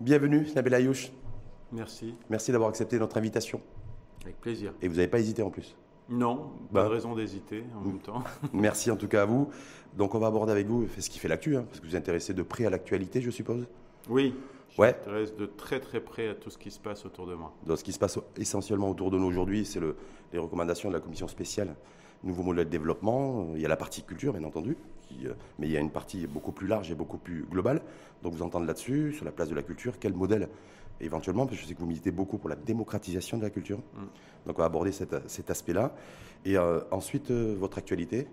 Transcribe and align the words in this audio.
Bienvenue, 0.00 0.46
Nabil 0.54 0.74
Ayouch. 0.74 1.10
Merci. 1.72 2.14
Merci 2.28 2.52
d'avoir 2.52 2.68
accepté 2.68 2.98
notre 2.98 3.16
invitation. 3.16 3.60
Avec 4.22 4.40
plaisir. 4.40 4.72
Et 4.82 4.88
vous 4.88 4.96
n'avez 4.96 5.08
pas 5.08 5.18
hésité 5.18 5.42
en 5.42 5.50
plus. 5.50 5.76
Non, 6.08 6.50
pas 6.72 6.82
de 6.82 6.88
bah. 6.88 6.88
raison 6.88 7.14
d'hésiter 7.14 7.64
en 7.76 7.80
même 7.80 8.00
temps. 8.00 8.22
Merci 8.52 8.90
en 8.90 8.96
tout 8.96 9.08
cas 9.08 9.22
à 9.22 9.24
vous. 9.24 9.48
Donc 9.96 10.14
on 10.14 10.18
va 10.18 10.26
aborder 10.26 10.52
avec 10.52 10.66
vous 10.66 10.86
ce 10.98 11.08
qui 11.08 11.18
fait 11.18 11.28
l'actu, 11.28 11.56
hein, 11.56 11.64
parce 11.66 11.80
que 11.80 11.86
vous 11.86 11.92
vous 11.92 11.96
intéressez 11.96 12.34
de 12.34 12.42
près 12.42 12.66
à 12.66 12.70
l'actualité, 12.70 13.20
je 13.22 13.30
suppose. 13.30 13.66
Oui. 14.08 14.34
Je 14.70 14.80
ouais. 14.80 14.92
m'intéresse 14.92 15.34
de 15.34 15.46
très 15.46 15.80
très 15.80 16.00
près 16.00 16.28
à 16.28 16.34
tout 16.34 16.50
ce 16.50 16.58
qui 16.58 16.70
se 16.70 16.80
passe 16.80 17.06
autour 17.06 17.26
de 17.26 17.34
moi. 17.34 17.54
Donc 17.64 17.78
ce 17.78 17.84
qui 17.84 17.92
se 17.92 17.98
passe 17.98 18.18
essentiellement 18.36 18.90
autour 18.90 19.10
de 19.10 19.18
nous 19.18 19.26
aujourd'hui, 19.26 19.64
c'est 19.64 19.80
le, 19.80 19.96
les 20.32 20.38
recommandations 20.38 20.88
de 20.90 20.94
la 20.94 21.00
commission 21.00 21.28
spéciale 21.28 21.74
nouveau 22.24 22.42
modèle 22.42 22.64
de 22.64 22.70
développement. 22.70 23.48
Il 23.54 23.60
y 23.60 23.64
a 23.64 23.68
la 23.68 23.76
partie 23.76 24.02
culture, 24.02 24.32
bien 24.32 24.44
entendu, 24.44 24.76
euh, 25.24 25.34
mais 25.58 25.66
il 25.66 25.72
y 25.72 25.76
a 25.76 25.80
une 25.80 25.90
partie 25.90 26.26
beaucoup 26.26 26.52
plus 26.52 26.66
large 26.66 26.90
et 26.90 26.94
beaucoup 26.94 27.18
plus 27.18 27.44
globale. 27.50 27.80
Donc 28.22 28.32
vous 28.32 28.42
entendez 28.42 28.66
là-dessus, 28.66 29.12
sur 29.12 29.24
la 29.24 29.32
place 29.32 29.48
de 29.48 29.54
la 29.54 29.62
culture, 29.62 29.98
quel 29.98 30.14
modèle 30.14 30.48
éventuellement, 31.00 31.46
parce 31.46 31.56
que 31.56 31.62
je 31.62 31.68
sais 31.68 31.74
que 31.74 31.80
vous 31.80 31.86
militez 31.86 32.10
beaucoup 32.10 32.38
pour 32.38 32.48
la 32.48 32.56
démocratisation 32.56 33.36
de 33.36 33.42
la 33.42 33.50
culture. 33.50 33.78
Mm. 33.78 34.00
Donc 34.46 34.58
on 34.58 34.62
va 34.62 34.64
aborder 34.64 34.92
cet, 34.92 35.50
aspect-là. 35.50 35.94
Et 36.44 36.56
euh, 36.56 36.80
ensuite, 36.90 37.30
euh, 37.30 37.54
votre 37.58 37.78
actualité, 37.78 38.28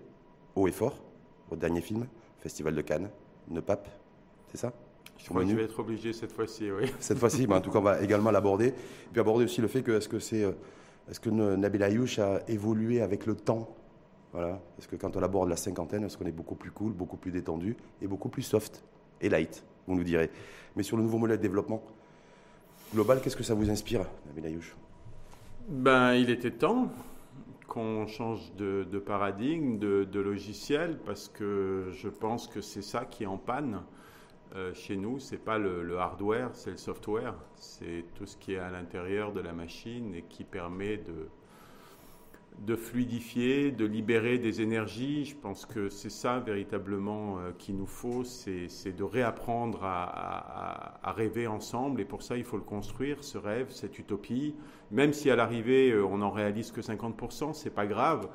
haut 0.54 0.68
et 0.68 0.72
fort, 0.72 1.02
votre 1.48 1.60
dernier 1.60 1.80
film, 1.80 2.06
Festival 2.38 2.74
de 2.74 2.82
Cannes, 2.82 3.10
Ne 3.48 3.60
Pape, 3.60 3.88
c'est 4.48 4.58
ça? 4.58 4.72
Je 5.18 5.28
crois 5.28 5.44
que 5.44 5.50
je 5.50 5.54
vais 5.54 5.64
être 5.64 5.78
obligé 5.78 6.12
cette 6.12 6.32
fois-ci, 6.32 6.70
oui. 6.72 6.90
Cette 6.98 7.18
fois-ci, 7.18 7.46
en 7.48 7.60
tout 7.60 7.70
cas, 7.70 7.78
on 7.78 7.82
va 7.82 8.02
également 8.02 8.32
l'aborder. 8.32 8.74
Puis 9.12 9.20
aborder 9.20 9.44
aussi 9.44 9.60
le 9.60 9.68
fait 9.68 9.82
que 9.82 9.92
est-ce 9.92 10.08
que 10.08 10.18
que 11.20 11.30
Nabil 11.30 11.82
Ayouch 11.82 12.18
a 12.18 12.40
évolué 12.48 13.00
avec 13.00 13.26
le 13.26 13.36
temps? 13.36 13.76
Voilà, 14.32 14.60
parce 14.76 14.86
que 14.86 14.96
quand 14.96 15.14
on 15.16 15.22
aborde 15.22 15.50
la 15.50 15.56
cinquantaine, 15.56 16.04
est-ce 16.04 16.16
qu'on 16.16 16.24
est 16.24 16.32
beaucoup 16.32 16.54
plus 16.54 16.70
cool, 16.70 16.92
beaucoup 16.92 17.18
plus 17.18 17.30
détendu 17.30 17.76
et 18.00 18.06
beaucoup 18.06 18.30
plus 18.30 18.42
soft 18.42 18.82
et 19.20 19.28
light, 19.28 19.62
vous 19.86 19.94
nous 19.94 20.04
direz. 20.04 20.30
Mais 20.74 20.82
sur 20.82 20.96
le 20.96 21.02
nouveau 21.02 21.18
modèle 21.18 21.36
de 21.36 21.42
développement 21.42 21.82
global, 22.94 23.20
qu'est-ce 23.20 23.36
que 23.36 23.42
ça 23.42 23.54
vous 23.54 23.68
inspire, 23.70 24.06
Nabil 24.26 24.46
Ayouch? 24.46 24.74
Ben, 25.68 26.14
il 26.14 26.30
était 26.30 26.50
temps 26.50 26.90
qu'on 27.68 28.06
change 28.06 28.52
de, 28.56 28.84
paradigme, 28.98 29.78
de, 29.78 30.20
logiciel, 30.20 30.98
parce 31.04 31.28
que 31.28 31.90
je 31.92 32.08
pense 32.08 32.48
que 32.48 32.62
c'est 32.62 32.82
ça 32.82 33.04
qui 33.04 33.24
est 33.24 33.26
en 33.26 33.38
panne. 33.38 33.82
Euh, 34.54 34.74
chez 34.74 34.96
nous, 34.96 35.18
c'est 35.18 35.38
pas 35.38 35.58
le 35.58 35.98
hardware, 35.98 36.50
c'est 36.54 36.70
le 36.70 36.76
software. 36.76 37.34
C'est 37.56 38.04
tout 38.14 38.26
ce 38.26 38.36
qui 38.36 38.54
est 38.54 38.58
à 38.58 38.70
l'intérieur 38.70 39.32
de 39.32 39.40
la 39.40 39.52
machine 39.52 40.14
et 40.14 40.22
qui 40.22 40.44
permet 40.44 40.96
de, 40.96 41.28
de 42.60 42.76
fluidifier, 42.76 43.72
de 43.72 43.84
libérer 43.84 44.38
des 44.38 44.60
énergies. 44.60 45.24
Je 45.24 45.34
pense 45.34 45.66
que 45.66 45.88
c'est 45.88 46.10
ça 46.10 46.38
véritablement 46.38 47.38
euh, 47.38 47.52
qu'il 47.58 47.76
nous 47.76 47.86
faut, 47.86 48.24
c'est 48.24 48.92
de 48.96 49.02
réapprendre 49.02 49.80
à, 49.82 51.12
rêver 51.16 51.46
ensemble. 51.46 52.00
Et 52.00 52.04
pour 52.04 52.22
ça, 52.22 52.36
il 52.36 52.44
faut 52.44 52.56
le 52.56 52.62
construire, 52.62 53.24
ce 53.24 53.38
rêve, 53.38 53.70
cette 53.70 53.98
utopie. 53.98 54.54
Même 54.90 55.12
si 55.12 55.30
à 55.30 55.36
l'arrivée, 55.36 55.90
euh, 55.90 56.04
on 56.04 56.18
n'en 56.18 56.30
réalise 56.30 56.70
que 56.70 56.80
50%, 56.80 57.52
c'est 57.52 57.70
pas 57.70 57.86
grave. 57.86 58.28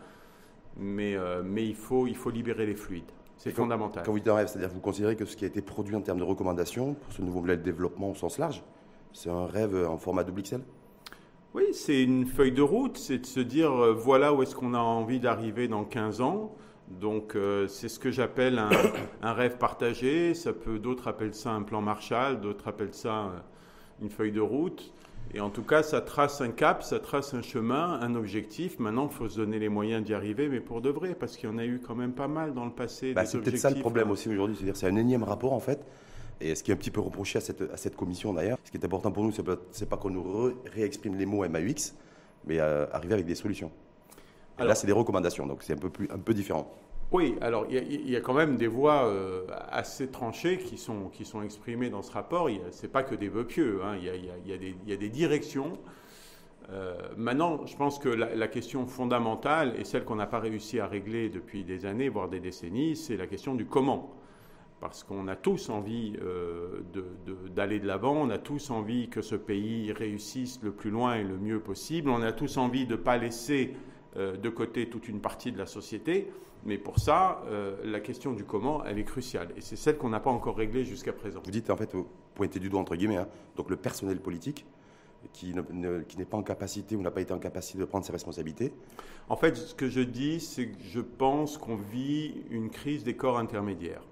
Mais, 0.75 1.15
euh, 1.15 1.41
mais 1.43 1.65
il, 1.65 1.75
faut, 1.75 2.05
il 2.05 2.15
faut 2.15 2.29
libérer 2.29 2.65
les 2.65 2.75
fluides. 2.75 3.11
C'est 3.37 3.51
fondamental. 3.51 4.03
Quand 4.03 4.11
vous 4.11 4.19
dites 4.19 4.27
un 4.27 4.35
rêve, 4.35 4.47
c'est-à-dire 4.47 4.69
que 4.69 4.73
vous 4.73 4.79
considérez 4.81 5.15
que 5.15 5.25
ce 5.25 5.37
qui 5.37 5.45
a 5.45 5.47
été 5.47 5.61
produit 5.61 5.95
en 5.95 6.01
termes 6.01 6.17
de 6.17 6.23
recommandations 6.23 6.95
pour 6.95 7.13
ce 7.13 7.21
nouveau 7.21 7.41
modèle 7.41 7.59
de 7.59 7.63
développement 7.63 8.11
au 8.11 8.15
sens 8.15 8.39
large, 8.39 8.63
c'est 9.13 9.29
un 9.29 9.45
rêve 9.45 9.75
en 9.87 9.97
format 9.97 10.23
double 10.23 10.41
XL 10.41 10.61
oui, 11.57 11.73
c'est 11.73 12.03
une 12.03 12.27
feuille 12.27 12.51
de 12.51 12.61
route, 12.61 12.99
c'est 12.99 13.17
de 13.17 13.25
se 13.25 13.39
dire 13.39 13.71
euh, 13.71 13.91
voilà 13.91 14.31
où 14.31 14.43
est-ce 14.43 14.55
qu'on 14.55 14.75
a 14.75 14.79
envie 14.79 15.19
d'arriver 15.19 15.67
dans 15.67 15.85
15 15.85 16.21
ans. 16.21 16.55
Donc 16.87 17.35
euh, 17.35 17.67
c'est 17.67 17.89
ce 17.89 17.97
que 17.97 18.11
j'appelle 18.11 18.61
un, 19.23 19.33
rêve 19.33 19.57
partagé. 19.57 20.35
Ça 20.35 20.53
peut, 20.53 20.77
d'autres 20.77 21.07
appellent 21.07 21.33
ça 21.33 21.49
un 21.49 21.63
plan 21.63 21.81
Marshall, 21.81 22.41
d'autres 22.41 22.67
appellent 22.67 22.93
ça 22.93 23.23
euh, 23.23 23.29
une 24.03 24.11
feuille 24.11 24.31
de 24.31 24.39
route. 24.39 24.93
Et 25.33 25.39
en 25.39 25.49
tout 25.49 25.63
cas, 25.63 25.81
ça 25.81 25.99
trace 25.99 26.41
un 26.41 26.51
cap, 26.51 26.83
ça 26.83 26.99
trace 26.99 27.33
un 27.33 27.41
chemin, 27.41 27.99
un 28.01 28.13
objectif. 28.13 28.77
Maintenant, 28.77 29.09
il 29.11 29.15
faut 29.15 29.27
se 29.27 29.37
donner 29.37 29.57
les 29.57 29.67
moyens 29.67 30.05
d'y 30.05 30.13
arriver, 30.13 30.49
mais 30.49 30.59
pour 30.59 30.81
de 30.81 30.91
vrai, 30.91 31.15
parce 31.15 31.37
qu'il 31.37 31.49
y 31.49 31.51
en 31.51 31.57
a 31.57 31.65
eu 31.65 31.81
quand 31.85 31.95
même 31.95 32.13
pas 32.13 32.27
mal 32.27 32.53
dans 32.53 32.65
le 32.65 32.71
passé. 32.71 33.13
Bah, 33.13 33.25
c'est 33.25 33.39
peut-être 33.39 33.57
ça 33.57 33.71
le 33.71 33.79
problème 33.79 34.11
aussi 34.11 34.29
aujourd'hui, 34.29 34.55
c'est-à-dire 34.55 34.77
c'est 34.77 34.87
un 34.87 34.95
énième 34.95 35.23
rapport 35.23 35.53
en 35.53 35.59
fait 35.59 35.83
et 36.39 36.55
ce 36.55 36.63
qui 36.63 36.71
est 36.71 36.73
un 36.73 36.77
petit 36.77 36.91
peu 36.91 37.01
reproché 37.01 37.37
à 37.37 37.41
cette, 37.41 37.61
à 37.61 37.77
cette 37.77 37.95
commission 37.95 38.33
d'ailleurs, 38.33 38.57
ce 38.63 38.71
qui 38.71 38.77
est 38.77 38.85
important 38.85 39.11
pour 39.11 39.23
nous, 39.23 39.31
c'est 39.31 39.43
pas, 39.43 39.57
pas 39.89 39.97
qu'on 39.97 40.09
nous 40.09 40.53
réexprime 40.73 41.15
les 41.15 41.25
mots 41.25 41.47
MAUX, 41.47 41.95
mais 42.45 42.59
euh, 42.59 42.85
arriver 42.91 43.13
avec 43.13 43.25
des 43.25 43.35
solutions. 43.35 43.71
là, 44.59 44.75
c'est 44.75 44.87
des 44.87 44.93
recommandations, 44.93 45.45
donc 45.45 45.63
c'est 45.63 45.73
un 45.73 45.77
peu, 45.77 45.89
plus, 45.89 46.07
un 46.11 46.19
peu 46.19 46.33
différent. 46.33 46.71
Oui, 47.11 47.35
alors 47.39 47.65
il 47.69 48.09
y, 48.09 48.17
a 48.17 48.21
quand 48.21 48.33
même 48.33 48.57
des 48.57 48.67
voix 48.67 49.05
euh, 49.05 49.45
assez 49.69 50.09
tranchées 50.09 50.57
qui 50.57 50.77
sont, 50.77 51.07
qui 51.07 51.23
sont 51.23 51.41
exprimées 51.41 51.89
dans 51.89 52.01
ce 52.01 52.11
rapport. 52.11 52.49
Ce 52.71 52.81
n'est 52.81 52.91
pas 52.91 53.03
que 53.03 53.15
des 53.15 53.29
vœux 53.29 53.47
pieux, 53.47 53.79
il 53.95 54.03
y, 54.03 54.89
y, 54.89 54.93
a 54.93 54.97
des 54.97 55.09
directions. 55.09 55.77
Euh, 56.69 56.97
maintenant, 57.15 57.65
je 57.65 57.77
pense 57.77 57.97
que 57.97 58.09
la, 58.09 58.35
la, 58.35 58.49
question 58.49 58.85
fondamentale, 58.87 59.73
et 59.79 59.85
celle 59.85 60.03
qu'on 60.03 60.15
n'a 60.15 60.27
pas 60.27 60.39
réussi 60.39 60.81
à 60.81 60.87
régler 60.87 61.29
depuis 61.29 61.63
des 61.63 61.85
années, 61.85 62.09
voire 62.09 62.27
des 62.27 62.41
décennies, 62.41 62.97
c'est 62.97 63.15
la 63.15 63.25
question 63.25 63.55
du 63.55 63.65
comment 63.65 64.13
parce 64.79 65.03
qu'on 65.03 65.27
a 65.27 65.35
tous 65.35 65.69
envie 65.69 66.15
euh, 66.21 66.81
d'aller 67.55 67.79
de, 67.79 67.87
l'avant, 67.87 68.13
on 68.13 68.29
a 68.29 68.37
tous 68.37 68.69
envie 68.69 69.09
que 69.09 69.21
ce 69.21 69.35
pays 69.35 69.91
réussisse 69.91 70.59
le 70.61 70.71
plus 70.71 70.91
loin 70.91 71.15
et 71.15 71.23
le 71.23 71.37
mieux 71.37 71.59
possible, 71.59 72.09
on 72.09 72.21
a 72.21 72.31
tous 72.31 72.57
envie 72.57 72.85
de 72.85 72.91
ne 72.91 72.97
pas 72.97 73.17
laisser 73.17 73.73
euh, 74.17 74.37
de 74.37 74.49
côté 74.49 74.89
toute 74.89 75.07
une 75.07 75.19
partie 75.19 75.51
de 75.51 75.57
la 75.57 75.65
société, 75.65 76.31
mais 76.65 76.77
pour 76.77 76.99
ça, 76.99 77.41
euh, 77.47 77.75
la 77.85 77.99
question 77.99 78.33
du 78.33 78.43
comment, 78.43 78.83
elle 78.85 78.99
est 78.99 79.03
cruciale, 79.03 79.49
et 79.57 79.61
c'est 79.61 79.75
celle 79.75 79.97
qu'on 79.97 80.09
n'a 80.09 80.19
pas 80.19 80.31
encore 80.31 80.57
réglée 80.57 80.85
jusqu'à 80.85 81.13
présent. 81.13 81.41
Vous 81.43 81.51
dites, 81.51 81.69
en 81.69 81.77
fait, 81.77 81.91
vous 81.93 82.07
pointez 82.35 82.59
du 82.59 82.69
doigt, 82.69 82.81
entre 82.81 82.95
guillemets, 82.95 83.17
hein, 83.17 83.27
donc 83.55 83.69
le 83.69 83.77
personnel 83.77 84.19
politique, 84.19 84.65
qui 85.33 85.53
n'est 85.53 86.25
pas 86.25 86.37
en 86.37 86.43
capacité 86.43 86.95
ou 86.95 87.01
n'a 87.01 87.11
pas 87.11 87.21
été 87.21 87.33
en 87.33 87.39
capacité 87.39 87.79
de 87.79 87.85
prendre 87.85 88.05
ses 88.05 88.11
responsabilités 88.11 88.71
En 89.29 89.35
fait, 89.35 89.57
ce 89.57 89.73
que 89.73 89.89
je 89.89 90.01
dis, 90.01 90.39
c'est 90.39 90.67
que 90.67 90.83
je 90.83 91.01
pense 91.01 91.57
qu'on 91.57 91.75
vit 91.75 92.43
une 92.49 92.69
crise 92.69 93.03
des 93.03 93.15
corps 93.15 93.37
intermédiaires. 93.37 94.06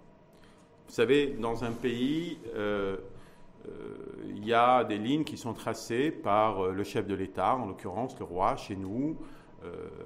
Vous 0.87 0.93
savez, 0.93 1.27
dans 1.27 1.63
un 1.63 1.71
pays, 1.71 2.37
euh, 2.55 2.97
euh, 3.67 3.71
il 4.29 4.45
y 4.45 4.53
a 4.53 4.83
des 4.83 4.97
lignes 4.97 5.23
qui 5.23 5.35
sont 5.35 5.53
tracées 5.53 6.11
par 6.11 6.59
euh, 6.59 6.71
le 6.71 6.83
chef 6.83 7.07
de 7.07 7.15
l'État, 7.15 7.55
en 7.55 7.65
l'occurrence 7.65 8.17
le 8.19 8.25
roi, 8.25 8.55
chez 8.55 8.75
nous, 8.75 9.17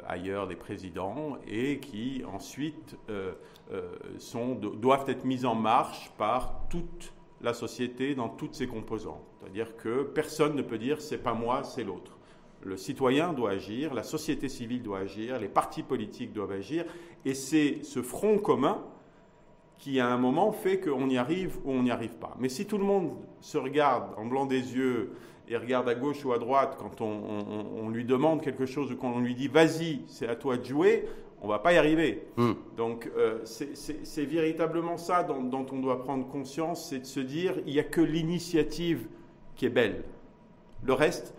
ailleurs 0.07 0.47
des 0.47 0.55
présidents, 0.55 1.37
et 1.45 1.79
qui 1.79 2.23
ensuite 2.33 2.95
doivent 4.79 5.09
être 5.09 5.25
mises 5.25 5.45
en 5.45 5.53
marche 5.53 6.13
par 6.17 6.61
toute 6.69 7.11
la 7.41 7.53
société 7.53 8.15
dans 8.15 8.29
toutes 8.29 8.55
ses 8.55 8.67
composantes. 8.67 9.21
C'est-à-dire 9.41 9.75
que 9.75 10.03
personne 10.03 10.55
ne 10.55 10.61
peut 10.61 10.77
dire 10.77 11.01
c'est 11.01 11.17
pas 11.17 11.33
moi, 11.33 11.65
c'est 11.65 11.83
l'autre. 11.83 12.17
Le 12.63 12.77
citoyen 12.77 13.33
doit 13.33 13.51
agir, 13.51 13.93
la 13.93 14.03
société 14.03 14.47
civile 14.47 14.81
doit 14.81 14.99
agir, 14.99 15.37
les 15.37 15.49
partis 15.49 15.83
politiques 15.83 16.31
doivent 16.31 16.53
agir, 16.53 16.85
et 17.25 17.33
c'est 17.33 17.83
ce 17.83 18.01
front 18.01 18.37
commun 18.37 18.81
qui, 19.79 19.99
à 20.01 20.07
un 20.07 20.17
moment, 20.17 20.51
fait 20.51 20.79
qu'on 20.79 21.09
y 21.09 21.17
arrive 21.17 21.57
ou 21.63 21.71
on 21.71 21.83
n'y 21.83 21.91
arrive 21.91 22.15
pas. 22.15 22.35
Mais 22.37 22.49
si 22.49 22.65
tout 22.65 22.77
le 22.77 22.83
monde 22.83 23.13
se 23.39 23.57
regarde 23.57 24.11
en 24.17 24.25
blanc 24.25 24.45
des 24.45 24.75
yeux 24.75 25.13
et 25.47 25.57
regarde 25.57 25.87
à 25.87 25.95
gauche 25.95 26.23
ou 26.25 26.33
à 26.33 26.37
droite 26.37 26.77
quand 26.77 27.01
on, 27.01 27.89
lui 27.89 28.05
demande 28.05 28.41
quelque 28.41 28.65
chose 28.65 28.91
ou 28.91 28.97
quand 28.97 29.11
on 29.11 29.19
lui 29.19 29.33
dit 29.33 29.47
vas-y, 29.47 30.01
c'est 30.05 30.27
à 30.27 30.35
toi 30.35 30.57
de 30.57 30.65
jouer, 30.65 31.07
on 31.41 31.47
va 31.47 31.59
pas 31.59 31.73
y 31.73 31.77
arriver. 31.77 32.27
Hmm. 32.37 32.51
Donc 32.77 33.09
euh, 33.17 33.39
c'est 33.45 34.25
véritablement 34.25 34.97
ça 34.97 35.23
dont, 35.23 35.65
on 35.71 35.79
doit 35.79 36.03
prendre 36.03 36.27
conscience, 36.27 36.89
c'est 36.89 36.99
de 36.99 37.05
se 37.05 37.21
dire 37.21 37.55
il 37.65 37.73
n'y 37.73 37.79
a 37.79 37.83
que 37.83 38.01
l'initiative 38.01 39.07
qui 39.55 39.65
est 39.65 39.69
belle. 39.69 40.03
Le 40.83 40.93
reste, 40.93 41.33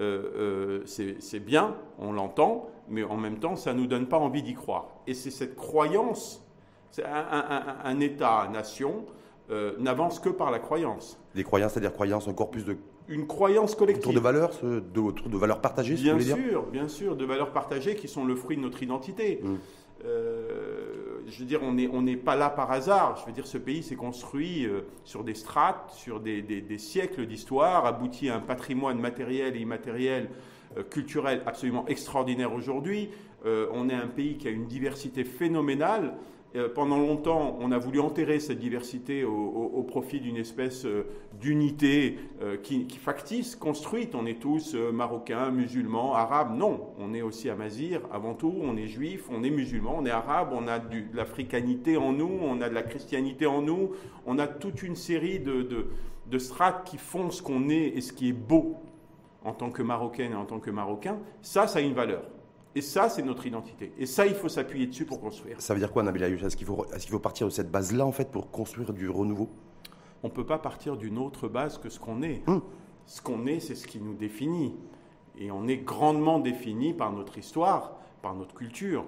euh, 0.00 0.82
euh, 0.86 1.16
c'est 1.20 1.40
bien, 1.40 1.76
on 1.98 2.12
l'entend, 2.12 2.68
mais 2.88 3.04
en 3.04 3.16
même 3.16 3.38
temps, 3.38 3.56
ça 3.56 3.72
ne 3.72 3.80
nous 3.80 3.86
donne 3.86 4.06
pas 4.06 4.18
envie 4.18 4.42
d'y 4.42 4.54
croire. 4.54 4.88
Et 5.06 5.14
c'est 5.14 5.30
cette 5.30 5.56
croyance 5.56 6.45
un, 7.04 8.00
État-nation 8.00 9.04
euh, 9.50 9.72
n'avance 9.78 10.18
que 10.18 10.28
par 10.28 10.50
la 10.50 10.58
croyance. 10.58 11.18
Des 11.34 11.44
croyances, 11.44 11.72
c'est-à-dire 11.72 11.92
croyances 11.92 12.28
encore 12.28 12.50
plus 12.50 12.64
de 12.64 12.76
une 13.08 13.28
croyance 13.28 13.76
collective. 13.76 14.08
Autour 14.08 14.14
de 14.14 14.18
valeurs, 14.18 14.50
de, 14.64 14.80
de 14.80 15.38
valeurs 15.38 15.60
partagées, 15.60 15.94
bien 15.94 16.18
sûr, 16.18 16.64
bien 16.64 16.88
sûr, 16.88 17.14
de 17.14 17.24
valeurs 17.24 17.52
partagées 17.52 17.94
qui 17.94 18.08
sont 18.08 18.24
le 18.24 18.34
fruit 18.34 18.56
de 18.56 18.62
notre 18.62 18.82
identité. 18.82 19.38
Mm. 19.44 19.54
Euh, 20.04 21.20
je 21.28 21.38
veux 21.38 21.44
dire, 21.44 21.60
on 21.62 21.74
n'est 21.74 21.88
on 21.88 22.04
pas 22.16 22.34
là 22.34 22.50
par 22.50 22.72
hasard. 22.72 23.16
Je 23.20 23.26
veux 23.26 23.32
dire, 23.32 23.46
ce 23.46 23.58
pays 23.58 23.84
s'est 23.84 23.94
construit 23.94 24.66
euh, 24.66 24.80
sur 25.04 25.22
des 25.22 25.34
strates, 25.34 25.92
sur 25.94 26.18
des, 26.18 26.42
des, 26.42 26.78
siècles 26.78 27.26
d'histoire, 27.26 27.86
abouti 27.86 28.28
à 28.28 28.34
un 28.34 28.40
patrimoine 28.40 28.98
matériel 28.98 29.54
et 29.54 29.60
immatériel, 29.60 30.28
culturel 30.90 31.42
absolument 31.46 31.86
extraordinaire 31.86 32.52
aujourd'hui. 32.52 33.10
on 33.44 33.88
est 33.88 33.94
un 33.94 34.08
pays 34.08 34.36
qui 34.36 34.48
a 34.48 34.50
une 34.50 34.66
diversité 34.66 35.22
phénoménale 35.22 36.16
pendant 36.74 36.98
longtemps, 36.98 37.56
on 37.60 37.72
a 37.72 37.78
voulu 37.78 38.00
enterrer 38.00 38.40
cette 38.40 38.58
diversité 38.58 39.24
au, 39.24 39.82
profit 39.86 40.20
d'une 40.20 40.36
espèce 40.36 40.84
euh, 40.84 41.04
d'unité 41.40 42.18
euh, 42.42 42.56
qui, 42.56 42.86
factice, 42.98 43.56
construite. 43.56 44.14
On 44.14 44.26
est 44.26 44.40
tous 44.40 44.74
marocains, 44.74 45.50
musulmans, 45.50 46.14
arabes. 46.14 46.56
Non, 46.56 46.88
on 46.98 47.14
est 47.14 47.22
aussi 47.22 47.50
amazir 47.50 48.00
avant 48.12 48.34
tout, 48.34 48.54
on 48.62 48.76
est 48.76 48.86
juif, 48.86 49.24
on 49.30 49.42
est 49.42 49.50
musulman, 49.50 49.96
on 49.98 50.06
est 50.06 50.10
arabe, 50.10 50.50
on 50.52 50.66
a 50.66 50.78
de 50.78 51.02
l'africanité 51.14 51.96
en 51.96 52.12
nous, 52.12 52.38
on 52.42 52.60
a 52.60 52.68
de 52.68 52.74
la 52.74 52.82
christianité 52.82 53.46
en 53.46 53.62
nous, 53.62 53.92
on 54.26 54.38
a 54.38 54.46
toute 54.46 54.82
une 54.82 54.96
série 54.96 55.40
de, 55.40 55.62
de 56.26 56.38
strates 56.38 56.84
qui 56.84 56.98
font 56.98 57.30
ce 57.30 57.42
qu'on 57.42 57.68
est 57.68 57.88
et 57.88 58.00
ce 58.00 58.12
qui 58.12 58.30
est 58.30 58.32
beau 58.32 58.76
en 59.44 59.52
tant 59.52 59.70
que 59.70 59.82
marocaine 59.82 60.32
et 60.32 60.36
en 60.36 60.44
tant 60.44 60.58
que 60.58 60.70
marocain. 60.70 61.18
Ça, 61.42 61.66
ça 61.66 61.78
a 61.78 61.82
une 61.82 61.94
valeur. 61.94 62.22
Et 62.76 62.82
ça, 62.82 63.08
c'est 63.08 63.22
notre 63.22 63.46
identité. 63.46 63.94
Et 63.96 64.04
ça, 64.04 64.26
il 64.26 64.34
faut 64.34 64.50
s'appuyer 64.50 64.86
dessus 64.86 65.06
pour 65.06 65.18
construire. 65.18 65.58
Ça 65.62 65.72
veut 65.72 65.80
dire 65.80 65.90
quoi, 65.90 66.02
Nabil 66.02 66.22
Ayouch 66.22 66.42
Est-ce 66.42 66.58
qu'il 66.58 66.66
faut, 66.66 66.84
est 66.92 67.08
faut, 67.08 67.18
partir 67.18 67.46
de 67.46 67.50
cette 67.50 67.70
base-là, 67.70 68.04
en 68.04 68.12
fait, 68.12 68.30
pour 68.30 68.50
construire 68.50 68.92
du 68.92 69.08
renouveau? 69.08 69.48
On 70.22 70.28
ne 70.28 70.32
peut 70.32 70.44
pas 70.44 70.58
partir 70.58 70.98
d'une 70.98 71.16
autre 71.16 71.48
base 71.48 71.78
que 71.78 71.88
ce 71.88 71.98
qu'on 71.98 72.20
est. 72.20 72.46
Hum. 72.46 72.60
Ce 73.06 73.22
qu'on 73.22 73.46
est, 73.46 73.60
c'est 73.60 73.74
ce 73.74 73.86
qui 73.86 73.98
nous 73.98 74.12
définit. 74.12 74.74
Et 75.38 75.50
on 75.50 75.66
est 75.68 75.78
grandement 75.78 76.38
défini 76.38 76.92
par 76.92 77.12
notre 77.12 77.38
histoire, 77.38 77.96
par 78.20 78.34
notre 78.34 78.54
culture. 78.54 79.06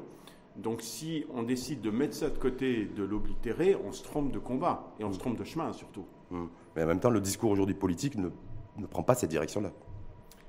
Donc 0.56 0.80
si 0.80 1.26
on 1.34 1.42
décide 1.42 1.82
de 1.82 1.90
mettre 1.90 2.14
ça 2.14 2.30
de 2.30 2.38
côté, 2.38 2.86
de 2.86 3.04
l'oblitérer, 3.04 3.76
on 3.86 3.92
se 3.92 4.02
trompe 4.02 4.32
de 4.32 4.38
combat. 4.38 4.94
Et 4.98 5.04
on 5.04 5.10
se 5.12 5.16
hum. 5.16 5.20
trompe 5.20 5.38
de 5.38 5.44
chemin, 5.44 5.74
surtout. 5.74 6.06
Hum. 6.30 6.48
Mais 6.74 6.84
en 6.84 6.86
même 6.86 7.00
temps, 7.00 7.10
le 7.10 7.20
discours 7.20 7.50
aujourd'hui 7.50 7.74
politique 7.74 8.16
ne, 8.16 8.30
ne 8.78 8.86
prend 8.86 9.02
pas 9.02 9.14
cette 9.14 9.30
direction-là 9.30 9.72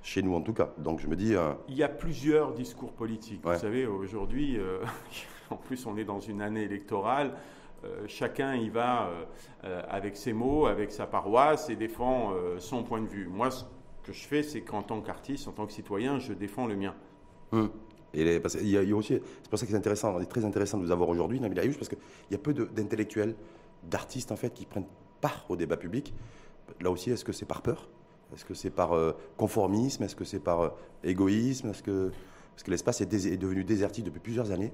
chez 0.09 0.23
nous 0.23 0.33
en 0.33 0.41
tout 0.41 0.53
cas. 0.53 0.73
Donc 0.77 0.99
je 0.99 1.07
me 1.07 1.15
dis. 1.15 1.35
Euh, 1.35 1.53
Il 1.67 1.75
y 1.75 1.83
a 1.83 1.87
plusieurs 1.87 2.53
discours 2.53 2.91
politiques. 2.91 3.41
Vous 3.43 3.57
savez, 3.57 3.85
aujourd'hui, 3.85 4.57
euh, 4.57 4.79
en 5.49 5.55
plus 5.55 5.85
on 5.85 5.97
est 5.97 6.03
dans 6.03 6.19
une 6.19 6.41
année 6.41 6.63
électorale. 6.63 7.33
Euh, 7.85 8.03
chacun 8.07 8.55
y 8.55 8.69
va 8.69 9.09
avec 9.63 10.17
ses 10.17 10.33
mots, 10.33 10.65
avec 10.65 10.91
sa 10.91 11.05
paroisse 11.05 11.69
et 11.69 11.75
défend 11.75 12.33
son 12.57 12.83
point 12.83 13.01
de 13.01 13.07
vue. 13.07 13.27
Moi, 13.27 13.51
ce 13.51 13.63
que 14.03 14.11
je 14.11 14.27
fais, 14.27 14.43
c'est 14.43 14.61
qu'en 14.61 14.81
tant 14.81 14.99
qu'artiste, 15.01 15.47
en 15.47 15.51
tant 15.51 15.65
que 15.65 15.71
citoyen, 15.71 16.19
je 16.19 16.33
défends 16.33 16.67
le 16.67 16.75
mien. 16.75 16.95
Hum. 17.51 17.69
Et 18.13 18.21
il, 18.21 18.69
y 18.69 18.77
a, 18.77 18.95
aussi, 18.95 19.13
c'est 19.13 19.49
pour 19.49 19.59
ça 19.59 19.65
que 19.65 19.71
c'est 19.71 19.77
intéressant, 19.77 20.19
c'est 20.19 20.25
très 20.25 20.43
intéressant 20.43 20.79
de 20.79 20.83
vous 20.83 20.91
avoir 20.91 21.09
aujourd'hui, 21.09 21.39
Nabil 21.39 21.59
Ayouch, 21.59 21.77
parce 21.77 21.89
qu'il 21.89 21.99
y 22.31 22.35
a 22.35 22.39
peu 22.39 22.53
d'intellectuels, 22.53 23.35
d'artistes 23.83 24.31
en 24.31 24.35
fait, 24.35 24.51
qui 24.51 24.65
prennent 24.65 24.87
part 25.21 25.45
au 25.47 25.55
débat 25.55 25.77
public. 25.77 26.13
Là 26.81 26.89
aussi, 26.89 27.11
est-ce 27.11 27.23
que 27.23 27.31
c'est 27.31 27.45
par 27.45 27.61
peur? 27.61 27.87
Est-ce 28.33 28.45
que 28.45 28.53
c'est 28.53 28.69
par 28.69 28.93
euh, 28.93 29.13
conformisme? 29.37 30.03
Est-ce 30.03 30.15
que 30.15 30.25
c'est 30.25 30.39
par 30.39 30.61
euh, 30.61 30.69
égoïsme? 31.03 31.69
Est-ce 31.69 31.83
que, 31.83 32.11
Parce 32.51 32.63
que 32.63 32.71
l'espace 32.71 33.01
est, 33.01 33.37
devenu 33.37 33.63
désertique 33.63 34.05
depuis 34.05 34.19
plusieurs 34.19 34.51
années 34.51 34.71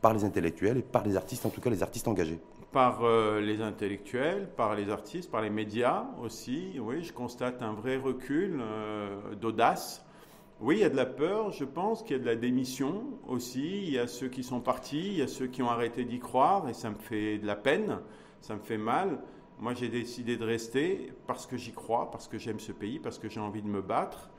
par 0.00 0.12
les 0.12 0.24
intellectuels 0.24 0.78
et 0.78 0.82
par 0.82 1.04
les 1.04 1.16
artistes, 1.16 1.44
en 1.44 1.50
tout 1.50 1.60
cas 1.60 1.70
les 1.70 1.82
artistes 1.82 2.06
engagés 2.06 2.38
Par 2.70 3.02
euh, 3.02 3.40
les 3.40 3.62
intellectuels, 3.62 4.48
par 4.56 4.74
les 4.74 4.90
artistes, 4.90 5.30
par 5.30 5.42
les 5.42 5.50
médias 5.50 6.06
aussi. 6.22 6.78
Oui, 6.80 7.02
je 7.02 7.12
constate 7.12 7.62
un 7.62 7.72
vrai 7.72 7.96
recul 7.96 8.62
d'audace. 9.40 10.04
Oui, 10.60 10.76
il 10.76 10.80
y 10.80 10.84
a 10.84 10.90
de 10.90 10.96
la 10.96 11.06
peur, 11.06 11.52
je 11.52 11.64
pense 11.64 12.02
qu'il 12.02 12.16
y 12.16 12.20
a 12.20 12.22
de 12.22 12.26
la 12.26 12.36
démission 12.36 13.04
aussi. 13.26 13.84
Il 13.84 13.90
y 13.90 13.98
a 13.98 14.06
ceux 14.06 14.28
qui 14.28 14.42
sont 14.42 14.60
partis, 14.60 15.06
il 15.06 15.18
y 15.18 15.22
a 15.22 15.28
ceux 15.28 15.46
qui 15.46 15.62
ont 15.62 15.70
arrêté 15.70 16.04
d'y 16.04 16.18
croire 16.18 16.68
et 16.68 16.74
ça 16.74 16.90
me 16.90 16.96
fait 16.96 17.38
de 17.38 17.46
la 17.46 17.56
peine, 17.56 17.98
ça 18.40 18.54
me 18.54 18.60
fait 18.60 18.78
mal. 18.78 19.18
Moi, 19.60 19.74
j'ai 19.74 19.88
décidé 19.88 20.36
de 20.36 20.44
rester 20.44 21.12
parce 21.26 21.46
que 21.46 21.56
j'y 21.56 21.72
crois, 21.72 22.10
parce 22.10 22.28
que 22.28 22.38
j'aime 22.38 22.60
ce 22.60 22.72
pays, 22.72 22.98
parce 22.98 23.18
que 23.18 23.28
j'ai 23.28 23.40
envie 23.40 23.62
de 23.62 23.68
me 23.68 23.82
battre. 23.82 24.30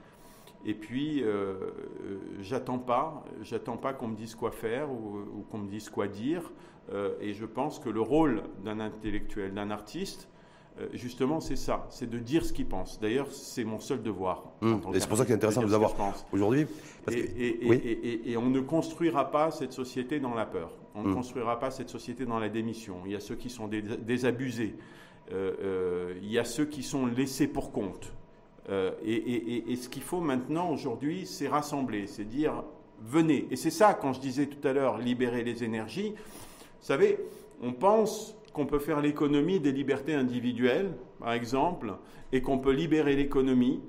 Et 0.65 0.73
puis, 0.73 1.23
euh, 1.23 1.27
euh, 1.27 2.19
j'attends 2.41 2.79
pas, 2.79 3.23
j'attends 3.41 3.77
pas 3.77 3.93
qu'on 3.93 4.09
me 4.09 4.15
dise 4.15 4.35
quoi 4.35 4.51
faire 4.51 4.91
ou, 4.91 5.45
qu'on 5.49 5.59
me 5.59 5.69
dise 5.69 5.89
quoi 5.89 6.07
dire. 6.07 6.51
Euh, 6.91 7.13
et 7.21 7.33
je 7.33 7.45
pense 7.45 7.79
que 7.79 7.89
le 7.89 8.01
rôle 8.01 8.43
d'un 8.63 8.79
intellectuel, 8.79 9.53
d'un 9.53 9.71
artiste, 9.71 10.27
justement, 10.93 11.41
c'est 11.41 11.57
ça, 11.57 11.85
c'est 11.89 12.09
de 12.09 12.19
dire 12.19 12.45
ce 12.45 12.53
qu'il 12.53 12.65
pense. 12.65 13.01
D'ailleurs, 13.01 13.29
c'est 13.33 13.65
mon 13.65 13.79
seul 13.79 14.01
devoir. 14.01 14.45
Hum. 14.61 14.79
Et 14.93 15.01
c'est 15.01 15.09
pour 15.09 15.17
ça 15.17 15.25
qu'il 15.25 15.33
est 15.33 15.35
intéressant 15.35 15.59
de 15.59 15.65
vous 15.65 15.73
avoir 15.73 15.93
aujourd'hui. 16.31 16.67
Et, 17.11 18.31
et, 18.31 18.37
on 18.37 18.49
ne 18.49 18.61
construira 18.61 19.29
pas 19.29 19.51
cette 19.51 19.73
société 19.73 20.21
dans 20.21 20.33
la 20.33 20.45
peur. 20.45 20.71
On 20.95 21.03
ne 21.03 21.07
hum. 21.09 21.15
construira 21.15 21.59
pas 21.59 21.69
cette 21.69 21.89
société 21.89 22.25
dans 22.25 22.39
la 22.39 22.47
démission. 22.47 23.01
Il 23.05 23.11
y 23.11 23.15
a 23.15 23.19
ceux 23.19 23.35
qui 23.35 23.49
sont 23.49 23.67
désabusés. 23.67 24.77
Euh, 25.31 25.53
euh, 25.61 26.13
il 26.21 26.31
y 26.31 26.39
a 26.39 26.43
ceux 26.43 26.65
qui 26.65 26.81
sont 26.83 27.05
laissés 27.05 27.47
pour 27.47 27.71
compte. 27.71 28.13
Euh, 28.69 28.91
et, 29.03 29.75
ce 29.75 29.89
qu'il 29.89 30.01
faut 30.03 30.21
maintenant, 30.21 30.71
aujourd'hui, 30.71 31.25
c'est 31.25 31.47
rassembler, 31.47 32.07
c'est 32.07 32.25
dire, 32.25 32.63
venez. 33.01 33.47
Et 33.51 33.55
c'est 33.55 33.69
ça, 33.69 33.93
quand 33.93 34.13
je 34.13 34.19
disais 34.19 34.47
tout 34.47 34.67
à 34.67 34.73
l'heure, 34.73 34.97
libérer 34.97 35.43
les 35.43 35.63
énergies. 35.63 36.13
Vous 36.15 36.85
savez, 36.85 37.19
on 37.61 37.73
pense 37.73 38.35
qu'on 38.53 38.65
peut 38.65 38.79
faire 38.79 39.01
l'économie 39.01 39.59
des 39.59 39.71
libertés 39.71 40.13
individuelles, 40.13 40.91
par 41.19 41.33
exemple, 41.33 41.93
et 42.31 42.41
qu'on 42.41 42.59
peut 42.59 42.73
libérer 42.73 43.15
l'économie, 43.15 43.81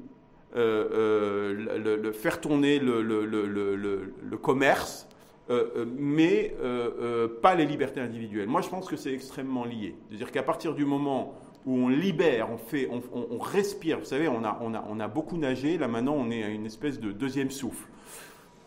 faire 0.55 2.41
tourner 2.41 2.79
le 2.79 4.37
commerce, 4.37 5.09
euh, 5.51 5.69
euh, 5.77 5.85
mais 5.99 6.55
euh, 6.63 7.27
pas 7.43 7.57
les 7.57 7.67
libertés 7.67 8.01
individuelles. 8.01 8.47
Moi, 8.47 8.61
je 8.61 8.69
pense 8.69 8.89
que 8.89 8.97
c'est 8.97 9.13
extrêmement 9.13 9.65
lié. 9.65 9.97
C'est-à-dire 10.09 10.31
qu'à 10.31 10.45
partir 10.45 10.75
du 10.75 10.85
moment 10.85 11.35
où 11.67 11.75
on 11.77 11.89
libère, 11.89 12.51
on, 12.51 12.57
fait, 12.57 12.89
on, 12.89 13.39
respire, 13.39 13.99
vous 13.99 14.05
savez, 14.05 14.29
on 14.29 14.45
a, 14.45 14.59
on, 14.63 14.75
a, 14.75 14.85
on 14.89 15.01
a 15.01 15.09
beaucoup 15.09 15.37
nagé, 15.37 15.77
là 15.77 15.89
maintenant 15.89 16.15
on 16.15 16.31
est 16.31 16.43
à 16.43 16.49
une 16.49 16.65
espèce 16.65 16.99
de 17.01 17.13
deuxième 17.13 17.51
souffle. 17.51 17.87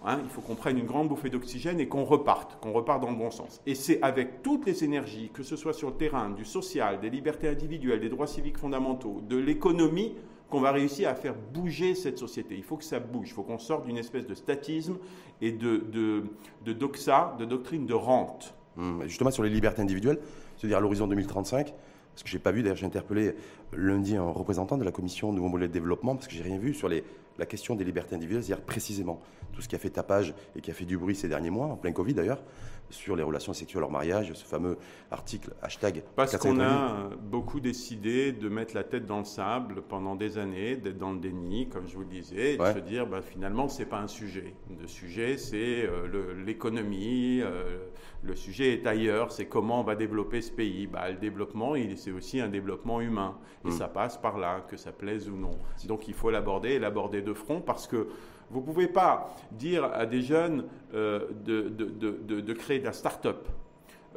Hein, 0.05 0.19
il 0.23 0.29
faut 0.29 0.41
qu'on 0.41 0.55
prenne 0.55 0.77
une 0.77 0.85
grande 0.85 1.07
bouffée 1.07 1.29
d'oxygène 1.29 1.79
et 1.79 1.87
qu'on 1.87 2.03
reparte, 2.03 2.59
qu'on 2.59 2.73
reparte 2.73 3.01
dans 3.01 3.09
le 3.09 3.15
bon 3.15 3.31
sens. 3.31 3.61
Et 3.65 3.73
c'est 3.73 4.01
avec 4.01 4.43
toutes 4.43 4.65
les 4.65 4.83
énergies, 4.83 5.31
que 5.33 5.41
ce 5.41 5.55
soit 5.55 5.73
sur 5.73 5.89
le 5.89 5.95
terrain 5.95 6.29
du 6.29 6.43
social, 6.43 6.99
des 6.99 7.09
libertés 7.09 7.47
individuelles, 7.47 8.01
des 8.01 8.09
droits 8.09 8.27
civiques 8.27 8.57
fondamentaux, 8.57 9.21
de 9.27 9.37
l'économie, 9.37 10.13
qu'on 10.53 10.61
va 10.61 10.71
réussir 10.71 11.09
à 11.09 11.15
faire 11.15 11.33
bouger 11.33 11.95
cette 11.95 12.19
société. 12.19 12.53
Il 12.55 12.61
faut 12.61 12.77
que 12.77 12.83
ça 12.83 12.99
bouge, 12.99 13.29
il 13.29 13.33
faut 13.33 13.41
qu'on 13.41 13.57
sorte 13.57 13.87
d'une 13.87 13.97
espèce 13.97 14.27
de 14.27 14.35
statisme 14.35 14.97
et 15.41 15.51
de, 15.51 15.77
de, 15.91 16.25
de 16.63 16.73
doxa, 16.73 17.35
de 17.39 17.45
doctrine 17.45 17.87
de 17.87 17.95
rente. 17.95 18.53
Hum, 18.77 19.01
justement, 19.07 19.31
sur 19.31 19.41
les 19.41 19.49
libertés 19.49 19.81
individuelles, 19.81 20.19
c'est-à-dire 20.57 20.77
à, 20.77 20.79
l'horizon 20.79 21.07
2035, 21.07 21.73
parce 22.13 22.21
que 22.21 22.29
je 22.29 22.35
n'ai 22.35 22.39
pas 22.39 22.51
vu, 22.51 22.61
d'ailleurs 22.61 22.77
j'ai 22.77 22.85
interpellé 22.85 23.33
lundi 23.71 24.15
un 24.15 24.29
représentant 24.29 24.77
de 24.77 24.83
la 24.83 24.91
commission 24.91 25.33
Nouveau 25.33 25.49
Modèle 25.49 25.69
de 25.69 25.73
Développement, 25.73 26.13
parce 26.13 26.27
que 26.27 26.35
j'ai 26.35 26.43
rien 26.43 26.59
vu 26.59 26.75
sur 26.75 26.87
les, 26.87 27.03
la 27.37 27.45
question 27.45 27.75
des 27.75 27.83
libertés 27.83 28.15
individuelles, 28.15 28.43
c'est-à-dire 28.43 28.65
précisément 28.65 29.21
tout 29.53 29.61
ce 29.61 29.67
qui 29.67 29.75
a 29.75 29.79
fait 29.79 29.89
tapage 29.89 30.33
et 30.55 30.61
qui 30.61 30.71
a 30.71 30.73
fait 30.73 30.85
du 30.85 30.97
bruit 30.97 31.15
ces 31.15 31.27
derniers 31.27 31.49
mois, 31.49 31.67
en 31.67 31.77
plein 31.77 31.91
Covid 31.91 32.13
d'ailleurs, 32.13 32.43
sur 32.89 33.15
les 33.15 33.23
relations 33.23 33.53
sexuelles 33.53 33.83
hors 33.83 33.91
mariage, 33.91 34.33
ce 34.33 34.45
fameux 34.45 34.77
article 35.11 35.53
hashtag. 35.61 36.03
Parce 36.15 36.37
qu'on 36.37 36.59
a 36.59 37.09
beaucoup 37.21 37.59
décidé 37.59 38.31
de 38.31 38.49
mettre 38.49 38.75
la 38.75 38.83
tête 38.83 39.05
dans 39.05 39.19
le 39.19 39.25
sable 39.25 39.81
pendant 39.81 40.15
des 40.15 40.37
années, 40.37 40.75
d'être 40.75 40.97
dans 40.97 41.11
le 41.11 41.19
déni, 41.19 41.69
comme 41.69 41.87
je 41.87 41.95
vous 41.95 42.01
le 42.01 42.07
disais, 42.07 42.53
et 42.53 42.57
de 42.57 42.65
se 42.65 42.79
dire 42.79 43.07
bah, 43.07 43.21
finalement 43.21 43.67
c'est 43.67 43.85
pas 43.85 43.99
un 43.99 44.07
sujet. 44.07 44.53
Le 44.79 44.87
sujet 44.87 45.37
c'est 45.37 45.85
euh, 45.85 46.43
l'économie, 46.45 47.41
euh, 47.41 47.79
le 48.23 48.35
sujet 48.35 48.73
est 48.73 48.87
ailleurs, 48.87 49.31
c'est 49.31 49.45
comment 49.45 49.81
on 49.81 49.83
va 49.83 49.95
développer 49.95 50.41
ce 50.41 50.51
pays. 50.51 50.87
Bah, 50.87 51.09
le 51.09 51.17
développement, 51.17 51.73
c'est 51.95 52.11
aussi 52.11 52.39
un 52.39 52.47
développement 52.47 53.01
humain, 53.01 53.37
et 53.65 53.69
mm. 53.69 53.71
ça 53.71 53.87
passe 53.87 54.17
par 54.17 54.37
là, 54.37 54.65
que 54.69 54.77
ça 54.77 54.91
plaise 54.91 55.29
ou 55.29 55.35
non. 55.35 55.57
Donc 55.85 56.07
il 56.07 56.13
faut 56.13 56.29
l'aborder 56.29 56.71
et 56.71 56.79
l'aborder 56.79 57.21
de 57.23 57.33
front 57.33 57.61
parce 57.61 57.87
que 57.87 58.07
vous 58.51 58.59
ne 58.59 58.65
pouvez 58.65 58.87
pas 58.87 59.35
dire 59.51 59.85
à 59.85 60.05
des 60.05 60.21
jeunes 60.21 60.65
euh, 60.93 61.27
de, 61.43 61.69
de, 61.69 62.41
de, 62.41 62.53
créer 62.53 62.79
de 62.79 62.85
la 62.85 62.93
start-up, 62.93 63.47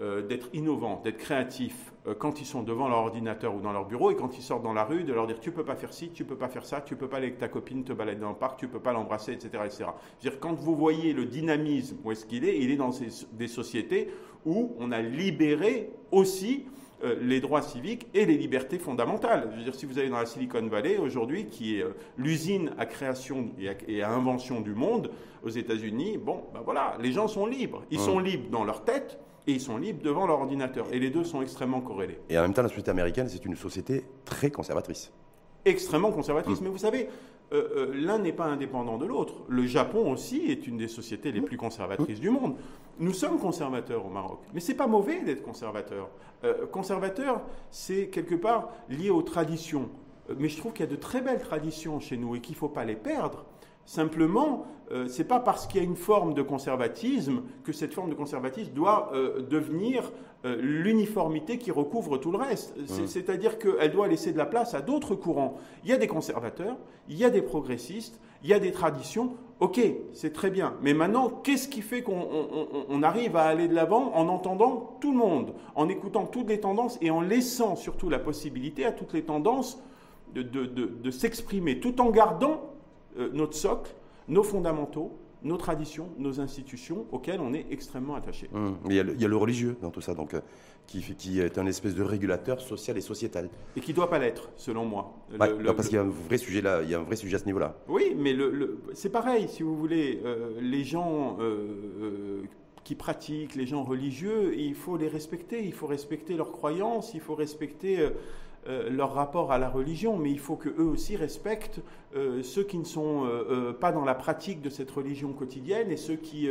euh, 0.00 0.20
d'être 0.20 0.48
innovants, 0.52 1.00
d'être 1.02 1.16
créatifs 1.16 1.92
euh, 2.06 2.14
quand 2.14 2.40
ils 2.40 2.44
sont 2.44 2.62
devant 2.62 2.88
leur 2.88 2.98
ordinateur 2.98 3.54
ou 3.54 3.60
dans 3.60 3.72
leur 3.72 3.86
bureau 3.86 4.10
et 4.10 4.16
quand 4.16 4.36
ils 4.36 4.42
sortent 4.42 4.62
dans 4.62 4.74
la 4.74 4.84
rue, 4.84 5.04
de 5.04 5.12
leur 5.14 5.26
dire 5.26 5.40
tu 5.40 5.52
peux 5.52 5.64
pas 5.64 5.74
faire 5.74 5.92
ci, 5.94 6.10
tu 6.10 6.24
peux 6.24 6.36
pas 6.36 6.48
faire 6.48 6.66
ça, 6.66 6.82
tu 6.82 6.96
peux 6.96 7.08
pas 7.08 7.16
aller 7.16 7.28
avec 7.28 7.38
ta 7.38 7.48
copine 7.48 7.82
te 7.82 7.94
balader 7.94 8.20
dans 8.20 8.30
le 8.30 8.36
parc, 8.36 8.58
tu 8.58 8.68
peux 8.68 8.80
pas 8.80 8.92
l'embrasser, 8.92 9.32
etc., 9.32 9.50
etc. 9.64 9.84
dire 10.20 10.38
quand 10.38 10.52
vous 10.52 10.76
voyez 10.76 11.14
le 11.14 11.24
dynamisme 11.24 11.96
où 12.04 12.12
est-ce 12.12 12.26
qu'il 12.26 12.44
est, 12.44 12.58
il 12.58 12.70
est 12.70 12.76
dans 12.76 12.90
des 13.32 13.48
sociétés 13.48 14.10
où 14.44 14.76
on 14.78 14.92
a 14.92 15.00
libéré 15.00 15.90
aussi 16.10 16.66
les 17.20 17.40
droits 17.40 17.62
civiques 17.62 18.06
et 18.14 18.24
les 18.24 18.36
libertés 18.36 18.78
fondamentales. 18.78 19.48
Je 19.52 19.58
veux 19.58 19.64
dire, 19.64 19.74
si 19.74 19.86
vous 19.86 19.98
allez 19.98 20.08
dans 20.08 20.18
la 20.18 20.26
Silicon 20.26 20.66
Valley 20.66 20.98
aujourd'hui, 20.98 21.46
qui 21.46 21.78
est 21.78 21.82
euh, 21.82 21.96
l'usine 22.16 22.72
à 22.78 22.86
création 22.86 23.50
et 23.88 24.02
à, 24.02 24.10
invention 24.10 24.60
du 24.60 24.74
monde 24.74 25.10
aux 25.44 25.50
États-Unis, 25.50 26.18
bon, 26.18 26.44
ben 26.54 26.60
voilà, 26.64 26.96
les 27.00 27.12
gens 27.12 27.28
sont 27.28 27.46
libres. 27.46 27.82
Ils 27.90 28.00
sont 28.00 28.18
libres 28.18 28.48
dans 28.50 28.64
leur 28.64 28.84
tête 28.84 29.18
et 29.46 29.52
ils 29.52 29.60
sont 29.60 29.76
libres 29.76 30.02
devant 30.02 30.26
leur 30.26 30.40
ordinateur. 30.40 30.86
Et 30.92 30.98
les 30.98 31.10
deux 31.10 31.24
sont 31.24 31.42
extrêmement 31.42 31.80
corrélés. 31.80 32.18
Et 32.28 32.38
en 32.38 32.42
même 32.42 32.54
temps, 32.54 32.62
la 32.62 32.68
société 32.68 32.90
américaine, 32.90 33.28
c'est 33.28 33.44
une 33.44 33.56
société 33.56 34.04
très 34.24 34.50
conservatrice. 34.50 35.12
Extrêmement 35.64 36.12
conservatrice. 36.12 36.60
Mm. 36.60 36.64
Mais 36.64 36.70
vous 36.70 36.78
savez, 36.78 37.08
euh, 37.52 37.92
l'un 37.94 38.18
n'est 38.18 38.32
pas 38.32 38.46
indépendant 38.46 38.98
de 38.98 39.06
l'autre. 39.06 39.34
Le 39.48 39.66
Japon 39.66 40.10
aussi 40.10 40.50
est 40.50 40.66
une 40.66 40.76
des 40.76 40.88
sociétés 40.88 41.30
les 41.30 41.40
plus 41.40 41.56
conservatrices 41.56 42.20
du 42.20 42.30
monde. 42.30 42.56
Nous 42.98 43.12
sommes 43.12 43.38
conservateurs 43.38 44.04
au 44.04 44.08
Maroc, 44.08 44.40
mais 44.52 44.60
c'est 44.60 44.74
pas 44.74 44.86
mauvais 44.86 45.22
d'être 45.22 45.42
conservateur. 45.42 46.08
Euh, 46.44 46.66
conservateur, 46.66 47.42
c'est 47.70 48.08
quelque 48.08 48.34
part 48.34 48.70
lié 48.88 49.10
aux 49.10 49.22
traditions. 49.22 49.88
Euh, 50.30 50.34
mais 50.38 50.48
je 50.48 50.56
trouve 50.56 50.72
qu'il 50.72 50.84
y 50.84 50.88
a 50.88 50.90
de 50.90 50.96
très 50.96 51.20
belles 51.20 51.40
traditions 51.40 52.00
chez 52.00 52.16
nous 52.16 52.34
et 52.34 52.40
qu'il 52.40 52.54
ne 52.54 52.58
faut 52.58 52.68
pas 52.68 52.84
les 52.84 52.96
perdre. 52.96 53.44
Simplement, 53.86 54.66
euh, 54.92 55.06
c'est 55.08 55.24
pas 55.24 55.38
parce 55.40 55.66
qu'il 55.66 55.80
y 55.80 55.84
a 55.84 55.86
une 55.86 55.96
forme 55.96 56.34
de 56.34 56.42
conservatisme 56.42 57.42
que 57.64 57.72
cette 57.72 57.94
forme 57.94 58.10
de 58.10 58.14
conservatisme 58.14 58.72
doit 58.72 59.10
euh, 59.14 59.40
devenir 59.42 60.12
euh, 60.44 60.56
l'uniformité 60.60 61.56
qui 61.58 61.70
recouvre 61.70 62.18
tout 62.18 62.30
le 62.32 62.38
reste. 62.38 62.76
Mmh. 62.76 63.06
C'est-à-dire 63.06 63.58
qu'elle 63.58 63.90
doit 63.92 64.08
laisser 64.08 64.32
de 64.32 64.38
la 64.38 64.46
place 64.46 64.74
à 64.74 64.80
d'autres 64.82 65.14
courants. 65.14 65.54
Il 65.84 65.90
y 65.90 65.92
a 65.92 65.96
des 65.98 66.08
conservateurs, 66.08 66.76
il 67.08 67.16
y 67.16 67.24
a 67.24 67.30
des 67.30 67.42
progressistes, 67.42 68.20
il 68.42 68.50
y 68.50 68.52
a 68.54 68.58
des 68.58 68.72
traditions. 68.72 69.34
Ok, 69.60 69.80
c'est 70.12 70.32
très 70.32 70.50
bien. 70.50 70.74
Mais 70.82 70.92
maintenant, 70.92 71.30
qu'est-ce 71.30 71.68
qui 71.68 71.80
fait 71.80 72.02
qu'on 72.02 72.20
on- 72.20 72.84
on 72.88 73.02
arrive 73.02 73.36
à 73.36 73.44
aller 73.44 73.68
de 73.68 73.74
l'avant 73.74 74.12
en 74.14 74.28
entendant 74.28 74.98
tout 75.00 75.12
le 75.12 75.18
monde, 75.18 75.54
en 75.76 75.88
écoutant 75.88 76.26
toutes 76.26 76.48
les 76.48 76.60
tendances 76.60 76.98
et 77.00 77.10
en 77.10 77.20
laissant 77.22 77.74
surtout 77.76 78.10
la 78.10 78.18
possibilité 78.18 78.84
à 78.84 78.92
toutes 78.92 79.14
les 79.14 79.22
tendances 79.22 79.80
de, 80.34 80.42
de- 80.42 80.66
de- 80.66 80.86
de 80.86 81.10
s'exprimer, 81.10 81.80
tout 81.80 82.00
en 82.00 82.10
gardant 82.10 82.60
euh, 83.18 83.30
notre 83.32 83.54
socle, 83.54 83.94
nos 84.28 84.42
fondamentaux, 84.42 85.12
nos 85.42 85.56
traditions, 85.56 86.08
nos 86.18 86.40
institutions 86.40 87.06
auxquelles 87.12 87.40
on 87.40 87.52
est 87.54 87.66
extrêmement 87.70 88.14
attaché. 88.16 88.48
Hum, 88.54 88.76
Il, 88.86 88.94
y 88.94 89.00
a 89.00 89.02
le, 89.02 89.14
il 89.14 89.20
y 89.20 89.24
a 89.24 89.28
le 89.28 89.36
religieux 89.36 89.76
dans 89.82 89.90
tout 89.90 90.00
ça, 90.00 90.14
donc, 90.14 90.34
euh, 90.34 90.40
qui, 90.86 91.40
est 91.40 91.58
un 91.58 91.66
espèce 91.66 91.94
de 91.94 92.02
régulateur 92.02 92.60
social 92.60 92.96
et 92.96 93.00
sociétal. 93.00 93.48
Et 93.76 93.80
qui 93.80 93.90
ne 93.90 93.96
doit 93.96 94.08
pas 94.08 94.18
l'être, 94.18 94.50
selon 94.56 94.84
moi. 94.84 95.14
Le- 95.30 95.38
Ouais, 95.38 95.48
le- 95.50 95.62
non, 95.64 95.74
parce 95.74 95.86
le- 95.86 95.90
qu'il 95.90 95.96
y 95.96 95.98
a 95.98 96.02
un 96.02 96.08
vrai 96.08 96.38
sujet 96.38 96.62
là, 96.62 96.82
il 96.82 96.90
y 96.90 96.94
a 96.94 96.98
un 97.00 97.02
vrai 97.02 97.16
sujet 97.16 97.36
à 97.36 97.38
ce 97.40 97.44
niveau-là. 97.46 97.76
Oui, 97.88 98.14
mais 98.16 98.34
c'est 98.94 99.10
pareil, 99.10 99.48
si 99.48 99.62
vous 99.62 99.76
voulez, 99.76 100.20
euh, 100.24 100.58
les 100.60 100.84
gens 100.84 101.36
euh, 101.40 102.42
qui 102.84 102.94
pratiquent, 102.94 103.56
les 103.56 103.66
gens 103.66 103.82
religieux, 103.82 104.54
il 104.56 104.74
faut 104.74 104.96
les 104.96 105.08
respecter, 105.08 105.64
il 105.64 105.72
faut 105.72 105.86
respecter 105.88 106.36
leurs 106.36 106.52
croyances, 106.52 107.14
il 107.14 107.20
faut 107.20 107.34
respecter 107.34 108.08
euh, 108.68 108.90
leur 108.90 109.12
rapport 109.14 109.52
à 109.52 109.58
la 109.58 109.68
religion, 109.68 110.16
mais 110.16 110.30
il 110.30 110.38
faut 110.38 110.56
que 110.56 110.68
eux 110.68 110.86
aussi 110.86 111.16
respectent 111.16 111.80
euh, 112.14 112.42
ceux 112.42 112.64
qui 112.64 112.78
ne 112.78 112.84
sont 112.84 113.24
euh, 113.24 113.72
pas 113.72 113.92
dans 113.92 114.04
la 114.04 114.14
pratique 114.14 114.60
de 114.62 114.70
cette 114.70 114.90
religion 114.90 115.32
quotidienne 115.32 115.90
et 115.90 115.96
ceux 115.96 116.16
qui... 116.16 116.48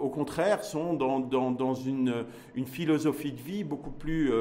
au 0.00 0.08
contraire, 0.08 0.64
sont 0.64 0.94
dans, 0.94 1.20
dans- 1.20 1.74
une, 1.74 2.24
une 2.54 2.64
philosophie 2.64 3.32
de 3.32 3.40
vie 3.40 3.62
beaucoup 3.62 3.90
plus, 3.90 4.32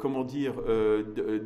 comment 0.00 0.24
dire, 0.24 0.54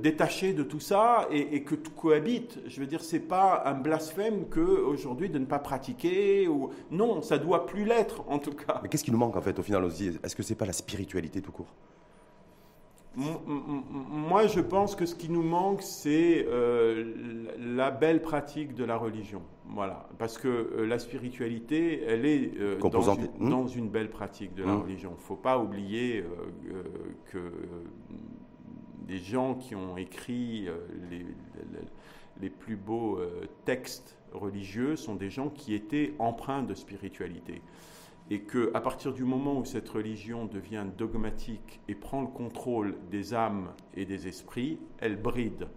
détachée 0.01 0.53
de 0.53 0.63
tout 0.63 0.79
ça 0.79 1.27
et, 1.33 1.65
que 1.65 1.75
tout 1.75 1.91
cohabite. 1.91 2.61
Je 2.67 2.79
veux 2.81 2.87
dire, 2.87 3.03
c'est 3.03 3.19
pas 3.19 3.65
un 3.67 3.75
blasphème 3.75 4.49
que 4.49 4.61
aujourd'hui 4.61 5.29
de 5.29 5.41
ne 5.41 5.45
pas 5.45 5.59
pratiquer 5.59 6.47
ou 6.47 6.71
non, 6.93 7.21
ça 7.21 7.37
doit 7.37 7.67
plus 7.67 7.85
l'être 7.85 8.23
en 8.29 8.39
tout 8.39 8.53
cas. 8.53 8.79
Mais 8.83 8.89
qu'est-ce 8.89 9.03
qui 9.05 9.11
nous 9.11 9.19
manque 9.19 9.37
en 9.37 9.43
fait 9.43 9.59
au 9.59 9.63
final 9.63 9.85
aussi? 9.85 10.13
Est-ce 10.23 10.37
que 10.37 10.45
c'est 10.45 10.55
pas 10.55 10.67
la 10.67 10.73
spiritualité 10.73 11.41
tout 11.43 11.53
court? 11.53 11.75
Moi, 13.17 14.47
je 14.47 14.61
pense 14.61 14.95
que 14.95 15.07
ce 15.07 15.15
qui 15.15 15.31
nous 15.31 15.43
manque, 15.43 15.83
c'est 15.83 16.45
euh, 16.49 17.55
la 17.59 17.91
belle 17.91 18.21
pratique 18.21 18.75
de 18.75 18.85
la 18.85 18.97
religion. 18.97 19.43
Voilà, 19.69 20.09
parce 20.19 20.39
que 20.39 20.49
euh, 20.49 20.87
la 20.87 20.99
spiritualité, 20.99 22.03
elle 22.07 22.25
est 22.27 22.53
euh, 22.59 22.75
dans, 22.75 22.81
Composante. 22.91 23.21
une, 23.41 23.47
Hmm. 23.47 23.51
dans 23.51 23.67
une 23.67 23.89
belle 23.89 24.11
pratique 24.11 24.55
de 24.55 24.65
la 24.65 24.75
Hmm. 24.75 24.83
religion. 24.83 25.11
Il 25.17 25.21
ne 25.21 25.27
faut 25.27 25.37
pas 25.37 25.59
oublier 25.59 26.25
que 27.33 27.39
des 29.07 29.19
gens 29.19 29.55
qui 29.55 29.75
ont 29.75 29.97
écrit 29.97 30.69
les, 31.11 31.19
les- 31.19 31.27
les 32.41 32.51
plus 32.51 32.77
beaux 32.77 33.19
textes 33.65 34.19
religieux 34.33 34.95
sont 34.97 35.15
des 35.15 35.31
gens 35.31 35.49
qui 35.49 35.73
étaient 35.75 36.13
empreints 36.19 36.63
de 36.63 36.75
spiritualité 36.75 37.63
et 38.31 38.41
que 38.41 38.71
à 38.75 38.81
partir 38.81 39.13
du 39.13 39.25
moment 39.25 39.59
où 39.59 39.65
cette 39.65 39.89
religion 39.89 40.47
devient 40.47 40.85
dogmatique 40.97 41.81
et 41.89 41.95
prend 41.95 42.21
le 42.21 42.27
contrôle 42.27 42.97
des 43.11 43.35
âmes 43.35 43.73
et 43.95 44.05
des 44.05 44.27
esprits, 44.29 44.79
elle 44.99 45.21
bride, 45.21 45.69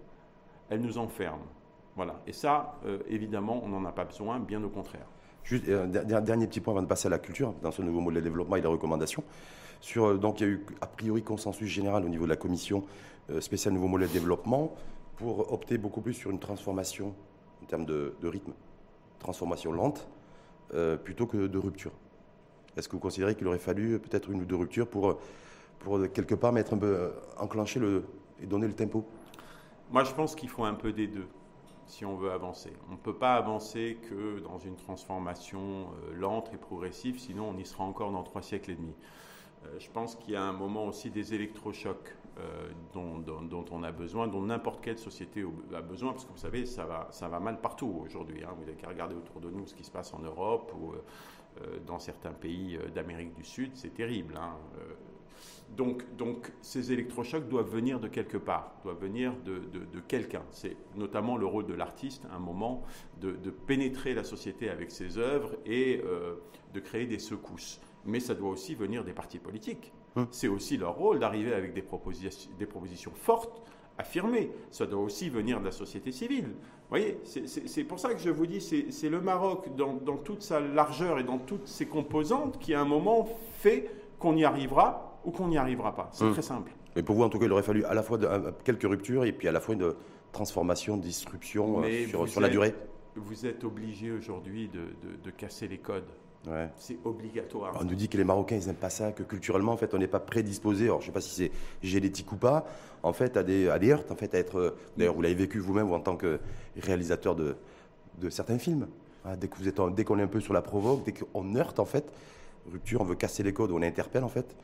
elle 0.69 0.81
nous 0.81 0.97
enferme. 0.97 1.41
Voilà. 1.95 2.21
Et 2.27 2.33
ça, 2.33 2.79
euh, 2.85 2.99
évidemment, 3.07 3.61
on 3.63 3.69
n'en 3.69 3.85
a 3.85 3.91
pas 3.91 4.05
besoin, 4.05 4.39
bien 4.39 4.63
au 4.63 4.69
contraire. 4.69 5.05
Juste 5.43 5.67
euh, 5.67 5.87
dernier 5.87 6.47
petit 6.47 6.59
point 6.59 6.73
avant 6.73 6.83
de 6.83 6.87
passer 6.87 7.07
à 7.07 7.09
la 7.09 7.19
culture, 7.19 7.53
dans 7.63 7.71
ce 7.71 7.81
nouveau 7.81 8.01
modèle 8.01 8.21
de 8.21 8.29
développement 8.29 8.55
et 8.55 8.61
les 8.61 8.67
recommandations. 8.67 9.23
Euh, 9.97 10.17
donc 10.17 10.41
il 10.41 10.47
y 10.47 10.49
a 10.49 10.53
eu 10.53 10.65
a 10.81 10.87
priori 10.87 11.23
consensus 11.23 11.67
général 11.67 12.05
au 12.05 12.09
niveau 12.09 12.25
de 12.25 12.29
la 12.29 12.35
commission 12.35 12.83
euh, 13.29 13.41
spéciale 13.41 13.73
nouveau 13.73 13.87
modèle 13.87 14.09
de 14.09 14.13
développement 14.13 14.75
pour 15.15 15.51
opter 15.51 15.77
beaucoup 15.77 16.01
plus 16.01 16.13
sur 16.13 16.31
une 16.31 16.39
transformation 16.39 17.15
en 17.63 17.65
termes 17.65 17.85
de, 17.85 18.13
rythme, 18.23 18.53
transformation 19.19 19.71
lente, 19.71 20.07
plutôt 21.03 21.25
que 21.25 21.47
de 21.47 21.57
rupture. 21.57 21.91
Est-ce 22.77 22.87
que 22.87 22.93
vous 22.93 22.99
considérez 23.01 23.35
qu'il 23.35 23.47
aurait 23.47 23.59
fallu 23.59 23.99
peut-être 23.99 24.29
une 24.29 24.41
ou 24.41 24.45
deux 24.45 24.55
ruptures 24.55 24.87
pour, 24.87 25.19
pour 25.79 25.99
quelque 26.13 26.35
part 26.35 26.53
mettre 26.53 26.73
un 26.73 26.77
peu, 26.77 27.11
enclencher 27.37 27.79
le, 27.79 28.03
et 28.41 28.45
donner 28.45 28.67
le 28.67 28.73
tempo? 28.75 29.05
Moi, 29.91 30.03
je 30.03 30.13
pense 30.13 30.35
qu'il 30.35 30.49
faut 30.49 30.63
un 30.65 30.75
peu 30.75 30.91
des 30.93 31.07
deux 31.07 31.27
si 31.87 32.05
on 32.05 32.15
veut 32.15 32.31
avancer. 32.31 32.71
On 32.89 32.91
ne 32.93 32.97
peut 32.97 33.15
pas 33.15 33.33
avancer 33.33 33.97
que 34.09 34.39
dans 34.41 34.59
une 34.59 34.75
transformation 34.75 35.87
euh, 36.11 36.13
lente 36.13 36.51
et 36.53 36.57
progressive, 36.57 37.19
sinon 37.19 37.49
on 37.49 37.57
y 37.57 37.65
sera 37.65 37.83
encore 37.83 38.11
dans 38.11 38.21
trois 38.21 38.43
siècles 38.43 38.71
et 38.71 38.75
demi. 38.75 38.93
Euh, 39.65 39.69
je 39.79 39.89
pense 39.89 40.15
qu'il 40.15 40.33
y 40.33 40.37
a 40.37 40.43
un 40.43 40.53
moment 40.53 40.85
aussi 40.85 41.09
des 41.09 41.33
électrochocs 41.33 42.15
euh, 42.37 42.69
dont, 42.93 43.17
dont- 43.17 43.65
on 43.71 43.81
a 43.81 43.91
besoin, 43.91 44.27
dont 44.27 44.43
n'importe 44.43 44.81
quelle 44.81 44.99
société 44.99 45.43
a 45.75 45.81
besoin, 45.81 46.11
parce 46.11 46.25
que 46.25 46.31
vous 46.31 46.37
savez, 46.37 46.67
ça 46.67 46.85
va, 46.85 47.07
ça 47.09 47.27
va 47.27 47.39
mal 47.39 47.59
partout 47.59 48.03
aujourd'hui. 48.05 48.43
hein. 48.43 48.51
Vous 48.55 48.65
n'avez 48.65 48.77
qu'à 48.77 48.87
regarder 48.87 49.15
autour 49.15 49.41
de 49.41 49.49
nous 49.49 49.65
ce 49.65 49.73
qui 49.73 49.83
se 49.83 49.91
passe 49.91 50.13
en 50.13 50.19
Europe 50.19 50.71
ou 50.79 50.93
dans 51.85 51.99
certains 51.99 52.31
pays 52.33 52.77
euh, 52.77 52.89
d'Amérique 52.89 53.33
du 53.35 53.43
Sud, 53.43 53.71
c'est 53.75 53.93
terrible. 53.93 54.35
hein. 54.37 54.55
Euh, 54.77 54.93
donc, 55.77 56.03
donc, 56.17 56.51
ces 56.61 56.91
électrochocs 56.91 57.47
doivent 57.47 57.69
venir 57.69 57.99
de 57.99 58.07
quelque 58.07 58.37
part, 58.37 58.73
doivent 58.83 58.99
venir 58.99 59.35
de, 59.45 59.59
de- 59.59 59.85
de 59.85 59.99
quelqu'un. 59.99 60.43
C'est 60.51 60.75
notamment 60.95 61.37
le 61.37 61.45
rôle 61.45 61.67
de 61.67 61.75
l'artiste, 61.75 62.23
à 62.31 62.35
un 62.35 62.39
moment, 62.39 62.83
de, 63.21 63.31
de 63.31 63.51
pénétrer 63.51 64.13
la 64.15 64.23
société 64.23 64.69
avec 64.69 64.89
ses 64.89 65.17
œuvres 65.19 65.55
et 65.65 66.01
euh, 66.03 66.35
de 66.73 66.79
créer 66.79 67.05
des 67.05 67.19
secousses. 67.19 67.79
Mais 68.05 68.19
ça 68.19 68.33
doit 68.33 68.49
aussi 68.49 68.73
venir 68.73 69.03
des 69.03 69.13
partis 69.13 69.37
politiques. 69.39 69.93
Hum. 70.15 70.27
C'est 70.31 70.47
aussi 70.47 70.75
leur 70.77 70.95
rôle 70.95 71.19
d'arriver 71.19 71.53
avec 71.53 71.73
des 71.73 71.83
propositions 71.83 73.11
fortes, 73.13 73.61
affirmées. 73.97 74.49
Ça 74.71 74.85
doit 74.87 75.01
aussi 75.01 75.29
venir 75.29 75.59
de 75.59 75.65
la 75.65 75.71
société 75.71 76.11
civile. 76.11 76.55
Vous 76.89 76.97
voyez, 76.97 77.19
c'est- 77.23 77.83
pour 77.83 77.99
ça 77.99 78.13
que 78.15 78.19
je 78.19 78.31
vous 78.31 78.47
dis, 78.47 78.59
c'est 78.61 79.09
le 79.09 79.21
Maroc 79.21 79.75
dans, 79.75 79.93
dans 79.93 80.17
toute 80.17 80.41
sa 80.41 80.59
largeur 80.59 81.19
et 81.19 81.23
dans 81.23 81.37
toutes 81.37 81.67
ses 81.67 81.85
composantes 81.85 82.57
qui, 82.57 82.73
à 82.73 82.81
un 82.81 82.85
moment, 82.85 83.27
fait 83.59 83.91
qu'on 84.17 84.35
y 84.35 84.43
arrivera 84.43 85.19
ou 85.23 85.29
qu'on 85.29 85.49
n'y 85.49 85.57
arrivera 85.59 85.93
pas. 85.95 86.09
C'est 86.13 86.23
Hum. 86.23 86.33
très 86.33 86.41
simple. 86.41 86.71
Mais 86.95 87.03
pour 87.03 87.15
vous, 87.15 87.21
en 87.23 87.29
tout 87.29 87.37
cas, 87.37 87.45
il 87.45 87.51
aurait 87.51 87.61
fallu 87.61 87.85
à 87.85 87.93
la 87.93 88.01
fois 88.01 88.17
de- 88.17 88.27
quelques 88.63 88.83
ruptures 88.89 89.23
et 89.23 89.31
puis 89.31 89.47
à 89.47 89.51
la 89.51 89.59
fois 89.59 89.75
une 89.75 89.93
transformation, 90.31 90.97
disruption 90.97 91.83
euh, 91.83 92.07
sur, 92.07 92.27
sur 92.27 92.41
la 92.41 92.49
durée. 92.49 92.73
Vous 93.15 93.45
êtes 93.45 93.63
obligé 93.63 94.11
aujourd'hui 94.11 94.67
de, 94.69 94.79
de- 94.79 95.15
de 95.23 95.29
casser 95.31 95.67
les 95.67 95.77
codes. 95.77 96.09
Ouais. 96.47 96.69
C'est 96.77 96.97
obligatoire. 97.03 97.75
On 97.79 97.83
nous 97.83 97.95
dit 97.95 98.07
que 98.07 98.17
les 98.17 98.23
Marocains, 98.23 98.55
ils 98.55 98.65
n'aiment 98.65 98.75
pas 98.75 98.89
ça, 98.89 99.11
que 99.11 99.23
culturellement, 99.23 99.73
en 99.73 99.77
fait, 99.77 99.93
on 99.93 99.97
n'est 99.97 100.07
pas 100.07 100.21
prédisposé. 100.21 100.85
Alors, 100.85 101.01
je 101.01 101.05
ne 101.05 101.07
sais 101.07 101.13
pas 101.13 101.21
si 101.21 101.31
c'est 101.35 101.51
génétique 101.83 102.31
ou 102.31 102.37
pas, 102.37 102.65
en 103.03 103.11
fait, 103.13 103.35
à 103.35 103.43
des, 103.43 103.67
à 103.69 103.77
des 103.77 103.91
heurts, 103.91 104.05
en 104.09 104.15
fait, 104.15 104.33
à 104.33 104.37
être. 104.39 104.75
D'ailleurs, 104.97 105.13
vous 105.15 105.21
l'avez 105.21 105.35
vécu 105.35 105.59
vous-même 105.59 105.91
ou 105.91 105.93
en 105.93 105.99
tant 105.99 106.15
que 106.15 106.39
réalisateur 106.77 107.35
de, 107.35 107.57
de 108.19 108.29
certains 108.29 108.57
films. 108.57 108.87
Dès 109.37 109.49
êtes, 109.67 109.79
en- 109.81 109.89
dès 109.89 110.05
qu'on 110.05 110.17
est 110.17 110.23
un 110.23 110.27
peu 110.27 110.39
sur 110.39 110.53
la 110.53 110.61
provoque, 110.61 111.03
dès 111.03 111.11
qu'on 111.11 111.55
heurte, 111.55 111.77
en 111.79 111.85
fait, 111.85 112.05
rupture, 112.71 113.01
on 113.01 113.05
veut 113.05 113.15
casser 113.15 113.43
les 113.43 113.51
codes, 113.53 113.71
on 113.71 113.81
interpelle, 113.81 114.23
en 114.23 114.29
fait, 114.29 114.55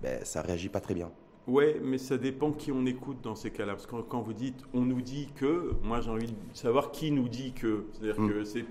ben, 0.00 0.24
ça 0.24 0.40
réagit 0.40 0.68
pas 0.68 0.80
très 0.80 0.94
bien. 0.94 1.10
Ouais, 1.46 1.78
mais 1.82 1.98
ça 1.98 2.16
dépend 2.16 2.52
qui 2.52 2.72
on 2.72 2.86
écoute 2.86 3.18
dans 3.22 3.34
ces 3.34 3.50
cas-là. 3.50 3.74
Parce 3.74 3.86
que 3.86 3.96
quand, 3.96 4.22
vous 4.22 4.32
dites 4.32 4.62
on 4.72 4.80
nous 4.80 5.02
dit 5.02 5.28
que, 5.34 5.72
moi 5.82 6.00
j'ai 6.00 6.10
envie 6.10 6.26
de 6.28 6.32
savoir 6.54 6.90
qui 6.90 7.10
nous 7.10 7.28
dit 7.28 7.52
que. 7.52 7.84
C'est-à-dire 7.92 8.20
Mm. 8.20 8.28
que 8.30 8.44
c'est. 8.44 8.64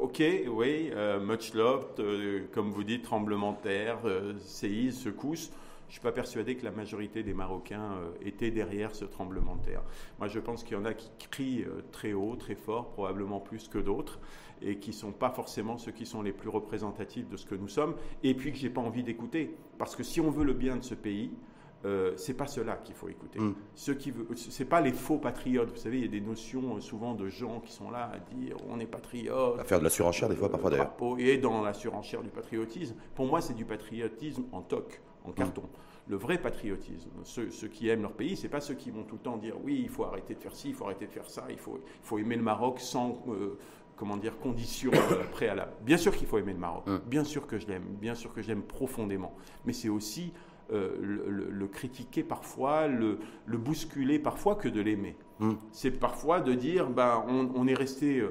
Ok, 0.00 0.20
oui, 0.48 0.90
euh, 0.94 1.20
much 1.20 1.54
love, 1.54 1.86
euh, 2.00 2.40
comme 2.52 2.70
vous 2.70 2.82
dites, 2.82 3.02
tremblement 3.02 3.52
de 3.52 3.58
terre, 3.58 3.98
euh, 4.04 4.34
séisme, 4.40 5.00
secousse. 5.00 5.52
Je 5.86 5.88
ne 5.88 5.92
suis 5.92 6.00
pas 6.00 6.12
persuadé 6.12 6.56
que 6.56 6.64
la 6.64 6.70
majorité 6.72 7.22
des 7.22 7.34
Marocains 7.34 7.98
étaient 8.24 8.50
derrière 8.50 8.94
ce 8.94 9.04
tremblement 9.04 9.56
de 9.56 9.62
terre. 9.66 9.82
Moi 10.18 10.26
je 10.26 10.40
pense 10.40 10.64
qu'il 10.64 10.74
y 10.74 10.80
en 10.80 10.86
a 10.86 10.94
qui 10.94 11.10
crient 11.30 11.66
très 11.92 12.14
haut, 12.14 12.34
très 12.34 12.54
fort, 12.54 12.88
probablement 12.92 13.40
plus 13.40 13.68
que 13.68 13.76
d'autres, 13.76 14.18
et 14.62 14.78
qui 14.78 14.88
ne 14.88 14.94
sont 14.94 15.12
pas 15.12 15.28
forcément 15.28 15.76
ceux 15.76 15.92
qui 15.92 16.06
sont 16.06 16.22
les 16.22 16.32
plus 16.32 16.48
représentatifs 16.48 17.28
de 17.28 17.36
ce 17.36 17.44
que 17.44 17.54
nous 17.54 17.68
sommes, 17.68 17.94
et 18.22 18.32
puis 18.32 18.52
que 18.52 18.56
j'ai 18.58 18.70
pas 18.70 18.80
envie 18.80 19.02
d'écouter. 19.02 19.54
Parce 19.76 19.94
que 19.94 20.02
si 20.02 20.18
on 20.18 20.30
veut 20.30 20.44
le 20.44 20.54
bien 20.54 20.76
de 20.76 20.82
ce 20.82 20.94
pays, 20.94 21.30
euh, 21.84 22.12
c'est 22.16 22.34
pas 22.34 22.46
cela 22.46 22.76
qu'il 22.76 22.94
faut 22.94 23.08
écouter. 23.08 23.38
Mm. 23.40 23.54
Ceux 23.74 23.94
qui 23.94 24.10
veut, 24.10 24.26
c'est 24.36 24.64
pas 24.64 24.80
les 24.80 24.92
faux 24.92 25.18
patriotes. 25.18 25.70
Vous 25.70 25.76
savez, 25.76 25.98
il 25.98 26.04
y 26.04 26.08
a 26.08 26.10
des 26.10 26.20
notions 26.20 26.76
euh, 26.76 26.80
souvent 26.80 27.14
de 27.14 27.28
gens 27.28 27.60
qui 27.60 27.72
sont 27.72 27.90
là 27.90 28.10
à 28.14 28.18
dire 28.34 28.56
on 28.68 28.78
est 28.80 28.86
patriote. 28.86 29.58
À 29.58 29.64
faire 29.64 29.78
de 29.78 29.84
la 29.84 29.90
surenchère, 29.90 30.28
des 30.28 30.36
fois, 30.36 30.50
parfois, 30.50 30.70
d'ailleurs. 30.70 30.92
Et 31.18 31.38
dans 31.38 31.62
la 31.62 31.72
surenchère 31.74 32.22
du 32.22 32.30
patriotisme. 32.30 32.94
Pour 33.14 33.26
moi, 33.26 33.40
c'est 33.40 33.54
du 33.54 33.64
patriotisme 33.64 34.44
en 34.52 34.62
toc, 34.62 35.00
Mm. 35.24 35.28
en 35.28 35.32
carton. 35.32 35.62
Le 36.08 36.16
vrai 36.16 36.36
patriotisme, 36.38 37.10
ceux, 37.22 37.50
ceux 37.50 37.68
qui 37.68 37.88
aiment 37.88 38.02
leur 38.02 38.12
pays, 38.12 38.36
c'est 38.36 38.48
pas 38.48 38.60
ceux 38.60 38.74
qui 38.74 38.90
vont 38.90 39.04
tout 39.04 39.14
le 39.14 39.20
temps 39.20 39.36
dire 39.36 39.54
oui, 39.62 39.80
il 39.82 39.88
faut 39.88 40.04
arrêter 40.04 40.34
de 40.34 40.40
faire 40.40 40.54
ci, 40.54 40.70
il 40.70 40.74
faut 40.74 40.84
arrêter 40.84 41.06
de 41.06 41.12
faire 41.12 41.30
ça, 41.30 41.46
il 41.48 41.58
faut, 41.58 41.78
il 41.84 42.04
faut 42.06 42.18
aimer 42.18 42.34
le 42.34 42.42
Maroc 42.42 42.80
sans 42.80 43.22
euh, 43.28 43.56
comment 43.94 44.16
dire 44.16 44.36
conditions 44.40 44.90
euh, 44.92 45.22
préalables. 45.30 45.72
Bien 45.82 45.96
sûr 45.96 46.16
qu'il 46.16 46.26
faut 46.26 46.38
aimer 46.38 46.54
le 46.54 46.58
Maroc, 46.58 46.84
Mm. 46.88 46.98
bien 47.06 47.22
sûr 47.22 47.46
que 47.46 47.56
je 47.56 47.68
l'aime, 47.68 47.84
bien 48.00 48.16
sûr 48.16 48.34
que 48.34 48.42
je 48.42 48.48
l'aime 48.48 48.62
profondément, 48.64 49.32
mais 49.64 49.72
c'est 49.72 49.88
aussi 49.88 50.32
le, 50.72 51.66
critiquer 51.66 52.22
parfois, 52.22 52.86
le, 52.88 53.18
bousculer 53.46 54.18
parfois 54.18 54.54
que 54.54 54.68
de 54.68 54.80
l'aimer. 54.80 55.16
Hmm. 55.38 55.54
C'est 55.70 55.90
parfois 55.90 56.40
de 56.40 56.54
dire, 56.54 56.88
ben, 56.88 57.24
on, 57.28 57.66
est 57.66 57.74
resté 57.74 58.22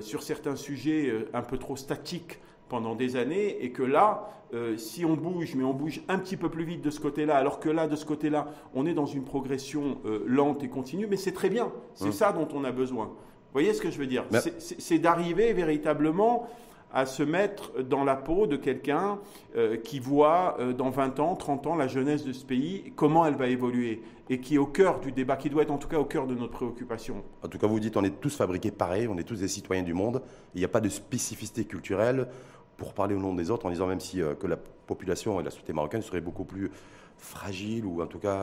sur 0.00 0.22
certains 0.22 0.56
sujets 0.56 1.26
un 1.32 1.42
peu 1.42 1.58
trop 1.58 1.76
statiques 1.76 2.40
pendant 2.68 2.94
des 2.94 3.16
années 3.16 3.64
et 3.64 3.70
que 3.70 3.82
là, 3.82 4.30
si 4.76 5.04
on 5.04 5.14
bouge, 5.14 5.54
mais 5.56 5.64
on 5.64 5.74
bouge 5.74 6.02
un 6.08 6.18
petit 6.18 6.36
peu 6.36 6.48
plus 6.48 6.64
vite 6.64 6.82
de 6.82 6.90
ce 6.90 7.00
côté-là, 7.00 7.36
alors 7.36 7.60
que 7.60 7.68
là, 7.68 7.86
de 7.86 7.96
ce 7.96 8.04
côté-là, 8.04 8.48
on 8.74 8.86
est 8.86 8.94
dans 8.94 9.06
une 9.06 9.24
progression 9.24 9.98
lente 10.26 10.62
et 10.62 10.68
continue, 10.68 11.06
mais 11.06 11.16
c'est 11.16 11.32
très 11.32 11.50
bien. 11.50 11.72
C'est 11.94 12.08
hmm. 12.08 12.12
ça 12.12 12.32
dont 12.32 12.48
on 12.54 12.64
a 12.64 12.72
besoin. 12.72 13.06
Vous 13.54 13.60
voyez 13.60 13.72
ce 13.72 13.80
que 13.80 13.90
je 13.90 13.98
veux 13.98 14.08
dire? 14.08 14.24
C'est 14.58 14.98
d'arriver 14.98 15.52
véritablement 15.52 16.48
à 16.94 17.06
se 17.06 17.24
mettre 17.24 17.82
dans 17.82 18.04
la 18.04 18.14
peau 18.14 18.46
de 18.46 18.56
quelqu'un 18.56 19.18
euh, 19.56 19.76
qui 19.76 19.98
voit 19.98 20.56
euh, 20.60 20.72
dans 20.72 20.90
20 20.90 21.18
ans, 21.18 21.34
30 21.34 21.66
ans 21.66 21.74
la 21.74 21.88
jeunesse 21.88 22.24
de 22.24 22.32
ce 22.32 22.44
pays, 22.44 22.92
comment 22.94 23.26
elle 23.26 23.34
va 23.34 23.48
évoluer, 23.48 24.00
et 24.30 24.40
qui 24.40 24.54
est 24.54 24.58
au 24.58 24.66
cœur 24.66 25.00
du 25.00 25.10
débat, 25.10 25.36
qui 25.36 25.50
doit 25.50 25.64
être 25.64 25.72
en 25.72 25.76
tout 25.76 25.88
cas 25.88 25.98
au 25.98 26.04
cœur 26.04 26.28
de 26.28 26.36
notre 26.36 26.52
préoccupation. 26.52 27.24
En 27.42 27.48
tout 27.48 27.58
cas, 27.58 27.66
vous 27.66 27.80
dites 27.80 27.96
on 27.96 28.04
est 28.04 28.20
tous 28.20 28.36
fabriqués 28.36 28.70
pareil, 28.70 29.08
on 29.08 29.18
est 29.18 29.24
tous 29.24 29.40
des 29.40 29.48
citoyens 29.48 29.82
du 29.82 29.92
monde, 29.92 30.22
il 30.54 30.60
n'y 30.60 30.64
a 30.64 30.68
pas 30.68 30.80
de 30.80 30.88
spécificité 30.88 31.64
culturelle 31.64 32.28
pour 32.76 32.94
parler 32.94 33.16
au 33.16 33.20
nom 33.20 33.34
des 33.34 33.50
autres, 33.50 33.66
en 33.66 33.70
disant 33.70 33.88
même 33.88 34.00
si 34.00 34.22
euh, 34.22 34.34
que 34.34 34.46
la 34.46 34.56
population 34.56 35.40
et 35.40 35.42
la 35.42 35.50
société 35.50 35.72
marocaine 35.72 36.02
seraient 36.02 36.20
beaucoup 36.20 36.44
plus 36.44 36.70
fragile 37.16 37.86
ou 37.86 38.02
en 38.02 38.06
tout 38.06 38.18
cas 38.18 38.42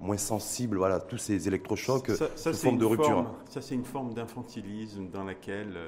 moins 0.00 0.16
sensible 0.16 0.76
voilà, 0.76 0.96
à 0.96 1.00
tous 1.00 1.16
ces 1.18 1.46
électrochocs 1.46 2.10
ça, 2.10 2.26
ça 2.34 2.52
forme 2.52 2.76
de 2.76 2.84
rupture. 2.84 3.32
ça, 3.48 3.62
c'est 3.62 3.76
une 3.76 3.84
forme 3.84 4.12
d'infantilisme 4.12 5.08
dans 5.08 5.22
laquelle 5.22 5.78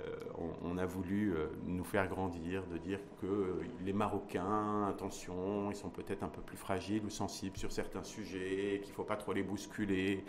euh, 0.00 0.46
on, 0.62 0.78
a 0.78 0.86
voulu 0.86 1.32
euh, 1.32 1.48
nous 1.66 1.84
faire 1.84 2.08
grandir, 2.08 2.66
de 2.66 2.78
dire 2.78 3.00
que 3.20 3.26
euh, 3.26 3.62
les 3.84 3.92
Marocains, 3.92 4.86
attention, 4.88 5.70
ils 5.70 5.76
sont 5.76 5.90
peut-être 5.90 6.22
un 6.22 6.28
peu 6.28 6.40
plus 6.40 6.56
fragiles 6.56 7.04
ou 7.04 7.10
sensibles 7.10 7.56
sur 7.56 7.72
certains 7.72 8.02
sujets, 8.02 8.80
qu'il 8.82 8.90
ne 8.90 8.96
faut 8.96 9.04
pas 9.04 9.16
trop 9.16 9.32
les 9.32 9.42
bousculer. 9.42 10.24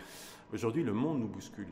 Aujourd'hui, 0.52 0.82
le 0.82 0.92
monde 0.92 1.20
nous 1.20 1.28
bouscule. 1.28 1.68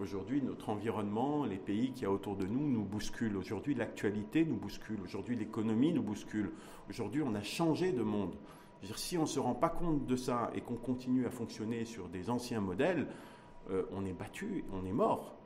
Aujourd'hui, 0.00 0.42
notre 0.42 0.70
environnement, 0.70 1.44
les 1.44 1.58
pays 1.58 1.92
qui 1.92 2.02
y 2.02 2.06
a 2.06 2.10
autour 2.10 2.36
de 2.36 2.46
nous 2.46 2.68
nous 2.68 2.84
bousculent. 2.84 3.36
Aujourd'hui, 3.36 3.74
l'actualité 3.74 4.44
nous 4.44 4.56
bouscule. 4.56 4.98
Aujourd'hui, 5.04 5.36
l'économie 5.36 5.92
nous 5.92 6.02
bouscule. 6.02 6.50
Aujourd'hui, 6.90 7.22
on 7.24 7.34
a 7.34 7.42
changé 7.42 7.92
de 7.92 8.02
monde. 8.02 8.34
si 8.96 9.16
on 9.16 9.22
ne 9.22 9.26
se 9.26 9.38
rend 9.38 9.54
pas 9.54 9.68
compte 9.68 10.04
de 10.06 10.16
ça 10.16 10.50
et 10.54 10.60
qu'on 10.62 10.74
continue 10.74 11.26
à 11.26 11.30
fonctionner 11.30 11.84
sur 11.84 12.08
des 12.08 12.28
anciens 12.28 12.60
modèles, 12.60 13.06
on 13.92 14.04
est 14.04 14.12
battu, 14.12 14.64
on 14.72 14.84
est 14.84 14.92
mort. 14.92 15.36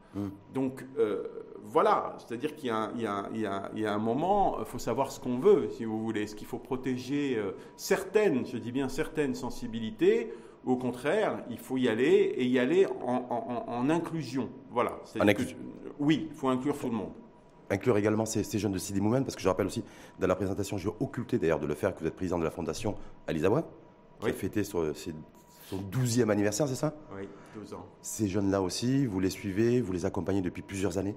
Donc 0.55 0.85
euh, 0.99 1.25
voilà, 1.62 2.17
c'est-à-dire 2.19 2.55
qu'il 2.57 2.71
y, 2.71 3.87
a 3.87 3.95
un 3.95 3.99
moment, 3.99 4.57
il 4.61 4.65
faut 4.65 4.79
savoir 4.79 5.12
ce 5.12 5.21
qu'on 5.21 5.38
veut, 5.38 5.69
si 5.77 5.85
vous 5.85 6.03
voulez. 6.03 6.23
Est-ce 6.23 6.35
qu'il 6.35 6.47
faut 6.47 6.59
protéger 6.59 7.37
euh, 7.37 7.53
certaines, 7.77 8.47
je 8.47 8.57
dis 8.57 8.73
bien 8.73 8.88
certaines 8.88 9.35
sensibilités 9.35 10.33
ou 10.65 10.73
au 10.73 10.77
contraire, 10.77 11.45
il 11.50 11.59
faut 11.59 11.77
y 11.77 11.88
aller 11.88 12.35
et 12.37 12.45
y 12.45 12.59
aller 12.59 12.87
en, 13.07 13.91
inclusion. 13.91 14.49
Voilà. 14.71 14.99
oui, 15.99 16.27
il 16.31 16.37
faut 16.37 16.49
inclure 16.49 16.77
tout 16.77 16.88
le 16.88 16.97
monde 16.97 17.12
inclure 17.71 17.99
également 17.99 18.25
ces, 18.25 18.59
jeunes 18.59 18.73
de 18.73 18.79
Sidi 18.79 19.00
Moumen, 19.00 19.25
parce 19.25 19.37
que 19.37 19.43
je 19.43 19.49
rappelle 19.49 19.67
aussi, 19.67 19.85
dans 20.19 20.27
la 20.27 20.35
présentation, 20.35 20.79
j'ai 20.79 20.88
occulté 21.00 21.38
d'ailleurs 21.38 21.61
de 21.61 21.67
le 21.67 21.75
faire, 21.75 21.95
que 21.95 22.00
vous 22.00 22.07
êtes 22.07 22.17
président 22.17 22.38
de 22.38 22.45
la 22.45 22.50
fondation 22.50 22.95
Alizawa, 23.27 23.69
qui 24.21 24.31
a 24.31 24.33
fêté 24.33 24.65
sur, 24.65 24.97
ses 24.97 25.15
son 25.69 25.79
12e 25.83 26.31
anniversaire, 26.31 26.67
c'est 26.67 26.75
ça? 26.75 26.95
Oui, 27.15 27.29
12 27.55 27.75
ans. 27.75 27.87
Ces 28.01 28.27
jeunes-là 28.27 28.63
aussi, 28.63 29.05
vous 29.05 29.21
les 29.21 29.31
suivez, 29.31 29.81
vous 29.81 29.93
les 29.93 30.07
accompagnez 30.07 30.41
depuis 30.41 30.63
plusieurs 30.63 30.97
années? 30.97 31.15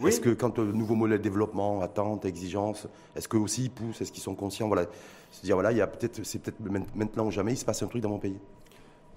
Oui. 0.00 0.08
Est-ce 0.08 0.20
que 0.20 0.30
quand 0.30 0.58
le 0.58 0.72
nouveau 0.72 0.94
modèle 0.94 1.18
de 1.18 1.22
développement, 1.22 1.80
attente, 1.80 2.24
exigence, 2.24 2.86
est-ce 3.16 3.28
qu'eux 3.28 3.38
aussi 3.38 3.64
ils 3.64 3.70
poussent 3.70 4.00
Est-ce 4.00 4.12
qu'ils 4.12 4.22
sont 4.22 4.34
conscients 4.34 4.68
Voilà, 4.68 4.86
se 5.30 5.42
dire 5.42 5.56
voilà, 5.56 5.72
il 5.72 5.78
y 5.78 5.80
a 5.80 5.86
peut-être, 5.86 6.24
c'est 6.24 6.40
peut-être 6.40 6.60
maintenant 6.94 7.26
ou 7.26 7.30
jamais, 7.30 7.52
il 7.52 7.56
se 7.56 7.64
passe 7.64 7.82
un 7.82 7.86
truc 7.86 8.02
dans 8.02 8.10
mon 8.10 8.18
pays? 8.18 8.38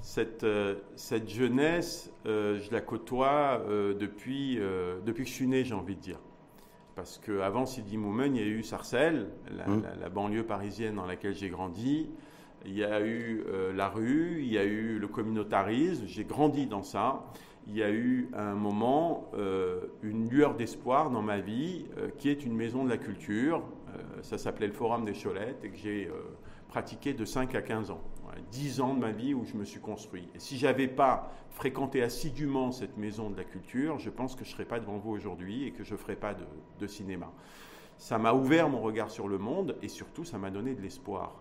Cette, 0.01 0.44
euh, 0.44 0.75
cette 0.96 1.30
jeunesse, 1.30 2.12
euh, 2.25 2.60
je 2.60 2.72
la 2.72 2.82
côtoie 2.82 3.62
euh, 3.68 3.94
depuis, 3.94 4.60
depuis 5.06 5.24
que 5.24 5.30
je 5.30 5.36
suis 5.36 5.48
né, 5.48 5.63
j'ai 5.63 5.75
envie 5.75 5.96
de 5.96 6.01
dire. 6.01 6.20
Parce 6.96 7.20
qu'avant 7.20 7.66
Sidi 7.66 7.98
Moumen, 7.98 8.36
il 8.36 8.42
y 8.42 8.46
a 8.46 8.48
eu 8.48 8.63
Sarcelles, 8.63 9.30
hum. 9.68 9.84
la, 10.00 10.10
banlieue 10.10 10.46
parisienne 10.46 10.96
dans 10.96 11.06
laquelle 11.06 11.34
j'ai 11.34 11.50
grandi 11.50 12.10
il 12.65 12.77
y 12.77 12.84
a 12.84 13.01
eu 13.01 13.44
euh, 13.48 13.74
la 13.74 13.89
rue, 13.89 14.39
il 14.41 14.51
y 14.51 14.58
a 14.58 14.63
eu 14.63 15.00
le 15.00 15.08
communautarisme, 15.08 16.06
j'ai 16.06 16.25
grandi 16.25 16.68
dans 16.68 16.84
ça. 16.84 17.24
Il 17.68 17.75
y 17.75 17.84
a 17.84 17.91
eu 17.91 18.30
un 18.34 18.56
moment 18.56 19.30
euh, 19.36 19.82
une 20.01 20.30
lueur 20.30 20.56
d'espoir 20.56 21.12
dans 21.12 21.22
ma 21.22 21.39
vie 21.39 21.86
euh, 21.98 22.10
qui 22.18 22.30
est 22.30 22.44
une 22.46 22.56
maison 22.56 22.84
de 22.84 22.89
la 22.89 22.98
culture. 22.98 23.63
ça 24.22 24.38
s'appelait 24.38 24.68
le 24.68 24.74
Forum 24.74 25.06
des 25.06 25.13
Cholettes 25.13 25.63
et 25.63 25.70
que 25.70 25.77
j'ai 25.77 26.10
pratiqué 26.70 27.13
de 27.13 27.25
5 27.25 27.53
à 27.56 27.62
15 27.62 27.91
ans. 27.91 28.01
10 28.51 28.80
ans 28.80 28.94
de 28.94 29.00
ma 29.00 29.12
vie 29.12 29.34
où 29.34 29.44
je 29.44 29.56
me 29.56 29.65
suis 29.65 29.82
construit. 29.82 30.30
Et 30.34 30.39
si 30.39 30.58
j'avais 30.58 30.88
pas 30.88 31.32
fréquenté 31.50 32.01
assidûment 32.01 32.72
cette 32.72 32.98
maison 32.98 33.30
de 33.30 33.36
la 33.36 33.44
culture, 33.44 34.00
je 34.00 34.09
pense 34.09 34.35
que 34.35 34.46
je 34.46 34.50
ne 34.50 34.53
serais 34.53 34.66
pas 34.66 34.79
devant 34.79 34.98
vous 34.98 35.12
aujourd'hui 35.12 35.66
et 35.66 35.72
que 35.72 35.83
je 35.83 35.94
ne 35.94 35.98
ferais 35.98 36.16
pas 36.16 36.33
de 36.79 36.88
cinéma. 36.88 37.29
Ça 37.98 38.18
m'a 38.18 38.33
ouvert 38.33 38.70
mon 38.70 38.81
regard 38.81 39.12
sur 39.12 39.27
le 39.27 39.38
monde 39.38 39.75
et 39.81 39.90
surtout 39.90 40.24
ça 40.24 40.38
m'a 40.38 40.50
donné 40.50 40.74
de 40.74 40.81
l'espoir. 40.81 41.35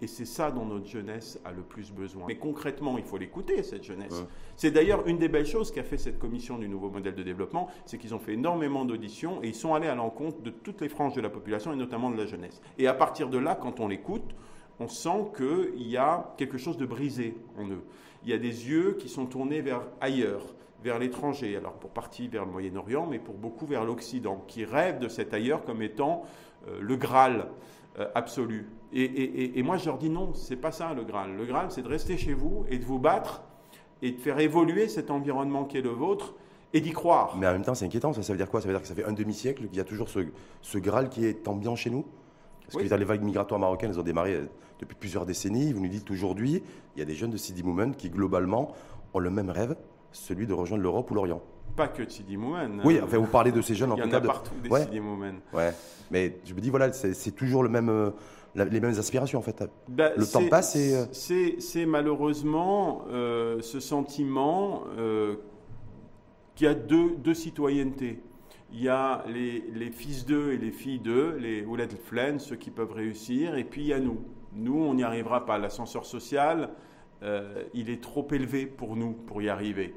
Et 0.00 0.06
c'est 0.06 0.24
ça 0.24 0.50
dont 0.50 0.64
notre 0.64 0.86
jeunesse 0.86 1.40
a 1.44 1.50
le 1.50 1.62
plus 1.62 1.90
besoin. 1.92 2.24
Mais 2.28 2.36
concrètement, 2.36 2.98
il 2.98 3.04
faut 3.04 3.16
l'écouter, 3.16 3.62
cette 3.62 3.82
jeunesse. 3.82 4.22
C'est 4.56 4.70
d'ailleurs 4.70 5.06
une 5.08 5.18
des 5.18 5.28
belles 5.28 5.46
choses 5.46 5.72
qu'a 5.72 5.82
fait 5.82 5.98
cette 5.98 6.18
commission 6.18 6.58
du 6.58 6.68
nouveau 6.68 6.90
modèle 6.90 7.14
de 7.14 7.22
développement, 7.22 7.68
c'est 7.84 7.98
qu'ils 7.98 8.14
ont 8.14 8.18
fait 8.18 8.34
énormément 8.34 8.84
d'auditions 8.84 9.42
et 9.42 9.48
ils 9.48 9.54
sont 9.54 9.74
allés 9.74 9.88
à 9.88 9.94
l'encontre 9.94 10.40
de 10.42 10.50
toutes 10.50 10.80
les 10.80 10.88
franges 10.88 11.14
de 11.14 11.20
la 11.20 11.30
population 11.30 11.72
et 11.72 11.76
notamment 11.76 12.10
de 12.10 12.16
la 12.16 12.26
jeunesse. 12.26 12.60
Et 12.78 12.86
à 12.86 12.94
partir 12.94 13.28
de 13.28 13.38
là, 13.38 13.56
quand 13.56 13.80
on 13.80 13.88
l'écoute, 13.88 14.34
on 14.80 14.88
sent 14.88 15.32
qu'il 15.36 15.88
y 15.88 15.96
a 15.96 16.32
quelque 16.36 16.58
chose 16.58 16.76
de 16.76 16.86
brisé 16.86 17.36
en 17.56 17.66
eux. 17.68 17.82
Il 18.24 18.30
y 18.30 18.32
a 18.32 18.38
des 18.38 18.68
yeux 18.68 18.96
qui 18.98 19.08
sont 19.08 19.26
tournés 19.26 19.60
vers 19.60 19.82
ailleurs, 20.00 20.54
vers 20.82 20.98
l'étranger. 20.98 21.56
Alors 21.56 21.74
pour 21.74 21.90
partie 21.90 22.28
vers 22.28 22.44
le 22.44 22.52
Moyen-Orient, 22.52 23.06
mais 23.06 23.18
pour 23.18 23.34
beaucoup 23.34 23.66
vers 23.66 23.84
l'Occident, 23.84 24.44
qui 24.46 24.64
rêvent 24.64 25.00
de 25.00 25.08
cet 25.08 25.34
ailleurs 25.34 25.64
comme 25.64 25.82
étant 25.82 26.22
euh, 26.68 26.78
le 26.80 26.96
Graal. 26.96 27.48
Euh, 27.98 28.06
absolue. 28.14 28.68
Et, 28.92 29.62
moi, 29.62 29.76
je 29.76 29.86
leur 29.86 29.98
dis 29.98 30.08
non, 30.08 30.32
c'est 30.34 30.56
pas 30.56 30.72
ça 30.72 30.94
le 30.94 31.04
Graal. 31.04 31.36
Le 31.36 31.44
Graal, 31.44 31.70
c'est 31.70 31.82
de 31.82 31.88
rester 31.88 32.16
chez 32.16 32.32
vous 32.32 32.64
et 32.68 32.78
de 32.78 32.84
vous 32.84 32.98
battre 32.98 33.42
et 34.00 34.12
de 34.12 34.20
faire 34.20 34.38
évoluer 34.38 34.88
cet 34.88 35.10
environnement 35.10 35.64
qui 35.64 35.78
est 35.78 35.82
le 35.82 35.90
vôtre 35.90 36.34
et 36.72 36.80
d'y 36.80 36.92
croire. 36.92 37.36
Mais 37.36 37.46
en 37.46 37.52
même 37.52 37.64
temps, 37.64 37.74
c'est 37.74 37.84
inquiétant. 37.84 38.12
Ça, 38.12 38.22
ça, 38.22 38.32
veut 38.32 38.36
dire 38.36 38.50
quoi? 38.50 38.60
Ça 38.60 38.68
veut 38.68 38.74
dire 38.74 38.82
que 38.82 38.88
ça 38.88 38.94
fait 38.94 39.04
un 39.04 39.12
demi-siècle 39.12 39.66
qu'il 39.66 39.76
y 39.76 39.80
a 39.80 39.84
toujours 39.84 40.08
ce, 40.08 40.20
ce, 40.62 40.78
Graal 40.78 41.08
qui 41.08 41.26
est 41.26 41.48
ambiant 41.48 41.76
chez 41.76 41.90
nous? 41.90 42.06
Parce 42.70 42.84
que 42.84 42.94
les 42.94 43.04
vagues 43.04 43.22
migratoires 43.22 43.60
marocaines, 43.60 43.90
elles 43.90 44.00
ont 44.00 44.04
démarré 44.04 44.34
euh, 44.34 44.46
depuis 44.78 44.94
plusieurs 44.94 45.26
décennies. 45.26 45.72
Vous 45.72 45.80
nous 45.80 45.88
dites 45.88 46.10
aujourd'hui, 46.10 46.62
il 46.94 46.98
y 46.98 47.02
a 47.02 47.06
des 47.06 47.14
jeunes 47.14 47.30
de 47.30 47.36
Sidi 47.36 47.62
Moumen 47.62 47.94
qui, 47.94 48.10
globalement, 48.10 48.74
ont 49.14 49.18
le 49.18 49.30
même 49.30 49.50
rêve, 49.50 49.74
celui 50.12 50.46
de 50.46 50.52
rejoindre 50.52 50.82
l'Europe 50.82 51.10
ou 51.10 51.14
l'Orient 51.14 51.42
pas 51.76 51.88
que 51.88 52.08
Sidi 52.08 52.36
Moumen. 52.36 52.80
Oui, 52.84 53.00
enfin, 53.02 53.18
vous 53.18 53.26
parlez 53.26 53.52
de 53.52 53.62
ces 53.62 53.74
jeunes 53.74 53.92
en 53.92 53.96
tout 53.96 54.02
cas. 54.02 54.08
Il 54.08 54.12
y 54.12 54.16
en 54.16 54.18
a 54.18 54.20
partout 54.20 54.54
des 54.62 54.70
Sidi 54.80 55.00
Moumen. 55.00 55.40
Ouais, 55.52 55.72
mais 56.10 56.38
je 56.44 56.54
me 56.54 56.60
dis, 56.60 56.70
voilà, 56.70 56.92
c'est 56.92 57.32
toujours 57.32 57.62
le 57.62 57.68
même, 57.68 57.88
euh, 57.88 58.10
les 58.54 58.80
mêmes 58.80 58.98
aspirations 58.98 59.38
en 59.38 59.42
fait. 59.42 59.62
Bah, 59.88 60.10
le 60.16 60.26
temps 60.26 60.46
passe 60.48 60.76
et. 60.76 60.94
Euh, 60.94 61.04
c'est 61.12 61.86
malheureusement 61.86 63.04
euh, 63.10 63.60
ce 63.60 63.80
sentiment 63.80 64.84
qu'il 66.54 66.66
y 66.66 66.70
a 66.70 66.74
deux, 66.74 67.16
deux, 67.16 67.34
citoyennetés. 67.34 68.20
Il 68.72 68.82
y 68.82 68.88
a 68.88 69.24
les, 69.28 69.64
les 69.72 69.90
fils 69.90 70.26
d'eux 70.26 70.52
et 70.52 70.58
les 70.58 70.72
filles 70.72 70.98
d'eux, 70.98 71.36
les 71.40 71.64
Ouled 71.64 71.92
Flen, 72.04 72.38
ceux 72.38 72.56
qui 72.56 72.70
peuvent 72.70 72.92
réussir, 72.92 73.56
et 73.56 73.64
puis 73.64 73.82
il 73.82 73.86
y 73.86 73.92
a 73.92 74.00
nous. 74.00 74.18
Nous, 74.52 74.76
on 74.76 74.94
n'y 74.94 75.04
arrivera 75.04 75.46
pas. 75.46 75.56
L'ascenseur 75.56 76.04
social, 76.04 76.70
il 77.74 77.90
est 77.90 78.02
trop 78.02 78.26
élevé 78.32 78.66
pour 78.66 78.96
nous 78.96 79.12
pour 79.12 79.40
y 79.40 79.48
arriver. 79.48 79.94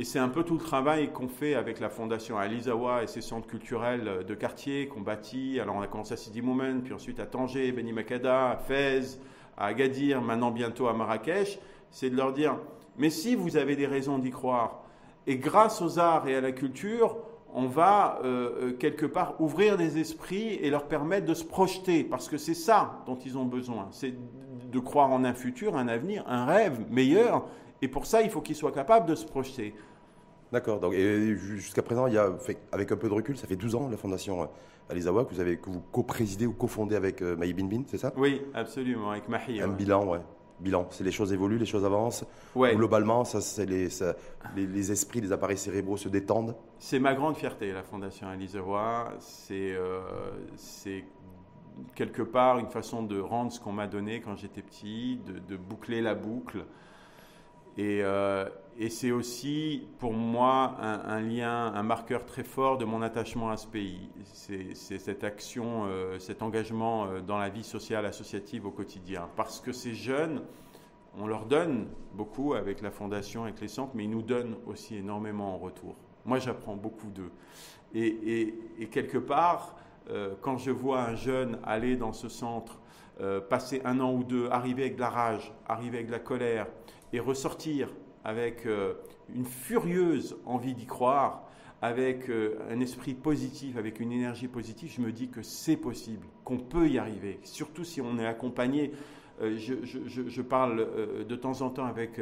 Et 0.00 0.04
c'est 0.04 0.18
un 0.18 0.30
peu 0.30 0.44
tout 0.44 0.54
le 0.54 0.60
travail 0.60 1.12
qu'on 1.12 1.28
fait 1.28 1.54
avec 1.54 1.78
la 1.78 1.90
fondation 1.90 2.38
Alizawa 2.38 3.02
et 3.02 3.06
ses 3.06 3.20
centres 3.20 3.46
culturels 3.46 4.24
de 4.26 4.34
quartier 4.34 4.88
qu'on 4.88 5.02
bâtit. 5.02 5.60
Alors 5.60 5.76
on 5.76 5.82
a 5.82 5.86
commencé 5.88 6.14
à 6.14 6.16
Sidi 6.16 6.40
Moumen, 6.40 6.80
puis 6.80 6.94
ensuite 6.94 7.20
à 7.20 7.26
Tanger, 7.26 7.70
Beni 7.70 7.92
Makada, 7.92 8.52
à 8.52 8.56
Fès, 8.56 9.20
à 9.58 9.66
Agadir, 9.66 10.22
maintenant 10.22 10.52
bientôt 10.52 10.88
à 10.88 10.94
Marrakech. 10.94 11.58
C'est 11.90 12.08
de 12.08 12.16
leur 12.16 12.32
dire, 12.32 12.56
mais 12.96 13.10
si 13.10 13.34
vous 13.34 13.58
avez 13.58 13.76
des 13.76 13.86
raisons 13.86 14.18
d'y 14.18 14.30
croire, 14.30 14.84
et 15.26 15.36
grâce 15.36 15.82
aux 15.82 15.98
arts 15.98 16.26
et 16.26 16.34
à 16.34 16.40
la 16.40 16.52
culture, 16.52 17.18
on 17.52 17.66
va 17.66 18.20
euh, 18.24 18.68
euh, 18.68 18.72
quelque 18.72 19.04
part 19.04 19.38
ouvrir 19.38 19.76
des 19.76 19.98
esprits 19.98 20.54
et 20.62 20.70
leur 20.70 20.88
permettre 20.88 21.26
de 21.26 21.34
se 21.34 21.44
projeter, 21.44 22.04
parce 22.04 22.26
que 22.26 22.38
c'est 22.38 22.54
ça 22.54 23.02
dont 23.04 23.16
ils 23.16 23.36
ont 23.36 23.44
besoin, 23.44 23.88
c'est 23.90 24.14
de 24.72 24.78
croire 24.78 25.10
en 25.10 25.24
un 25.24 25.34
futur, 25.34 25.76
un 25.76 25.88
avenir, 25.88 26.24
un 26.26 26.46
rêve 26.46 26.90
meilleur, 26.90 27.44
et 27.82 27.88
pour 27.88 28.06
ça, 28.06 28.22
il 28.22 28.30
faut 28.30 28.40
qu'ils 28.40 28.56
soient 28.56 28.72
capables 28.72 29.06
de 29.06 29.14
se 29.14 29.26
projeter. 29.26 29.74
D'accord. 30.52 30.80
Donc, 30.80 30.94
jusqu'à 30.94 31.82
présent, 31.82 32.06
il 32.06 32.14
y 32.14 32.18
a, 32.18 32.30
avec 32.72 32.92
un 32.92 32.96
peu 32.96 33.08
de 33.08 33.14
recul, 33.14 33.36
ça 33.36 33.46
fait 33.46 33.56
12 33.56 33.74
ans 33.76 33.88
la 33.88 33.96
fondation 33.96 34.42
euh, 34.42 34.46
Alizawa 34.88 35.24
que 35.24 35.34
vous 35.34 35.40
avez 35.40 35.58
que 35.58 35.70
vous 35.70 35.82
co-présidez 35.92 36.46
ou 36.46 36.52
co-fondez 36.52 36.96
avec 36.96 37.22
euh, 37.22 37.36
Maï 37.36 37.52
Bin 37.52 37.68
c'est 37.86 37.98
ça? 37.98 38.12
Oui, 38.16 38.42
absolument, 38.54 39.10
avec 39.10 39.28
Mahi. 39.28 39.60
Un 39.60 39.68
bilan, 39.68 40.06
ouais. 40.08 40.20
Bilan. 40.58 40.88
C'est 40.90 41.04
les 41.04 41.12
choses 41.12 41.32
évoluent, 41.32 41.58
les 41.58 41.66
choses 41.66 41.84
avancent. 41.84 42.24
Ouais. 42.54 42.74
Globalement, 42.74 43.24
ça, 43.24 43.40
c'est 43.40 43.64
les, 43.64 43.88
les, 44.56 44.92
esprits, 44.92 45.20
les 45.20 45.32
appareils 45.32 45.56
cérébraux 45.56 45.96
se 45.96 46.08
détendent. 46.08 46.54
C'est 46.78 46.98
ma 46.98 47.14
grande 47.14 47.36
fierté, 47.36 47.72
la 47.72 47.82
fondation 47.82 48.28
Alizawa. 48.28 49.14
C'est, 49.20 49.72
euh, 49.72 50.00
c'est 50.56 51.04
quelque 51.94 52.22
part 52.22 52.58
une 52.58 52.68
façon 52.68 53.02
de 53.02 53.18
rendre 53.18 53.52
ce 53.52 53.60
qu'on 53.60 53.72
m'a 53.72 53.86
donné 53.86 54.20
quand 54.20 54.36
j'étais 54.36 54.60
petit, 54.60 55.18
de, 55.48 55.56
boucler 55.56 56.02
la 56.02 56.14
boucle. 56.14 56.66
Et, 57.78 58.00
euh, 58.02 58.46
et 58.78 58.88
c'est 58.88 59.10
aussi 59.10 59.86
pour 59.98 60.12
moi 60.12 60.76
un, 60.80 61.20
lien, 61.20 61.72
un 61.74 61.82
marqueur 61.82 62.24
très 62.24 62.44
fort 62.44 62.78
de 62.78 62.84
mon 62.84 63.02
attachement 63.02 63.50
à 63.50 63.56
ce 63.56 63.66
pays. 63.66 64.08
C'est 64.32 64.74
cette 64.74 65.24
action, 65.24 65.84
euh, 65.86 66.18
cet 66.18 66.42
engagement 66.42 67.06
euh, 67.06 67.20
dans 67.20 67.38
la 67.38 67.48
vie 67.48 67.64
sociale 67.64 68.06
associative 68.06 68.66
au 68.66 68.70
quotidien. 68.70 69.28
Parce 69.36 69.60
que 69.60 69.72
ces 69.72 69.94
jeunes, 69.94 70.42
on 71.18 71.26
leur 71.26 71.46
donne 71.46 71.88
beaucoup 72.14 72.54
avec 72.54 72.80
la 72.80 72.90
fondation, 72.90 73.44
avec 73.44 73.60
les 73.60 73.68
centres, 73.68 73.92
mais 73.94 74.04
ils 74.04 74.10
nous 74.10 74.22
donnent 74.22 74.56
aussi 74.66 74.96
énormément 74.96 75.54
en 75.54 75.58
retour. 75.58 75.94
Moi, 76.24 76.38
j'apprends 76.38 76.76
beaucoup 76.76 77.10
d'eux. 77.10 77.32
Et, 77.94 78.54
quelque 78.90 79.18
part, 79.18 79.76
euh, 80.08 80.34
quand 80.40 80.56
je 80.56 80.70
vois 80.70 81.02
un 81.02 81.16
jeune 81.16 81.58
aller 81.64 81.96
dans 81.96 82.12
ce 82.12 82.28
centre, 82.28 82.78
passer 83.50 83.82
un 83.84 84.00
an 84.00 84.14
ou 84.14 84.24
deux, 84.24 84.48
arriver 84.50 84.84
avec 84.84 84.94
de 84.94 85.00
la 85.00 85.10
rage, 85.10 85.52
arriver 85.68 85.98
avec 85.98 86.06
de 86.06 86.12
la 86.12 86.20
colère, 86.20 86.66
et 87.12 87.20
ressortir 87.20 87.90
avec 88.24 88.66
euh, 88.66 88.94
une 89.34 89.44
furieuse 89.44 90.36
envie 90.44 90.74
d'y 90.74 90.86
croire, 90.86 91.44
avec 91.82 92.28
euh, 92.28 92.58
un 92.70 92.80
esprit 92.80 93.14
positif, 93.14 93.76
avec 93.76 94.00
une 94.00 94.12
énergie 94.12 94.48
positive, 94.48 94.92
je 94.94 95.00
me 95.00 95.12
dis 95.12 95.28
que 95.28 95.42
c'est 95.42 95.76
possible, 95.76 96.26
qu'on 96.44 96.58
peut 96.58 96.88
y 96.88 96.98
arriver, 96.98 97.38
surtout 97.42 97.84
si 97.84 98.00
on 98.00 98.18
est 98.18 98.26
accompagné. 98.26 98.92
Euh, 99.40 99.56
je, 99.56 100.42
parle 100.42 100.86
de 101.26 101.34
temps 101.36 101.62
en 101.62 101.70
temps 101.70 101.86
avec 101.86 102.20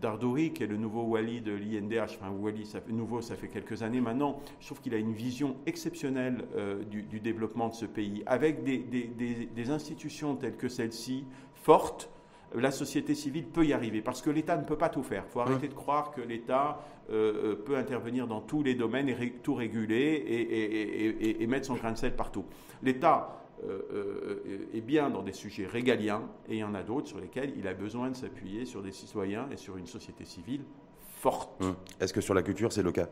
Dardouri, 0.00 0.52
qui 0.52 0.62
est 0.62 0.68
le 0.68 0.76
nouveau 0.76 1.02
Wali 1.02 1.40
de 1.40 1.50
l'INDH. 1.50 2.18
Enfin, 2.20 2.30
Wali, 2.30 2.72
nouveau, 2.88 3.20
ça 3.20 3.34
fait 3.34 3.48
quelques 3.48 3.82
années 3.82 4.00
maintenant. 4.00 4.38
Je 4.60 4.66
trouve 4.66 4.80
qu'il 4.80 4.94
a 4.94 4.98
une 4.98 5.12
vision 5.12 5.56
exceptionnelle 5.66 6.44
du, 6.88 7.18
développement 7.18 7.68
de 7.68 7.74
ce 7.74 7.86
pays, 7.86 8.22
avec 8.26 8.62
des, 8.62 8.78
des 8.78 9.70
institutions 9.70 10.36
telles 10.36 10.56
que 10.56 10.68
celle-ci, 10.68 11.24
fortes, 11.52 12.08
la 12.54 12.70
société 12.70 13.14
civile 13.14 13.46
peut 13.46 13.64
y 13.64 13.72
arriver, 13.72 14.02
parce 14.02 14.22
que 14.22 14.30
l'État 14.30 14.56
ne 14.56 14.64
peut 14.64 14.76
pas 14.76 14.88
tout 14.88 15.02
faire. 15.02 15.24
Il 15.28 15.32
faut 15.32 15.40
arrêter 15.40 15.68
de 15.68 15.74
croire 15.74 16.10
que 16.10 16.20
l'État 16.20 16.80
euh, 17.10 17.52
euh, 17.52 17.54
peut 17.54 17.76
intervenir 17.76 18.26
dans 18.26 18.40
tous 18.40 18.62
les 18.62 18.74
domaines 18.74 19.08
et 19.08 19.32
tout 19.42 19.54
réguler 19.54 20.24
et, 21.40 21.46
mettre 21.46 21.66
son 21.66 21.74
grain 21.74 21.92
de 21.92 21.98
sel 21.98 22.14
partout. 22.14 22.44
L'État 22.82 23.42
euh, 23.64 24.68
est 24.74 24.80
bien 24.80 25.10
dans 25.10 25.22
des 25.22 25.32
sujets 25.32 25.66
régaliens, 25.66 26.22
et 26.48 26.54
il 26.54 26.58
y 26.58 26.64
en 26.64 26.74
a 26.74 26.82
d'autres 26.82 27.08
sur 27.08 27.20
lesquels 27.20 27.52
il 27.56 27.66
a 27.68 27.74
besoin 27.74 28.10
de 28.10 28.16
s'appuyer 28.16 28.64
sur 28.64 28.82
des 28.82 28.92
citoyens 28.92 29.48
et 29.50 29.56
sur 29.56 29.76
une 29.76 29.86
société 29.86 30.24
civile 30.24 30.62
forte. 31.00 31.50
Hum. 31.62 31.74
Est-ce 32.00 32.12
que 32.12 32.20
sur 32.20 32.34
la 32.34 32.42
culture, 32.42 32.72
c'est 32.72 32.82
le 32.82 32.92
cas? 32.92 33.08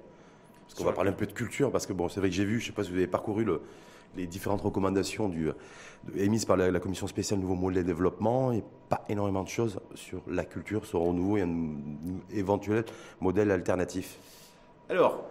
Parce 0.66 0.74
qu'on 0.74 0.84
va 0.84 0.92
parler 0.92 1.10
un 1.10 1.14
peu 1.14 1.26
de 1.26 1.32
culture, 1.32 1.72
parce 1.72 1.86
que 1.86 1.92
bon, 1.92 2.08
c'est 2.08 2.20
vrai 2.20 2.28
que 2.28 2.34
j'ai 2.34 2.44
vu, 2.44 2.60
je 2.60 2.64
ne 2.64 2.66
sais 2.68 2.72
pas 2.72 2.84
si 2.84 2.90
vous 2.90 2.96
avez 2.96 3.08
parcouru 3.08 3.44
le, 3.44 3.60
les 4.16 4.26
différentes 4.26 4.62
recommandations 4.62 5.30
émises 6.16 6.44
par 6.44 6.56
la, 6.56 6.80
commission 6.80 7.06
spéciale 7.06 7.40
Nouveau 7.40 7.54
Modèle 7.54 7.82
de 7.82 7.88
Développement 7.88 8.52
et 8.52 8.64
pas 8.88 9.04
énormément 9.08 9.42
de 9.42 9.48
choses 9.48 9.80
sur 9.94 10.22
la 10.26 10.44
culture, 10.44 10.84
sur 10.86 11.00
renouveau 11.00 11.36
et 11.36 11.42
un 11.42 11.74
éventuel 12.32 12.84
modèle 13.20 13.50
alternatif. 13.50 14.18
Alors, 14.88 15.24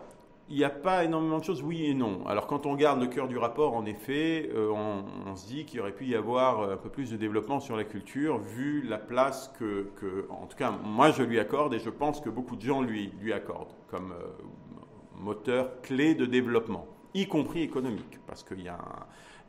il 0.49 0.57
n'y 0.57 0.63
a 0.63 0.69
pas 0.69 1.03
énormément 1.03 1.37
de 1.37 1.43
choses, 1.43 1.61
oui 1.61 1.85
et 1.85 1.93
non. 1.93 2.25
Alors 2.25 2.47
quand 2.47 2.65
on 2.65 2.71
regarde 2.71 2.99
le 2.99 3.07
cœur 3.07 3.27
du 3.27 3.37
rapport, 3.37 3.75
en 3.75 3.85
effet, 3.85 4.49
euh, 4.55 4.71
on, 4.71 5.35
se 5.35 5.45
dit 5.45 5.65
qu'il 5.65 5.79
aurait 5.79 5.91
pu 5.91 6.05
y 6.05 6.15
avoir 6.15 6.71
un 6.71 6.77
peu 6.77 6.89
plus 6.89 7.11
de 7.11 7.17
développement 7.17 7.59
sur 7.59 7.77
la 7.77 7.83
culture, 7.83 8.39
vu 8.39 8.81
la 8.81 8.97
place 8.97 9.53
que, 9.59 9.91
en 10.29 10.47
tout 10.47 10.57
cas, 10.57 10.71
moi 10.71 11.11
je 11.11 11.21
lui 11.21 11.39
accorde 11.39 11.73
et 11.75 11.79
je 11.79 11.91
pense 11.91 12.19
que 12.19 12.29
beaucoup 12.29 12.55
de 12.55 12.61
gens 12.61 12.81
lui, 12.81 13.11
lui 13.21 13.31
accordent 13.31 13.73
comme 13.89 14.11
euh, 14.11 14.25
moteur 15.19 15.81
clé 15.81 16.15
de 16.15 16.25
développement 16.25 16.87
y 17.13 17.28
compris 17.28 17.62
économique, 17.62 18.19
parce 18.28 18.43
qu'il 18.43 18.62
y 18.62 18.69
a, 18.69 18.80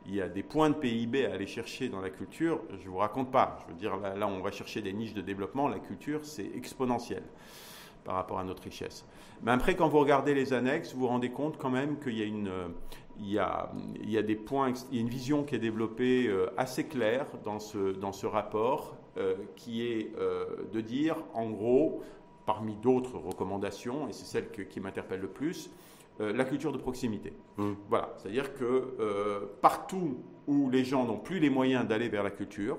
y 0.07 0.21
a 0.21 0.27
des 0.27 0.43
points 0.43 0.69
de 0.69 0.75
PIB 0.75 1.25
à 1.25 1.33
aller 1.33 1.47
chercher 1.47 1.89
dans 1.89 2.01
la 2.01 2.09
culture, 2.09 2.61
je 2.71 2.85
ne 2.85 2.89
vous 2.89 2.97
raconte 2.97 3.31
pas. 3.31 3.59
Je 3.61 3.73
veux 3.73 3.79
dire, 3.79 3.97
là, 3.97 4.27
on 4.27 4.41
va 4.41 4.51
chercher 4.51 4.81
des 4.81 4.93
niches 4.93 5.13
de 5.13 5.21
développement, 5.21 5.67
la 5.67 5.79
culture, 5.79 6.25
c'est 6.25 6.49
exponentiel 6.55 7.23
par 8.03 8.15
rapport 8.15 8.39
à 8.39 8.43
notre 8.43 8.63
richesse. 8.63 9.05
Mais 9.43 9.51
après, 9.51 9.75
quand 9.75 9.87
vous 9.87 9.99
regardez 9.99 10.33
les 10.33 10.53
annexes, 10.53 10.93
vous 10.93 11.01
vous 11.01 11.07
rendez 11.07 11.29
compte 11.29 11.57
quand 11.57 11.69
même 11.69 11.99
qu'il 11.99 12.17
y 12.17 12.21
a 12.21 12.25
une, 12.25 12.51
il 13.19 13.31
y 13.31 13.39
a, 13.39 13.71
il 14.01 14.09
y 14.09 14.17
a 14.17 14.23
des 14.23 14.35
points, 14.35 14.73
une 14.91 15.09
vision 15.09 15.43
qui 15.43 15.55
est 15.55 15.59
développée 15.59 16.27
euh, 16.27 16.47
assez 16.57 16.85
claire 16.85 17.27
dans 17.43 17.59
ce, 17.59 17.91
dans 17.91 18.11
ce 18.11 18.25
rapport, 18.25 18.97
euh, 19.17 19.35
qui 19.55 19.85
est 19.85 20.11
euh, 20.17 20.45
de 20.71 20.81
dire, 20.81 21.17
en 21.33 21.49
gros, 21.49 22.01
parmi 22.45 22.75
d'autres 22.75 23.17
recommandations, 23.17 24.07
et 24.07 24.13
c'est 24.13 24.25
celle 24.25 24.67
qui 24.67 24.79
m'interpelle 24.79 25.21
le 25.21 25.27
plus, 25.27 25.69
euh, 26.21 26.33
la 26.33 26.45
culture 26.45 26.71
de 26.71 26.77
proximité. 26.77 27.33
Mmh. 27.57 27.71
Voilà, 27.89 28.13
c'est-à-dire 28.17 28.53
que 28.53 28.95
euh, 28.99 29.41
partout 29.61 30.19
où 30.47 30.69
les 30.69 30.83
gens 30.83 31.05
n'ont 31.05 31.17
plus 31.17 31.39
les 31.39 31.49
moyens 31.49 31.87
d'aller 31.87 32.09
vers 32.09 32.23
la 32.23 32.31
culture, 32.31 32.77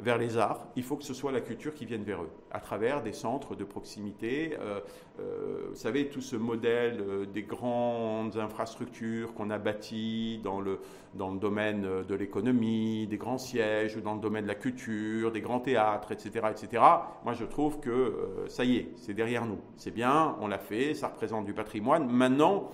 vers 0.00 0.18
les 0.18 0.36
arts, 0.36 0.66
il 0.76 0.82
faut 0.82 0.96
que 0.96 1.04
ce 1.04 1.14
soit 1.14 1.32
la 1.32 1.40
culture 1.40 1.74
qui 1.74 1.86
vienne 1.86 2.02
vers 2.02 2.22
eux, 2.22 2.30
à 2.50 2.60
travers 2.60 3.02
des 3.02 3.12
centres 3.12 3.54
de 3.54 3.64
proximité. 3.64 4.56
Euh, 4.60 4.80
euh, 5.20 5.66
vous 5.70 5.76
savez, 5.76 6.08
tout 6.08 6.20
ce 6.20 6.36
modèle 6.36 7.00
euh, 7.00 7.26
des 7.26 7.42
grandes 7.42 8.36
infrastructures 8.36 9.32
qu'on 9.34 9.50
a 9.50 9.58
bâties 9.58 10.40
dans 10.42 10.60
le, 10.60 10.80
dans 11.14 11.30
le 11.30 11.38
domaine 11.38 11.86
de 12.08 12.14
l'économie, 12.14 13.06
des 13.06 13.16
grands 13.16 13.38
sièges, 13.38 13.96
dans 13.96 14.14
le 14.14 14.20
domaine 14.20 14.44
de 14.44 14.48
la 14.48 14.54
culture, 14.54 15.30
des 15.30 15.40
grands 15.40 15.60
théâtres, 15.60 16.10
etc. 16.12 16.46
etc. 16.50 16.82
Moi, 17.24 17.34
je 17.34 17.44
trouve 17.44 17.78
que 17.80 18.44
ça 18.48 18.64
y 18.64 18.76
est, 18.76 18.90
c'est 18.96 19.14
derrière 19.14 19.46
nous. 19.46 19.58
C'est 19.76 19.92
bien, 19.92 20.36
on 20.40 20.48
l'a 20.48 20.58
fait, 20.58 20.94
ça 20.94 21.08
représente 21.08 21.44
du 21.44 21.52
patrimoine. 21.52 22.10
Maintenant, 22.10 22.70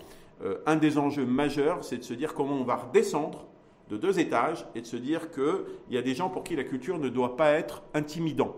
un 0.66 0.76
des 0.76 0.98
enjeux 0.98 1.26
majeurs, 1.26 1.82
c'est 1.82 1.98
de 1.98 2.04
se 2.04 2.14
dire 2.14 2.32
comment 2.32 2.54
on 2.54 2.64
va 2.64 2.76
redescendre 2.76 3.47
de 3.88 3.96
deux 3.96 4.18
étages 4.18 4.66
et 4.74 4.80
de 4.80 4.86
se 4.86 4.96
dire 4.96 5.30
qu'il 5.30 5.64
y 5.90 5.98
a 5.98 6.02
des 6.02 6.14
gens 6.14 6.28
pour 6.28 6.44
qui 6.44 6.56
la 6.56 6.64
culture 6.64 6.98
ne 6.98 7.08
doit 7.08 7.36
pas 7.36 7.52
être 7.52 7.82
intimidant. 7.94 8.54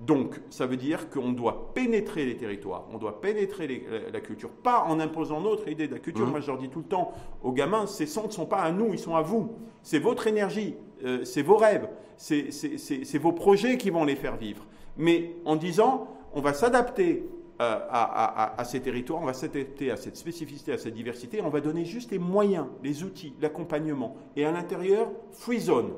Donc, 0.00 0.40
ça 0.50 0.66
veut 0.66 0.76
dire 0.76 1.08
qu'on 1.08 1.32
doit 1.32 1.72
pénétrer 1.72 2.26
les 2.26 2.36
territoires, 2.36 2.84
on 2.92 2.98
doit 2.98 3.20
pénétrer 3.20 3.86
la, 4.12 4.20
culture, 4.20 4.50
pas 4.50 4.84
en 4.88 4.98
imposant 4.98 5.40
notre 5.40 5.68
idée 5.68 5.86
de 5.86 5.94
la 5.94 6.00
culture. 6.00 6.26
Mmh. 6.26 6.30
Moi, 6.30 6.40
je 6.40 6.46
leur 6.48 6.58
dis 6.58 6.68
tout 6.68 6.80
le 6.80 6.84
temps 6.86 7.12
aux 7.42 7.52
gamins, 7.52 7.86
ces 7.86 8.06
centres 8.06 8.28
ne 8.28 8.32
sont 8.32 8.46
pas 8.46 8.60
à 8.60 8.72
nous, 8.72 8.92
ils 8.92 8.98
sont 8.98 9.14
à 9.14 9.22
vous. 9.22 9.52
C'est 9.82 10.00
votre 10.00 10.26
énergie, 10.26 10.74
euh, 11.04 11.24
c'est 11.24 11.42
vos 11.42 11.56
rêves, 11.56 11.88
c'est 12.16 13.18
vos 13.18 13.32
projets 13.32 13.78
qui 13.78 13.90
vont 13.90 14.04
les 14.04 14.16
faire 14.16 14.36
vivre. 14.36 14.64
Mais 14.96 15.36
en 15.44 15.56
disant, 15.56 16.08
on 16.34 16.40
va 16.40 16.52
s'adapter 16.52 17.24
euh, 17.60 17.78
à, 17.88 18.64
ces 18.64 18.80
territoires, 18.80 19.22
on 19.22 19.26
va 19.26 19.32
s'adapter 19.32 19.90
à 19.90 19.96
cette 19.96 20.16
spécificité, 20.16 20.72
à 20.72 20.78
cette 20.78 20.94
diversité, 20.94 21.40
on 21.40 21.50
va 21.50 21.60
donner 21.60 21.84
juste 21.84 22.10
les 22.10 22.18
moyens, 22.18 22.66
les 22.82 23.04
outils, 23.04 23.34
l'accompagnement. 23.40 24.16
Et 24.34 24.44
à 24.44 24.50
l'intérieur, 24.50 25.08
free 25.30 25.60
zone, 25.60 25.92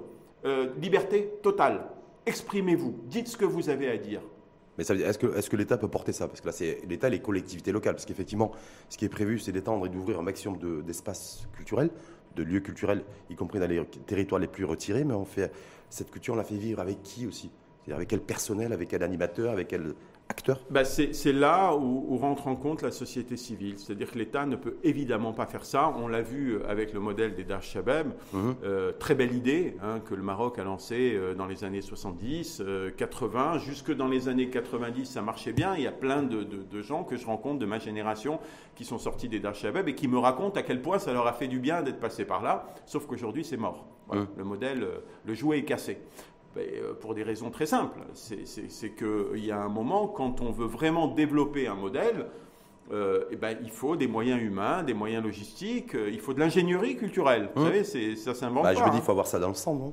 euh, 0.45 0.69
liberté 0.81 1.33
totale. 1.43 1.87
Exprimez-vous, 2.27 2.95
dites 3.05 3.29
ce 3.29 3.39
que 3.39 3.47
vous 3.47 3.71
avez 3.71 3.89
à 3.89 3.97
dire. 3.97 4.21
Mais 4.77 4.85
est-ce 4.85 5.19
que, 5.19 5.27
est 5.27 5.49
que 5.49 5.57
l'État 5.57 5.79
peut 5.79 5.89
porter 5.89 6.13
ça? 6.13 6.29
Parce 6.29 6.43
que 6.43 6.47
là, 6.47 6.53
c'est 6.53 6.83
l'État, 6.87 7.09
les 7.09 7.21
collectivités 7.21 7.73
locales. 7.73 7.95
Parce 7.95 8.05
qu'effectivement, 8.05 8.53
ce 8.91 8.99
qui 8.99 9.07
est 9.07 9.11
prévu, 9.11 9.39
c'est 9.39 9.53
d'étendre 9.53 9.87
et 9.87 9.89
d'ouvrir 9.89 10.19
un 10.19 10.23
maximum 10.23 10.59
d'espaces 10.83 11.49
culturels, 11.55 11.91
de 12.35 12.43
lieux 12.43 12.61
culturels, 12.61 13.03
y 13.31 13.35
compris 13.35 13.59
dans 13.59 13.67
les 13.67 13.83
territoires 14.07 14.41
les 14.41 14.47
plus 14.47 14.65
retirés. 14.65 15.05
Mais 15.05 15.15
on 15.15 15.25
fait, 15.25 15.51
cette 15.89 16.11
culture, 16.11 16.35
on 16.35 16.37
la 16.37 16.45
fait 16.45 16.59
vivre 16.59 16.81
avec 16.81 17.03
qui 17.03 17.27
aussi? 17.27 17.51
Avec 17.91 18.09
quel 18.09 18.21
personnel, 18.21 18.73
avec 18.73 18.89
quel 18.89 19.03
animateur, 19.03 19.53
avec 19.53 19.69
quel 19.69 19.95
acteur? 20.29 20.61
Bah, 20.71 20.85
C'est 20.85 21.33
là 21.33 21.75
où, 21.77 22.17
rentre 22.17 22.49
en 22.49 22.57
compte 22.57 22.83
la 22.83 22.91
société 22.91 23.37
civile. 23.37 23.79
C'est-à-dire 23.79 24.11
que 24.11 24.19
l'État 24.19 24.47
ne 24.47 24.57
peut 24.57 24.77
évidemment 24.83 25.33
pas 25.33 25.47
faire 25.47 25.65
ça. 25.65 25.93
On 25.97 26.09
l'a 26.09 26.23
vu 26.23 26.63
avec 26.65 26.93
le 26.93 27.01
modèle 27.01 27.35
des 27.35 27.45
Dash 27.45 27.71
Shabab. 27.71 28.13
Mhm. 28.33 28.57
Euh, 28.65 28.93
très 28.99 29.15
belle 29.15 29.35
idée 29.35 29.77
hein, 29.83 30.01
que 30.01 30.15
le 30.15 30.23
Maroc 30.23 30.59
a 30.59 30.65
lancée 30.65 31.15
euh, 31.15 31.35
dans 31.35 31.47
les 31.47 31.65
années 31.65 31.83
70, 31.83 32.63
80. 32.97 33.55
Euh, 33.55 33.59
Jusque 33.59 33.95
dans 33.95 34.09
les 34.09 34.29
années 34.29 34.49
90, 34.49 35.07
ça 35.07 35.23
marchait 35.23 35.53
bien. 35.53 35.75
Il 35.77 35.83
y 35.83 35.87
a 35.87 35.93
plein 35.93 36.23
de, 36.23 36.47
gens 36.83 37.05
que 37.05 37.17
je 37.17 37.27
rencontre 37.27 37.59
de 37.59 37.67
ma 37.67 37.79
génération 37.79 38.39
qui 38.75 38.85
sont 38.85 38.99
sortis 38.99 39.29
des 39.29 39.41
Dash 39.41 39.61
Shabab 39.61 39.89
et 39.89 39.95
qui 39.95 40.09
me 40.09 40.19
racontent 40.19 40.59
à 40.59 40.63
quel 40.63 40.83
point 40.83 40.99
ça 40.99 41.13
leur 41.13 41.27
a 41.27 41.33
fait 41.33 41.49
du 41.49 41.59
bien 41.59 41.83
d'être 41.83 42.01
passé 42.01 42.25
par 42.25 42.43
là. 42.43 42.67
Sauf 42.85 43.07
qu'aujourd'hui, 43.07 43.45
c'est 43.45 43.57
mort. 43.57 43.87
Mhm. 44.13 44.27
Le 44.37 44.45
modèle, 44.45 44.87
le 45.25 45.35
jouet 45.35 45.59
est 45.59 45.65
cassé. 45.65 45.99
Ben, 46.57 46.65
euh, 46.65 46.95
pour 46.95 47.15
des 47.15 47.23
raisons 47.23 47.51
très 47.51 47.67
simples. 47.67 48.01
C'est 48.15 48.95
qu'il 48.95 49.45
y 49.45 49.51
a 49.51 49.61
un 49.61 49.69
moment, 49.69 50.07
quand 50.07 50.41
on 50.41 50.51
veut 50.51 50.67
vraiment 50.67 51.07
développer 51.07 51.67
un 51.67 51.75
modèle, 51.75 52.29
euh, 52.91 53.25
eh 53.31 53.37
ben, 53.37 53.59
il 53.63 53.71
faut 53.71 53.95
des 53.95 54.07
moyens 54.07 54.41
humains, 54.41 54.83
des 54.83 54.95
moyens 54.95 55.23
logistiques, 55.23 55.95
euh, 55.95 56.09
il 56.11 56.19
faut 56.19 56.33
de 56.33 56.41
l'ingénierie 56.41 56.97
culturelle. 56.97 57.51
Vous 57.55 57.63
hum. 57.63 57.85
savez, 57.85 58.17
ça 58.17 58.33
s'invente 58.33 58.63
bah, 58.63 58.73
Je 58.73 58.83
me 58.83 58.89
dis, 58.89 58.97
il 58.97 59.03
faut 59.03 59.11
avoir 59.11 59.27
ça 59.27 59.39
dans 59.39 59.49
le 59.49 59.55
sang, 59.55 59.75
non? 59.75 59.93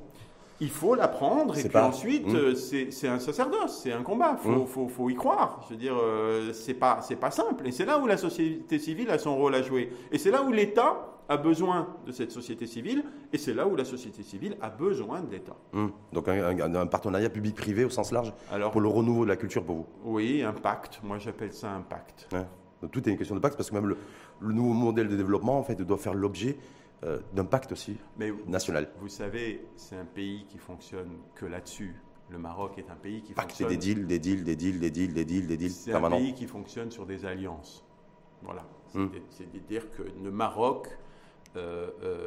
Il 0.60 0.70
faut 0.70 0.94
l'apprendre 0.94 1.58
et 1.58 1.68
puis 1.68 1.78
ensuite 1.78 2.26
hum. 2.28 2.54
c'est 2.54 3.08
un 3.08 3.18
sacerdoce, 3.18 3.80
c'est 3.82 3.92
un 3.92 4.02
combat, 4.02 4.38
il 4.38 4.66
faut, 4.66 4.80
hum. 4.82 4.88
faut, 4.88 5.10
y 5.10 5.14
croire. 5.14 5.66
Je 5.66 5.74
veux 5.74 5.78
dire, 5.78 5.96
c'est 6.54 6.74
pas, 6.74 7.00
pas 7.20 7.30
simple 7.32 7.66
et 7.66 7.72
c'est 7.72 7.84
là 7.84 7.98
où 7.98 8.06
la 8.06 8.16
société 8.16 8.78
civile 8.78 9.10
a 9.10 9.18
son 9.18 9.36
rôle 9.36 9.54
à 9.56 9.62
jouer 9.62 9.90
et 10.12 10.16
c'est 10.16 10.30
là 10.30 10.42
où 10.42 10.52
l'État 10.52 11.13
a 11.28 11.36
besoin 11.36 11.88
de 12.06 12.12
cette 12.12 12.30
société 12.30 12.66
civile, 12.66 13.04
et 13.32 13.38
c'est 13.38 13.54
là 13.54 13.66
où 13.66 13.76
la 13.76 13.84
société 13.84 14.22
civile 14.22 14.56
a 14.60 14.70
besoin 14.70 15.22
de 15.22 15.30
l'État. 15.30 15.56
Hum. 15.72 15.92
Donc 16.12 16.28
un, 16.28 16.86
partenariat 16.86 17.30
public-privé 17.30 17.84
au 17.84 17.90
sens 17.90 18.12
large 18.12 18.32
Alors, 18.50 18.70
pour 18.70 18.80
le 18.80 18.88
renouveau 18.88 19.24
de 19.24 19.30
la 19.30 19.36
culture 19.36 19.64
pour 19.64 19.76
vous? 19.76 19.86
Oui, 20.04 20.42
un 20.42 20.52
pacte, 20.52 21.00
moi 21.02 21.18
j'appelle 21.18 21.52
ça 21.52 21.72
un 21.72 21.80
pacte. 21.80 22.28
Donc 22.82 22.90
tout 22.90 23.08
est 23.08 23.12
une 23.12 23.18
question 23.18 23.34
de 23.34 23.40
pacte, 23.40 23.56
parce 23.56 23.70
que 23.70 23.74
même 23.74 23.86
le, 23.86 23.96
nouveau 24.52 24.74
modèle 24.74 25.08
de 25.08 25.16
développement 25.16 25.58
en 25.58 25.62
fait, 25.62 25.76
doit 25.76 25.98
faire 25.98 26.14
l'objet 26.14 26.58
d'impact 27.34 27.72
aussi 27.72 27.98
Mais 28.18 28.32
national. 28.46 28.90
Vous 28.98 29.08
savez, 29.08 29.66
c'est 29.76 29.96
un 29.96 30.06
pays 30.06 30.46
qui 30.48 30.56
fonctionne 30.58 31.10
que 31.34 31.44
là-dessus. 31.44 31.94
Le 32.30 32.38
Maroc 32.38 32.78
est 32.78 32.90
un 32.90 32.96
pays 32.96 33.22
qui 33.22 33.34
Pacte, 33.34 33.50
fonctionne. 33.50 33.68
des 33.68 33.76
deals, 33.76 34.06
des 34.06 34.18
deals, 34.18 34.44
des 34.44 34.56
deals, 34.56 34.80
des 34.80 34.90
deals, 34.90 35.12
des 35.12 35.24
deals, 35.24 35.46
des 35.46 35.56
deals 35.58 35.70
C'est 35.70 35.92
un 35.92 36.10
pays 36.10 36.32
qui 36.32 36.46
fonctionne 36.46 36.90
sur 36.90 37.04
des 37.04 37.26
alliances. 37.26 37.84
Voilà. 38.42 38.62
Hmm. 38.94 39.08
C'est- 39.12 39.22
C'est 39.30 39.52
de 39.52 39.58
dire 39.58 39.90
que 39.90 40.02
le 40.02 40.30
Maroc 40.30 40.88
euh, 40.88 40.90
euh, 40.90 41.03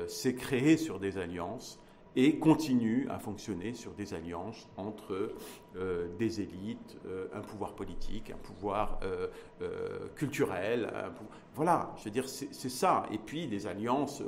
s'est 0.07 0.35
créé 0.35 0.77
sur 0.77 0.99
des 0.99 1.17
alliances 1.17 1.79
et 2.15 2.39
continue 2.39 3.07
à 3.09 3.19
fonctionner 3.19 3.73
sur 3.73 3.93
des 3.93 4.13
alliances 4.13 4.67
entre 4.75 5.31
euh, 5.79 6.07
des 6.17 6.41
élites, 6.41 6.97
euh, 7.05 7.27
un 7.35 7.41
pouvoir 7.41 7.73
politique, 7.73 8.31
un 8.31 8.37
pouvoir 8.37 8.99
euh, 9.03 9.27
culturel. 10.15 10.91
Voilà, 11.53 11.93
je 11.97 12.05
veux 12.05 12.11
dire, 12.11 12.27
c'est 12.27 12.69
ça. 12.69 13.03
Et 13.11 13.17
puis 13.17 13.47
des 13.47 13.67
alliances, 13.67 14.21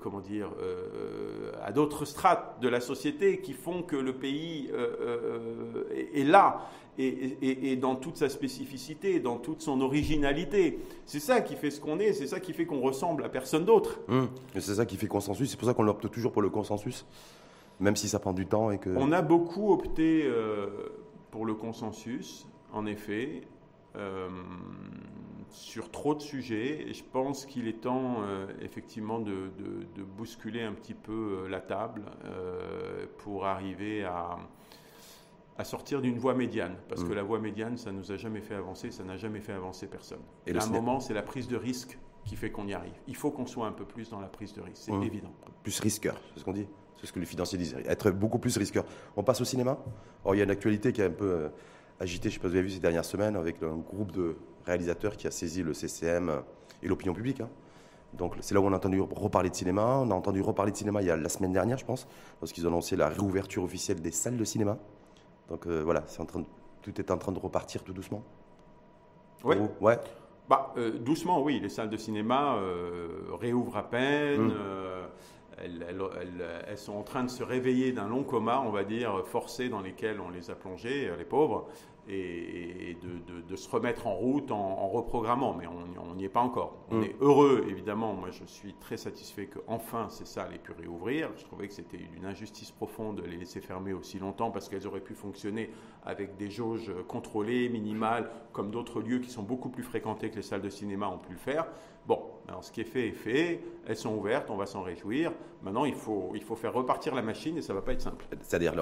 comment 0.00 0.20
dire, 0.20 0.50
à 1.62 1.70
d'autres 1.70 2.04
strates 2.04 2.60
de 2.60 2.68
la 2.68 2.80
société 2.80 3.40
qui 3.40 3.52
font 3.52 3.82
que 3.82 3.94
le 3.94 4.12
pays 4.12 4.72
est, 6.14 6.24
là 6.24 6.68
et, 6.98 7.76
dans 7.76 7.94
toute 7.94 8.16
sa 8.16 8.28
spécificité, 8.28 9.20
dans 9.20 9.38
toute 9.38 9.62
son 9.62 9.80
originalité. 9.80 10.80
C'est 11.06 11.20
ça 11.20 11.40
qui 11.40 11.54
fait 11.54 11.70
ce 11.70 11.80
qu'on 11.80 12.00
est, 12.00 12.12
c'est 12.12 12.26
ça 12.26 12.40
qui 12.40 12.52
fait 12.52 12.66
qu'on 12.66 12.80
ressemble 12.80 13.24
à 13.24 13.28
personne 13.28 13.64
d'autre. 13.64 14.00
Et 14.56 14.60
C'est 14.60 14.74
ça 14.74 14.86
qui 14.86 14.96
fait 14.96 15.06
consensus. 15.06 15.48
C'est 15.50 15.56
pour 15.56 15.68
ça 15.68 15.74
qu'on 15.74 15.86
opte 15.86 16.10
toujours 16.10 16.32
pour 16.32 16.42
le 16.42 16.50
consensus, 16.50 17.06
même 17.80 17.96
si 17.96 18.08
ça 18.08 18.18
prend 18.18 18.32
du 18.32 18.46
temps 18.46 18.70
et 18.70 18.78
que. 18.78 18.90
On 18.96 19.10
a 19.12 19.22
beaucoup 19.22 19.72
opté 19.72 20.22
euh, 20.24 20.68
pour 21.30 21.44
le 21.46 21.54
consensus, 21.54 22.46
en 22.72 22.86
effet, 22.86 23.42
euh, 23.96 24.28
sur 25.48 25.90
trop 25.90 26.14
de 26.14 26.20
sujets. 26.20 26.88
Et 26.88 26.94
je 26.94 27.02
pense 27.04 27.44
qu'il 27.46 27.66
est 27.66 27.80
temps, 27.80 28.22
euh, 28.22 28.46
effectivement, 28.60 29.18
de, 29.18 29.50
de- 29.58 29.86
de 29.96 30.02
bousculer 30.04 30.62
un 30.62 30.72
petit 30.72 30.94
peu 30.94 31.46
la 31.48 31.60
table 31.60 32.02
pour 33.18 33.46
arriver 33.46 34.04
à, 34.04 34.38
à 35.58 35.64
sortir 35.64 36.00
d'une 36.00 36.18
voie 36.18 36.34
médiane. 36.34 36.76
Parce 36.88 37.02
que 37.02 37.10
Mm. 37.10 37.14
la 37.16 37.22
voie 37.22 37.38
médiane, 37.40 37.76
ça 37.76 37.90
nous 37.92 38.12
a 38.12 38.16
jamais 38.16 38.40
fait 38.40 38.54
avancer, 38.54 38.90
ça 38.90 39.02
n'a 39.04 39.16
jamais 39.16 39.40
fait 39.40 39.52
avancer 39.52 39.86
personne. 39.88 40.20
Et 40.46 40.56
à 40.56 40.62
un 40.62 40.66
moment, 40.68 41.00
c'est 41.00 41.14
la 41.14 41.22
prise 41.22 41.48
de 41.48 41.56
risque 41.56 41.98
qui 42.24 42.36
fait 42.36 42.50
qu'on 42.50 42.66
y 42.68 42.74
arrive. 42.74 42.92
Il 43.08 43.16
faut 43.16 43.30
qu'on 43.30 43.46
soit 43.46 43.66
un 43.66 43.72
peu 43.72 43.84
plus 43.84 44.10
dans 44.10 44.20
la 44.20 44.28
prise 44.28 44.52
de 44.52 44.60
risque, 44.60 44.82
c'est 44.84 44.92
Mm. 44.92 45.02
évident. 45.02 45.32
plus 45.62 45.80
risqueur, 45.80 46.20
c'est 46.34 46.40
ce 46.40 46.44
qu'on 46.44 46.52
dit. 46.52 46.66
C'est 46.98 47.06
ce 47.06 47.12
que 47.12 47.20
les 47.20 47.26
financiers 47.26 47.58
disent. 47.58 47.76
Être 47.86 48.10
beaucoup 48.10 48.38
plus 48.38 48.56
risqueur. 48.58 48.84
On 49.16 49.22
passe 49.22 49.40
au 49.40 49.44
cinéma. 49.44 49.78
Or, 50.24 50.34
il 50.34 50.38
y 50.38 50.40
a 50.40 50.44
une 50.44 50.50
actualité 50.50 50.92
qui 50.92 51.00
est 51.00 51.06
un 51.06 51.10
peu 51.10 51.30
euh, 51.30 51.48
agitée, 51.98 52.28
je 52.30 52.34
ne 52.36 52.38
sais 52.38 52.42
pas 52.42 52.48
si 52.48 52.52
vous 52.52 52.58
avez 52.58 52.66
vu 52.68 52.70
ces 52.74 52.80
dernières 52.80 53.04
semaines, 53.04 53.36
avec 53.36 53.62
un 53.62 53.76
groupe 53.76 54.12
de 54.12 54.36
réalisateurs 54.66 55.16
qui 55.16 55.26
a 55.26 55.30
saisi 55.30 55.62
le 55.62 55.72
CCM 55.74 56.42
et 56.82 56.88
l'opinion 56.88 57.14
publique. 57.14 57.40
hein. 57.40 57.48
Donc, 58.12 58.34
c'est 58.40 58.54
là 58.54 58.60
où 58.60 58.64
on 58.64 58.72
a 58.72 58.76
entendu 58.76 59.00
reparler 59.00 59.50
de 59.50 59.54
cinéma. 59.54 59.98
On 60.02 60.10
a 60.10 60.14
entendu 60.14 60.40
reparler 60.42 60.72
de 60.72 60.76
cinéma 60.76 61.00
il 61.00 61.06
y 61.06 61.10
a 61.10 61.16
la 61.16 61.28
semaine 61.28 61.52
dernière, 61.52 61.78
je 61.78 61.84
pense, 61.84 62.06
lorsqu'ils 62.40 62.66
ont 62.66 62.70
annoncé 62.70 62.96
la 62.96 63.08
réouverture 63.08 63.62
officielle 63.62 64.00
des 64.02 64.10
salles 64.10 64.36
de 64.36 64.44
cinéma. 64.44 64.78
Donc, 65.48 65.66
euh, 65.66 65.80
voilà, 65.84 66.02
c'est 66.06 66.20
en 66.20 66.26
train 66.26 66.40
de- 66.40 66.46
tout 66.82 66.98
est 67.00 67.10
en 67.10 67.18
train 67.18 67.32
de 67.32 67.38
repartir 67.38 67.82
tout 67.84 67.92
doucement. 67.92 68.22
Vous 69.42 69.68
Ouais. 69.80 69.98
Bah, 70.48 70.72
euh, 70.76 70.98
doucement, 70.98 71.40
oui. 71.42 71.60
Les 71.60 71.68
salles 71.68 71.88
de 71.90 71.96
cinéma 71.96 72.56
euh, 72.56 73.08
réouvrent 73.40 73.76
à 73.76 73.88
peine. 73.88 74.48
Mm. 74.48 74.52
Euh, 75.60 75.64
elles, 75.64 75.84
elles- 75.88 76.02
elles- 76.20 76.64
elles 76.68 76.78
sont 76.78 76.94
en 76.94 77.02
train 77.02 77.24
de 77.24 77.30
se 77.30 77.42
réveiller 77.42 77.92
d'un 77.92 78.08
long 78.08 78.24
coma, 78.24 78.60
on 78.60 78.70
va 78.70 78.84
dire, 78.84 79.26
forcé 79.26 79.68
dans 79.68 79.80
lesquels 79.80 80.20
on 80.20 80.30
les 80.30 80.50
a 80.50 80.54
plongés, 80.54 81.08
euh, 81.08 81.16
les 81.16 81.24
pauvres, 81.24 81.68
et, 82.08 82.90
et 82.90 82.94
de, 82.94 83.18
de- 83.34 83.40
de 83.42 83.56
se 83.56 83.68
remettre 83.70 84.06
en 84.08 84.14
route 84.14 84.50
en, 84.50 84.56
en 84.58 84.88
reprogrammant. 84.88 85.54
Mais 85.54 85.66
on 85.66 86.14
n'y 86.16 86.24
est 86.24 86.28
pas 86.30 86.40
encore. 86.40 86.76
On 86.90 86.96
Mm. 86.96 87.04
est 87.04 87.16
heureux, 87.20 87.64
évidemment. 87.68 88.14
Moi, 88.14 88.30
je 88.30 88.44
suis 88.46 88.74
très 88.74 88.96
satisfait 88.96 89.46
qu'enfin 89.46 90.08
ces 90.08 90.24
salles 90.24 90.52
aient 90.54 90.58
pu 90.58 90.72
réouvrir. 90.72 91.30
Je 91.36 91.44
trouvais 91.44 91.68
que 91.68 91.74
c'était 91.74 92.00
une 92.16 92.24
injustice 92.24 92.72
profonde 92.72 93.20
de 93.20 93.26
les 93.28 93.36
laisser 93.36 93.60
fermer 93.60 93.92
aussi 93.92 94.18
longtemps 94.18 94.50
parce 94.50 94.68
qu'elles 94.68 94.86
auraient 94.88 95.00
pu 95.02 95.14
fonctionner 95.14 95.70
avec 96.04 96.36
des 96.36 96.50
jauges 96.50 96.90
contrôlées, 97.06 97.68
minimales, 97.68 98.30
comme 98.52 98.70
d'autres 98.72 99.00
lieux 99.02 99.18
qui 99.20 99.30
sont 99.30 99.42
beaucoup 99.44 99.68
plus 99.68 99.84
fréquentés 99.84 100.30
que 100.30 100.36
les 100.36 100.42
salles 100.42 100.62
de 100.62 100.70
cinéma 100.70 101.06
ont 101.08 101.18
pu 101.18 101.32
le 101.32 101.38
faire. 101.38 101.66
Bon, 102.06 102.20
alors 102.48 102.64
ce 102.64 102.72
qui 102.72 102.80
est 102.80 102.84
fait 102.84 103.08
est 103.08 103.12
fait, 103.12 103.60
elles 103.86 103.96
sont 103.96 104.14
ouvertes, 104.16 104.50
on 104.50 104.56
va 104.56 104.66
s'en 104.66 104.82
réjouir. 104.82 105.32
Maintenant, 105.62 105.84
il 105.84 105.94
faut, 105.94 106.32
il 106.34 106.42
faut 106.42 106.56
faire 106.56 106.72
repartir 106.72 107.14
la 107.14 107.22
machine 107.22 107.56
et 107.58 107.62
ça 107.62 107.74
va 107.74 107.82
pas 107.82 107.92
être 107.92 108.00
simple. 108.00 108.24
C'est-à-dire 108.40 108.74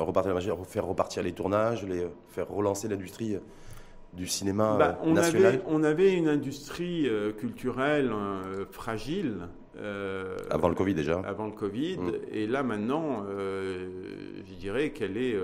faire 0.66 0.86
repartir 0.86 1.22
les 1.22 1.32
tournages, 1.32 1.84
les, 1.84 2.06
faire 2.28 2.48
relancer 2.48 2.88
l'industrie 2.88 3.34
euh, 3.34 3.40
du 4.14 4.26
cinéma 4.26 4.74
euh, 4.74 4.78
Bah, 4.78 4.98
on, 5.02 5.12
national. 5.12 5.46
avait, 5.46 5.62
on 5.66 5.82
avait 5.84 6.14
une 6.14 6.28
industrie 6.28 7.06
euh, 7.08 7.32
culturelle 7.32 8.10
euh, 8.12 8.64
fragile. 8.70 9.48
euh, 9.76 10.36
Avant 10.50 10.68
le 10.68 10.74
Covid 10.74 10.94
déjà. 10.94 11.18
avant 11.26 11.46
le 11.46 11.52
Covid. 11.52 11.98
Mm. 11.98 12.12
Et 12.32 12.46
là, 12.46 12.62
maintenant, 12.62 13.24
je 13.28 14.54
dirais 14.54 14.90
qu'elle 14.90 15.16
est 15.18 15.36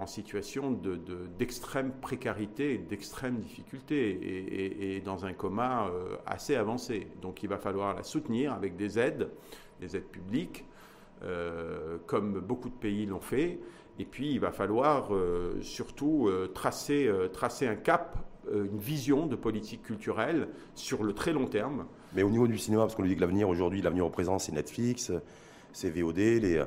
en 0.00 0.06
situation 0.06 0.70
de- 0.72 0.96
de- 0.96 1.26
d'extrême 1.38 1.92
précarité, 2.00 2.78
d'extrême 2.78 3.38
difficulté, 3.40 4.96
et, 4.96 5.00
dans 5.00 5.24
un 5.24 5.32
coma 5.32 5.88
euh, 5.88 6.16
assez 6.26 6.56
avancé. 6.56 7.06
Donc 7.22 7.42
il 7.42 7.48
va 7.48 7.58
falloir 7.58 7.94
la 7.94 8.02
soutenir 8.02 8.52
avec 8.52 8.76
des 8.76 8.98
aides, 8.98 9.28
des 9.80 9.96
aides 9.96 10.08
publiques, 10.08 10.64
euh, 11.22 11.98
comme 12.06 12.40
beaucoup 12.40 12.68
de 12.68 12.74
pays 12.74 13.06
l'ont 13.06 13.20
fait. 13.20 13.58
Et 13.98 14.04
puis 14.04 14.30
il 14.32 14.40
va 14.40 14.50
falloir 14.52 15.14
euh, 15.14 15.58
surtout 15.60 16.30
tracer, 16.54 17.10
tracer 17.32 17.66
un 17.66 17.76
cap, 17.76 18.16
une 18.52 18.78
vision 18.78 19.26
de 19.26 19.36
politique 19.36 19.82
culturelle 19.82 20.48
sur 20.74 21.02
le 21.04 21.12
très 21.12 21.32
long 21.32 21.44
terme. 21.46 21.86
Mais 22.14 22.22
au 22.22 22.30
niveau 22.30 22.48
du 22.48 22.56
cinéma, 22.58 22.82
parce 22.84 22.94
qu'on 22.94 23.02
lui 23.02 23.10
dit 23.10 23.16
que 23.16 23.20
l'avenir 23.20 23.48
aujourd'hui, 23.48 23.82
l'avenir 23.82 24.06
au 24.06 24.10
présent, 24.10 24.38
c'est 24.38 24.52
Netflix, 24.52 25.12
c'est 25.72 25.90
VOD, 25.90 26.16
les, 26.16 26.64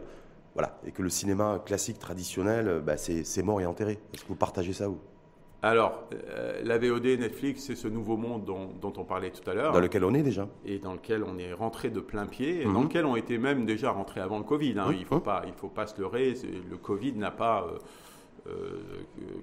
voilà, 0.53 0.77
et 0.85 0.91
que 0.91 1.01
le 1.01 1.09
cinéma 1.09 1.61
classique 1.65 1.99
traditionnel, 1.99 2.67
euh, 2.67 2.79
bah, 2.79 2.97
c'est 2.97 3.43
mort 3.43 3.59
et 3.61 3.65
enterré. 3.65 3.99
Est-ce 4.13 4.23
que 4.23 4.27
vous 4.27 4.35
partagez 4.35 4.73
ça 4.73 4.89
ou 4.89 4.97
Alors, 5.63 6.03
euh, 6.13 6.61
la 6.63 6.77
VOD 6.77 7.05
Netflix, 7.19 7.63
c'est 7.65 7.75
ce 7.75 7.87
nouveau 7.87 8.17
monde 8.17 8.45
dont, 8.45 8.69
dont 8.81 8.93
on 8.97 9.03
parlait 9.03 9.31
tout 9.31 9.49
à 9.49 9.53
l'heure, 9.53 9.73
dans 9.73 9.79
lequel 9.79 10.03
on 10.03 10.13
est 10.13 10.21
déjà 10.23 10.47
et 10.65 10.77
dans 10.77 10.93
lequel 10.93 11.23
on 11.23 11.37
est 11.39 11.53
rentré 11.53 11.89
de 11.89 11.99
plein 11.99 12.25
pied, 12.27 12.61
et 12.61 12.65
Mhm. 12.65 12.73
dans 12.73 12.83
lequel 12.83 13.05
on 13.05 13.15
était 13.15 13.37
même 13.37 13.65
déjà 13.65 13.91
rentré 13.91 14.19
avant 14.21 14.37
le 14.37 14.43
Covid. 14.43 14.75
hein. 14.77 14.87
Mhm. 14.89 14.93
Il 14.95 14.99
ne 15.01 15.05
faut, 15.05 15.19
pas- 15.19 15.43
il 15.47 15.53
faut 15.53 15.69
pas 15.69 15.87
se 15.87 15.99
leurrer, 15.99 16.33
le 16.69 16.77
Covid 16.77 17.13
n'a 17.13 17.31
pas 17.31 17.65
euh, 17.67 17.77
euh, 18.49 18.81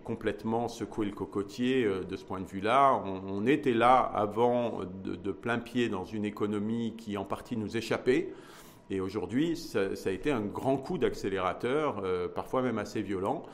complètement 0.05 0.69
secoué 0.69 1.07
le 1.07 1.13
cocotier 1.13 1.89
de 2.09 2.17
ce 2.17 2.25
point 2.25 2.41
de 2.41 2.47
vue-là. 2.47 3.01
On, 3.05 3.23
on 3.29 3.47
était 3.47 3.73
là 3.73 3.99
avant 3.99 4.81
de, 5.03 5.15
de 5.17 5.33
plein 5.33 5.59
pied 5.59 5.89
dans 5.89 6.05
une 6.05 6.25
économie 6.27 6.95
qui 6.99 7.17
en 7.17 7.25
partie 7.25 7.57
nous 7.57 7.77
échappait. 7.79 8.33
Et 8.91 9.01
aujourd'hui, 9.01 9.57
ça, 9.57 9.81
a 10.05 10.11
été 10.11 10.33
un 10.33 10.41
grand 10.41 10.77
coup 10.77 10.99
d'accélérateur, 10.99 12.03
euh, 12.05 12.27
parfois 12.27 12.61
même 12.61 12.79
assez 12.79 13.03
violent, 13.03 13.45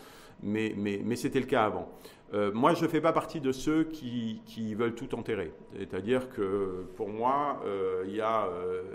mais, 0.43 0.75
c'était 1.15 1.41
le 1.41 1.47
cas 1.47 1.65
avant. 1.65 1.89
Euh, 2.35 2.51
moi, 2.53 2.75
je 2.75 2.83
ne 2.83 2.89
fais 2.89 3.03
pas 3.03 3.13
partie 3.13 3.41
de 3.41 3.53
ceux 3.53 3.85
qui, 3.85 4.41
veulent 4.75 4.95
tout 4.95 5.15
enterrer. 5.15 5.53
C'est-à-dire 5.79 6.31
que 6.31 6.87
pour 6.97 7.09
moi, 7.09 7.61
euh, 7.67 8.05
il 8.07 8.17
y 8.17 8.21
a 8.23 8.49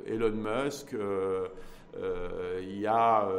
Elon 0.07 0.31
Musk, 0.31 0.95
il 2.59 2.79
y 2.79 2.87
a 2.87 3.29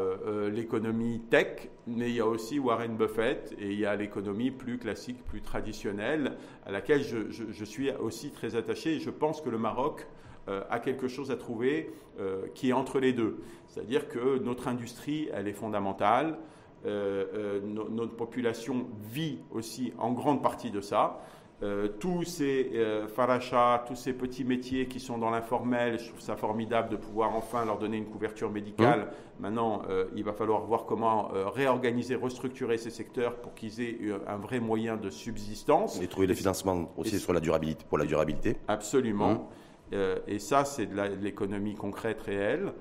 l'économie 0.52 1.22
tech, 1.28 1.70
mais 1.88 2.08
il 2.08 2.16
y 2.16 2.20
a 2.20 2.26
aussi 2.26 2.60
Warren 2.60 2.96
Buffett 2.96 3.52
et 3.58 3.72
il 3.72 3.80
y 3.80 3.86
a 3.86 3.96
l'économie 3.96 4.52
plus 4.52 4.78
classique, 4.78 5.24
plus 5.24 5.40
traditionnelle, 5.40 6.36
à 6.66 6.70
laquelle 6.70 7.02
je, 7.02 7.30
je- 7.30 7.50
je 7.50 7.64
suis 7.64 7.90
aussi 7.90 8.30
très 8.30 8.54
attaché. 8.54 8.94
Et 8.94 9.00
je 9.00 9.10
pense 9.10 9.40
que 9.40 9.50
le 9.50 9.58
Maroc 9.58 10.06
euh, 10.48 10.62
a 10.70 10.78
quelque 10.80 11.08
chose 11.08 11.30
à 11.30 11.36
trouver 11.36 11.90
euh, 12.20 12.42
qui 12.54 12.70
est 12.70 12.72
entre 12.72 12.98
les 13.00 13.12
deux. 13.12 13.40
C'est-à-dire 13.68 14.08
que 14.08 14.38
notre 14.38 14.68
industrie, 14.68 15.28
elle 15.32 15.48
est 15.48 15.52
fondamentale. 15.52 16.38
Euh, 16.84 17.24
euh, 17.34 17.60
no- 17.62 17.88
notre 17.88 18.16
population 18.16 18.86
vit 19.00 19.38
aussi 19.52 19.92
en 19.98 20.12
grande 20.12 20.42
partie 20.42 20.70
de 20.72 20.80
ça. 20.80 21.20
Euh, 21.62 21.86
tous 22.00 22.24
ces 22.24 22.72
euh, 22.74 23.06
farachas, 23.06 23.84
tous 23.86 23.94
ces 23.94 24.12
petits 24.12 24.42
métiers 24.42 24.88
qui 24.88 24.98
sont 24.98 25.16
dans 25.16 25.30
l'informel, 25.30 26.00
je 26.00 26.08
trouve 26.08 26.20
ça 26.20 26.34
formidable 26.34 26.88
de 26.88 26.96
pouvoir 26.96 27.36
enfin 27.36 27.64
leur 27.64 27.78
donner 27.78 27.98
une 27.98 28.06
couverture 28.06 28.50
médicale. 28.50 29.12
Maintenant, 29.38 29.82
euh, 29.88 30.06
il 30.16 30.24
va 30.24 30.32
falloir 30.32 30.62
voir 30.62 30.86
comment 30.86 31.28
réorganiser, 31.54 32.16
restructurer 32.16 32.78
ces 32.78 32.90
secteurs 32.90 33.36
pour 33.36 33.54
qu'ils 33.54 33.80
aient 33.80 33.96
un 34.26 34.38
vrai 34.38 34.58
moyen 34.58 34.96
de 34.96 35.08
subsistance. 35.08 36.02
Et 36.02 36.08
trouver 36.08 36.26
les 36.26 36.34
financements 36.34 36.90
aussi 36.96 37.14
et- 37.14 37.18
sur 37.20 37.32
la 37.32 37.38
durabilité, 37.38 37.84
pour 37.88 37.98
la 37.98 38.06
durabilité. 38.06 38.56
Absolument. 38.66 39.48
Euh, 39.92 40.18
et 40.26 40.38
ça, 40.38 40.64
c'est 40.64 40.86
de 40.86 41.00
l'économie 41.20 41.74
concrète 41.74 42.20
réelle. 42.22 42.72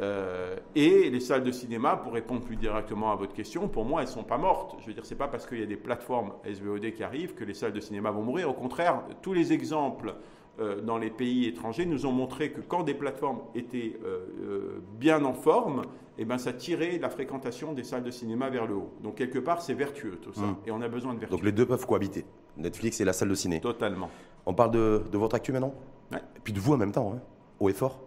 Euh, 0.00 0.56
et 0.76 1.10
les 1.10 1.20
salles 1.20 1.42
de 1.42 1.50
cinéma, 1.50 1.96
pour 1.96 2.12
répondre 2.12 2.42
plus 2.42 2.56
directement 2.56 3.10
à 3.10 3.16
votre 3.16 3.34
question, 3.34 3.68
pour 3.68 3.84
moi, 3.84 4.02
elles 4.02 4.08
sont 4.08 4.22
pas 4.22 4.38
mortes. 4.38 4.76
Je 4.80 4.86
veux 4.86 4.94
dire, 4.94 5.04
c'est 5.04 5.16
pas 5.16 5.28
parce 5.28 5.46
qu'il 5.46 5.58
y 5.58 5.62
a 5.62 5.66
des 5.66 5.76
plateformes 5.76 6.32
SVOD 6.44 6.92
qui 6.92 7.02
arrivent 7.02 7.34
que 7.34 7.44
les 7.44 7.54
salles 7.54 7.72
de 7.72 7.80
cinéma 7.80 8.10
vont 8.10 8.22
mourir. 8.22 8.48
Au 8.48 8.54
contraire, 8.54 9.02
tous 9.22 9.32
les 9.32 9.52
exemples 9.52 10.14
euh, 10.60 10.80
dans 10.80 10.98
les 10.98 11.10
pays 11.10 11.46
étrangers 11.46 11.84
nous 11.84 12.06
ont 12.06 12.12
montré 12.12 12.52
que 12.52 12.60
quand 12.60 12.84
des 12.84 12.94
plateformes 12.94 13.40
étaient 13.56 13.98
euh, 14.04 14.80
bien 14.98 15.24
en 15.24 15.34
forme, 15.34 15.82
eh 16.16 16.24
ben, 16.24 16.38
ça 16.38 16.52
tirait 16.52 16.98
la 16.98 17.10
fréquentation 17.10 17.72
des 17.72 17.84
salles 17.84 18.04
de 18.04 18.10
cinéma 18.12 18.50
vers 18.50 18.66
le 18.66 18.74
haut. 18.74 18.92
Donc 19.02 19.16
quelque 19.16 19.38
part, 19.40 19.62
c'est 19.62 19.74
vertueux 19.74 20.18
tout 20.22 20.32
ça. 20.32 20.42
Mm. 20.42 20.56
Et 20.66 20.70
on 20.70 20.80
a 20.80 20.88
besoin 20.88 21.14
de 21.14 21.18
vertu. 21.18 21.34
Donc 21.34 21.44
les 21.44 21.52
deux 21.52 21.66
peuvent 21.66 21.86
cohabiter. 21.86 22.24
Netflix 22.56 23.00
et 23.00 23.04
la 23.04 23.12
salle 23.12 23.28
de 23.30 23.34
ciné. 23.34 23.60
Totalement. 23.60 24.10
On 24.46 24.54
parle 24.54 24.70
de, 24.70 25.02
de 25.10 25.18
votre 25.18 25.34
actu 25.34 25.52
maintenant 25.52 25.74
Ouais. 26.12 26.18
Et 26.36 26.40
puis 26.42 26.52
de 26.52 26.60
vous 26.60 26.72
en 26.72 26.76
même 26.76 26.92
temps, 26.92 27.12
hein, 27.14 27.20
haut 27.60 27.68
et 27.68 27.74
fort. 27.74 28.00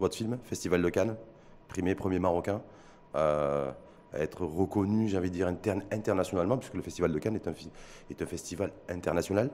votre 0.00 0.16
film, 0.16 0.38
Festival 0.44 0.82
de 0.82 0.88
Cannes, 0.88 1.16
primé, 1.68 1.94
premier 1.94 2.18
marocain, 2.18 2.62
euh, 3.14 3.70
à 4.12 4.18
être 4.18 4.44
reconnu, 4.44 5.08
j'ai 5.08 5.18
envie 5.18 5.30
de 5.30 5.34
dire, 5.34 5.48
internationalement, 5.90 6.56
puisque 6.56 6.74
le 6.74 6.82
Festival 6.82 7.12
de 7.12 7.18
Cannes 7.18 7.36
est 7.36 7.48
un, 7.48 7.54
est 8.10 8.22
un 8.22 8.26
festival 8.26 8.72
international. 8.88 9.50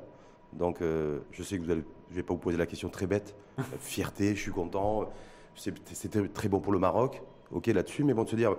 Donc, 0.53 0.83
euh, 0.83 1.21
je 1.31 1.43
sais 1.43 1.59
que 1.59 1.63
vous 1.63 1.71
allez, 1.71 1.85
je 2.09 2.15
ne 2.15 2.17
vais 2.17 2.23
pas 2.23 2.35
vous 2.35 2.41
poser 2.41 2.59
la 2.59 2.67
question 2.67 2.89
très 2.89 3.07
bête. 3.07 3.35
Fierté, 3.81 4.35
je 4.35 4.41
suis 4.41 4.51
content. 4.51 5.09
C'était 5.55 6.29
très 6.29 6.49
bon 6.49 6.61
pour 6.61 6.73
le 6.73 6.79
Maroc. 6.79 7.23
Ok, 7.53 7.67
là-dessus, 7.67 8.05
mais 8.05 8.15
bon, 8.15 8.25
de 8.25 8.29
se 8.29 8.37
dire, 8.37 8.57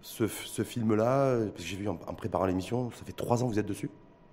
ce, 0.00 0.26
film-là, 0.26 1.38
parce 1.38 1.62
que 1.62 1.68
j'ai 1.68 1.76
vu 1.76 1.88
en, 1.88 1.96
préparant 1.96 2.46
l'émission, 2.46 2.90
ça 2.92 3.04
fait 3.04 3.12
trois 3.12 3.42
ans 3.42 3.46
que 3.46 3.52
vous 3.52 3.58
êtes 3.58 3.66
dessus 3.66 3.90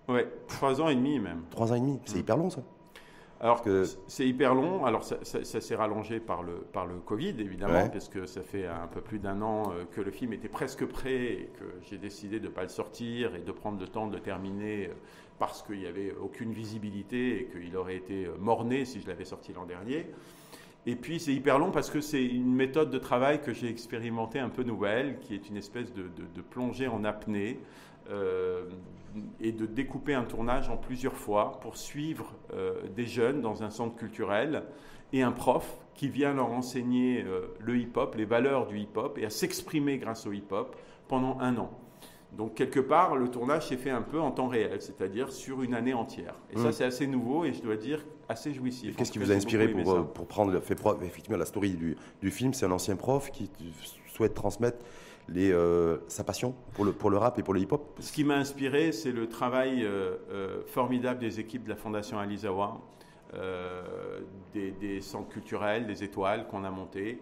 Oui, 0.07 0.21
trois 0.47 0.81
ans 0.81 0.89
et 0.89 0.95
demi 0.95 1.19
même. 1.19 1.43
Trois 1.49 1.71
ans 1.71 1.75
et 1.75 1.79
demi, 1.79 1.99
c'est 2.05 2.17
mm. 2.17 2.19
hyper 2.19 2.37
long 2.37 2.49
ça. 2.49 2.61
Alors 3.39 3.61
que 3.61 3.83
c'est 4.07 4.25
hyper 4.25 4.55
long. 4.55 4.85
Alors 4.85 5.03
ça, 5.03 5.17
s'est 5.43 5.75
rallongé 5.75 6.19
par 6.19 6.43
le, 6.43 6.53
par 6.71 6.85
le 6.85 6.95
Covid, 6.95 7.35
évidemment, 7.39 7.89
parce 7.89 8.07
que 8.07 8.25
ça 8.25 8.41
fait 8.41 8.67
un 8.67 8.87
peu 8.87 9.01
plus 9.01 9.19
d'un 9.19 9.41
an 9.41 9.71
euh, 9.71 9.83
que 9.91 10.01
le 10.01 10.11
film 10.11 10.33
était 10.33 10.47
presque 10.47 10.85
prêt 10.85 11.23
et 11.23 11.49
que 11.59 11.65
j'ai 11.89 11.97
décidé 11.97 12.39
de 12.39 12.47
ne 12.47 12.53
pas 12.53 12.63
le 12.63 12.69
sortir 12.69 13.35
et 13.35 13.41
de 13.41 13.51
prendre 13.51 13.79
le 13.79 13.87
temps 13.87 14.07
de 14.07 14.15
le 14.15 14.21
terminer 14.21 14.87
euh, 14.87 14.93
parce 15.39 15.61
qu'il 15.61 15.79
n'y 15.79 15.87
avait 15.87 16.13
aucune 16.21 16.53
visibilité 16.53 17.41
et 17.41 17.45
qu'il 17.47 17.75
aurait 17.75 17.97
été 17.97 18.25
euh, 18.25 18.37
morné 18.39 18.85
si 18.85 19.01
je 19.01 19.07
l'avais 19.07 19.25
sorti 19.25 19.51
l'an 19.51 19.65
dernier. 19.65 20.07
Et 20.85 20.95
puis 20.95 21.19
c'est 21.19 21.33
hyper 21.33 21.59
long 21.59 21.71
parce 21.71 21.89
que 21.89 22.01
c'est 22.01 22.23
une 22.23 22.53
méthode 22.53 22.91
de 22.91 22.97
travail 22.97 23.41
que 23.41 23.53
j'ai 23.53 23.69
expérimentée 23.69 24.39
un 24.39 24.49
peu 24.49 24.63
nouvelle, 24.63 25.19
qui 25.19 25.33
est 25.33 25.49
une 25.49 25.57
espèce 25.57 25.93
de, 25.93 26.03
de, 26.03 26.41
plongée 26.41 26.87
en 26.87 27.05
apnée 27.05 27.59
euh, 28.09 28.65
et 29.39 29.51
de 29.51 29.65
découper 29.65 30.13
un 30.13 30.23
tournage 30.23 30.69
en 30.69 30.77
plusieurs 30.77 31.15
fois 31.15 31.59
pour 31.61 31.77
suivre 31.77 32.33
euh, 32.53 32.73
des 32.95 33.05
jeunes 33.05 33.41
dans 33.41 33.61
un 33.61 33.69
centre 33.69 33.95
culturel 33.95 34.63
et 35.11 35.21
un 35.21 35.31
prof 35.31 35.77
qui 35.93 36.09
vient 36.09 36.33
leur 36.33 36.51
enseigner 36.51 37.23
euh, 37.23 37.53
le 37.59 37.77
hip-hop, 37.77 38.15
les 38.15 38.25
valeurs 38.25 38.65
du 38.65 38.79
hip-hop 38.79 39.17
et 39.19 39.25
à 39.25 39.29
s'exprimer 39.29 39.99
grâce 39.99 40.25
au 40.25 40.31
hip-hop 40.31 40.75
pendant 41.07 41.37
un 41.39 41.57
an. 41.57 41.69
Donc 42.35 42.55
quelque 42.55 42.79
part, 42.79 43.15
le 43.15 43.29
tournage 43.29 43.67
s'est 43.67 43.77
fait 43.77 43.91
un 43.91 44.01
peu 44.01 44.19
en 44.19 44.31
temps 44.31 44.47
réel, 44.47 44.81
c'est-à-dire 44.81 45.31
sur 45.31 45.61
une 45.61 45.75
année 45.75 45.93
entière. 45.93 46.33
Et 46.51 46.57
ça, 46.57 46.69
mmh. 46.69 46.71
c'est 46.71 46.85
assez 46.85 47.05
nouveau 47.05 47.45
et 47.45 47.53
je 47.53 47.61
dois 47.61 47.75
dire 47.75 48.03
assez 48.27 48.51
jouissif. 48.51 48.95
Qu'est-ce 48.95 49.11
qui 49.11 49.19
vous 49.19 49.31
a 49.31 49.35
inspiré 49.35 49.67
pour, 49.67 50.07
pour, 50.07 50.25
prendre, 50.25 50.59
fait 50.59 50.75
effectivement 51.03 51.37
la 51.37 51.45
story 51.45 51.75
du, 51.75 51.95
du 52.23 52.31
film? 52.31 52.55
C'est 52.55 52.65
un 52.65 52.71
ancien 52.71 52.95
prof 52.95 53.29
qui 53.29 53.51
souhaite 54.07 54.33
transmettre 54.33 54.79
euh, 55.37 55.97
sa 56.07 56.23
passion 56.23 56.53
pour 56.73 56.85
le, 56.85 56.93
pour 56.93 57.09
le 57.09 57.17
rap 57.17 57.39
et 57.39 57.43
pour 57.43 57.53
le 57.53 57.61
hip-hop 57.61 57.97
Ce 57.99 58.11
qui 58.11 58.23
m'a 58.23 58.35
inspiré, 58.35 58.91
c'est 58.91 59.11
le 59.11 59.27
travail 59.27 59.83
euh, 59.83 60.61
formidable 60.67 61.19
des 61.19 61.39
équipes 61.39 61.63
de 61.63 61.69
la 61.69 61.75
Fondation 61.75 62.19
Alizawa, 62.19 62.81
des, 64.53 65.01
centres 65.01 65.29
culturels, 65.29 65.87
des 65.87 66.03
étoiles 66.03 66.47
qu'on 66.47 66.63
a 66.63 66.69
montés. 66.69 67.19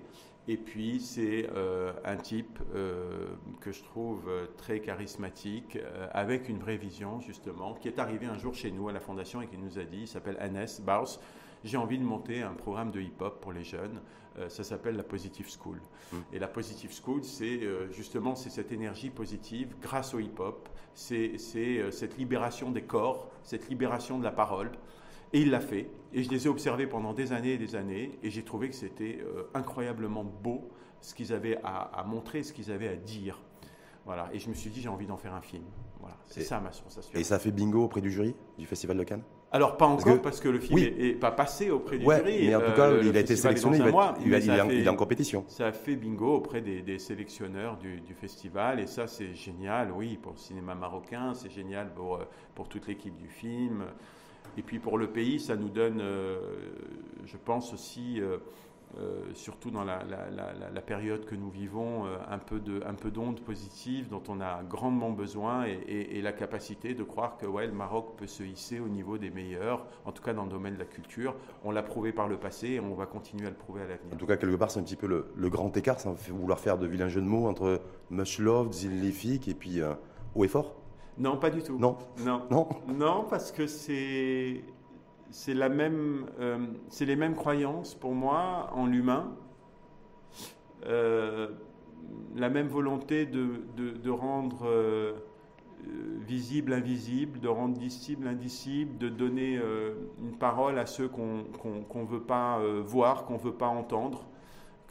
Et 0.47 0.57
puis, 0.57 0.99
c'est 0.99 1.47
euh, 1.55 1.93
un 2.03 2.17
type 2.17 2.59
euh, 2.73 3.27
que 3.59 3.71
je 3.71 3.83
trouve 3.83 4.27
euh, 4.27 4.47
très 4.57 4.79
charismatique, 4.79 5.77
avec 6.11 6.49
une 6.49 6.57
vraie 6.57 6.77
vision, 6.77 7.19
justement, 7.19 7.75
qui 7.75 7.87
est 7.87 7.99
arrivé 7.99 8.25
un 8.25 8.37
jour 8.37 8.55
chez 8.55 8.71
nous 8.71 8.89
à 8.89 8.91
la 8.91 8.99
Fondation 8.99 9.41
et 9.41 9.47
qui 9.47 9.57
nous 9.57 9.77
a 9.77 9.83
dit, 9.83 10.01
il 10.01 10.07
s'appelle 10.07 10.37
Anes 10.39 10.65
Baus, 10.83 11.19
j'ai 11.63 11.77
envie 11.77 11.97
de 11.97 12.03
monter 12.03 12.41
un 12.41 12.53
programme 12.53 12.91
de 12.91 13.01
hip-hop 13.01 13.39
pour 13.41 13.53
les 13.53 13.63
jeunes. 13.63 13.99
ça 14.47 14.63
s'appelle 14.63 14.95
la 14.95 15.03
Positive 15.03 15.47
School. 15.49 15.77
Mmh. 16.11 16.17
Et 16.33 16.39
la 16.39 16.47
Positive 16.47 16.91
School, 16.93 17.23
c'est 17.23 17.61
justement 17.91 18.35
c'est 18.35 18.49
cette 18.49 18.71
énergie 18.71 19.09
positive 19.09 19.75
grâce 19.81 20.13
au 20.13 20.19
hip-hop. 20.19 20.69
C'est 20.93 21.37
cette 21.37 22.17
libération 22.17 22.71
des 22.71 22.83
corps, 22.83 23.29
cette 23.43 23.69
libération 23.69 24.17
de 24.17 24.23
la 24.23 24.31
parole. 24.31 24.71
Et 25.33 25.41
il 25.41 25.49
l'a 25.49 25.61
fait. 25.61 25.89
Et 26.13 26.23
je 26.23 26.29
les 26.29 26.45
ai 26.45 26.49
observés 26.49 26.87
pendant 26.87 27.13
des 27.13 27.31
années 27.31 27.53
et 27.53 27.57
des 27.57 27.75
années. 27.75 28.17
Et 28.23 28.29
j'ai 28.29 28.43
trouvé 28.43 28.69
que 28.69 28.75
c'était 28.75 29.19
euh, 29.21 29.43
incroyablement 29.53 30.23
beau 30.23 30.69
ce 30.99 31.15
qu'ils 31.15 31.33
avaient 31.33 31.57
à, 31.63 32.03
montrer, 32.05 32.43
ce 32.43 32.53
qu'ils 32.53 32.71
avaient 32.71 32.89
à 32.89 32.95
dire. 32.95 33.39
Voilà. 34.05 34.29
Et 34.33 34.39
je 34.39 34.49
me 34.49 34.53
suis 34.53 34.69
dit, 34.69 34.81
j'ai 34.81 34.89
envie 34.89 35.07
d'en 35.07 35.17
faire 35.17 35.33
un 35.33 35.41
film. 35.41 35.63
Voilà. 35.99 36.17
C'est 36.25 36.41
ça 36.41 36.59
ma 36.59 36.71
sensation. 36.71 37.17
Et 37.17 37.23
ça 37.23 37.39
fait 37.39 37.51
bingo 37.51 37.83
auprès 37.83 38.01
du 38.01 38.11
jury 38.11 38.35
du 38.57 38.65
Festival 38.65 38.97
de 38.97 39.03
Cannes? 39.03 39.23
Alors 39.51 39.75
pas 39.75 39.85
encore 39.85 40.21
parce 40.21 40.39
que, 40.39 40.47
le 40.47 40.59
film 40.59 40.79
n'est 40.79 41.13
pas 41.13 41.31
passé 41.31 41.69
auprès 41.69 41.97
du 41.97 42.05
jury. 42.05 42.47
Mais 42.47 42.55
en 42.55 42.61
tout 42.61 42.71
cas, 42.71 42.89
euh, 42.89 43.03
il 43.03 43.15
a 43.15 43.19
été 43.19 43.35
sélectionné, 43.35 43.79
il, 43.79 44.83
est 44.83 44.87
en 44.87 44.95
compétition. 44.95 45.43
Ça 45.47 45.67
a 45.67 45.71
fait 45.73 45.95
bingo 45.95 46.35
auprès 46.35 46.61
des, 46.61 46.99
sélectionneurs 46.99 47.77
du, 47.77 48.01
festival 48.19 48.79
et 48.79 48.87
ça 48.87 49.07
c'est 49.07 49.33
génial, 49.33 49.91
oui, 49.91 50.17
pour 50.21 50.33
le 50.33 50.37
cinéma 50.37 50.75
marocain, 50.75 51.33
c'est 51.33 51.51
génial 51.51 51.93
pour, 51.93 52.15
euh, 52.15 52.27
pour 52.55 52.69
toute 52.69 52.87
l'équipe 52.87 53.15
du 53.15 53.27
film. 53.27 53.83
Et 54.57 54.61
puis 54.61 54.79
pour 54.79 54.97
le 54.97 55.07
pays, 55.07 55.39
ça 55.39 55.55
nous 55.55 55.69
donne, 55.69 55.99
euh, 56.01 56.39
je 57.25 57.37
pense 57.37 57.73
aussi, 57.73 58.19
euh, 58.19 58.37
euh, 58.97 59.23
surtout 59.33 59.71
dans 59.71 59.83
la, 59.83 60.01
période 60.85 61.25
que 61.25 61.35
nous 61.35 61.49
vivons, 61.49 62.05
un 62.29 62.37
peu 62.37 62.59
de, 62.59 62.81
un 62.85 62.93
peu 62.93 63.11
d'ondes 63.11 63.39
positives 63.39 64.09
dont 64.09 64.23
on 64.27 64.41
a 64.41 64.63
grandement 64.63 65.11
besoin 65.11 65.65
et, 65.65 66.21
la 66.21 66.33
capacité 66.33 66.93
de 66.93 67.03
croire 67.03 67.37
que 67.37 67.45
ouais, 67.45 67.65
le 67.65 67.73
Maroc 67.73 68.15
peut 68.17 68.27
se 68.27 68.43
hisser 68.43 68.79
au 68.79 68.87
niveau 68.87 69.17
des 69.17 69.29
meilleurs, 69.29 69.85
en 70.05 70.11
tout 70.11 70.21
cas 70.21 70.33
dans 70.33 70.43
le 70.43 70.49
domaine 70.49 70.73
de 70.73 70.79
la 70.79 70.85
culture. 70.85 71.35
On 71.63 71.71
l'a 71.71 71.83
prouvé 71.83 72.11
par 72.11 72.27
le 72.27 72.37
passé 72.37 72.69
et 72.69 72.79
on 72.79 72.93
va 72.93 73.05
continuer 73.05 73.47
à 73.47 73.49
le 73.49 73.55
prouver 73.55 73.81
à 73.81 73.87
l'avenir. 73.87 74.13
En 74.13 74.17
tout 74.17 74.25
cas, 74.25 74.37
quelque 74.37 74.55
part, 74.55 74.69
c'est 74.69 74.79
un 74.79 74.83
petit 74.83 74.95
peu 74.95 75.07
le, 75.07 75.49
grand 75.49 75.75
écart, 75.77 75.99
fait 75.99 76.31
vouloir 76.31 76.59
faire 76.59 76.77
de 76.77 76.87
vilains 76.87 77.09
jeux 77.09 77.21
de 77.21 77.27
mots 77.27 77.47
entre 77.47 77.81
Much 78.09 78.39
Love, 78.39 78.71
Zillifique 78.73 79.47
et 79.47 79.53
puis 79.53 79.81
Haut 80.35 80.43
et 80.43 80.47
Fort. 80.47 80.75
Non, 81.17 81.37
pas 81.37 81.49
du 81.49 81.61
tout. 81.61 81.77
Non. 81.77 81.97
Non. 82.19 82.43
Non, 82.49 82.67
non 82.87 83.25
parce 83.29 83.51
que 83.51 83.67
c'est 83.67 84.63
c'est 85.31 85.53
la 85.53 85.69
même, 85.69 86.25
euh, 86.39 86.59
les 86.99 87.15
mêmes 87.15 87.35
croyances 87.35 87.95
pour 87.95 88.13
moi 88.13 88.69
en 88.73 88.85
l'humain, 88.85 89.33
euh, 90.85 91.47
la 92.35 92.49
même 92.49 92.67
volonté 92.67 93.25
de, 93.25 93.61
de, 93.77 94.09
rendre 94.09 94.67
euh, 94.67 95.13
visible 96.19 96.73
invisible, 96.73 97.39
de 97.39 97.47
rendre 97.47 97.77
disciple 97.77 98.27
indicible, 98.27 98.97
de 98.97 99.09
donner 99.09 99.59
une 100.21 100.37
parole 100.37 100.77
à 100.77 100.85
ceux 100.85 101.07
qu'on 101.07 101.45
ne 101.45 102.05
veut 102.05 102.23
pas 102.23 102.59
voir, 102.83 103.25
qu'on 103.25 103.35
ne 103.35 103.39
veut 103.39 103.53
pas 103.53 103.67
entendre 103.67 104.25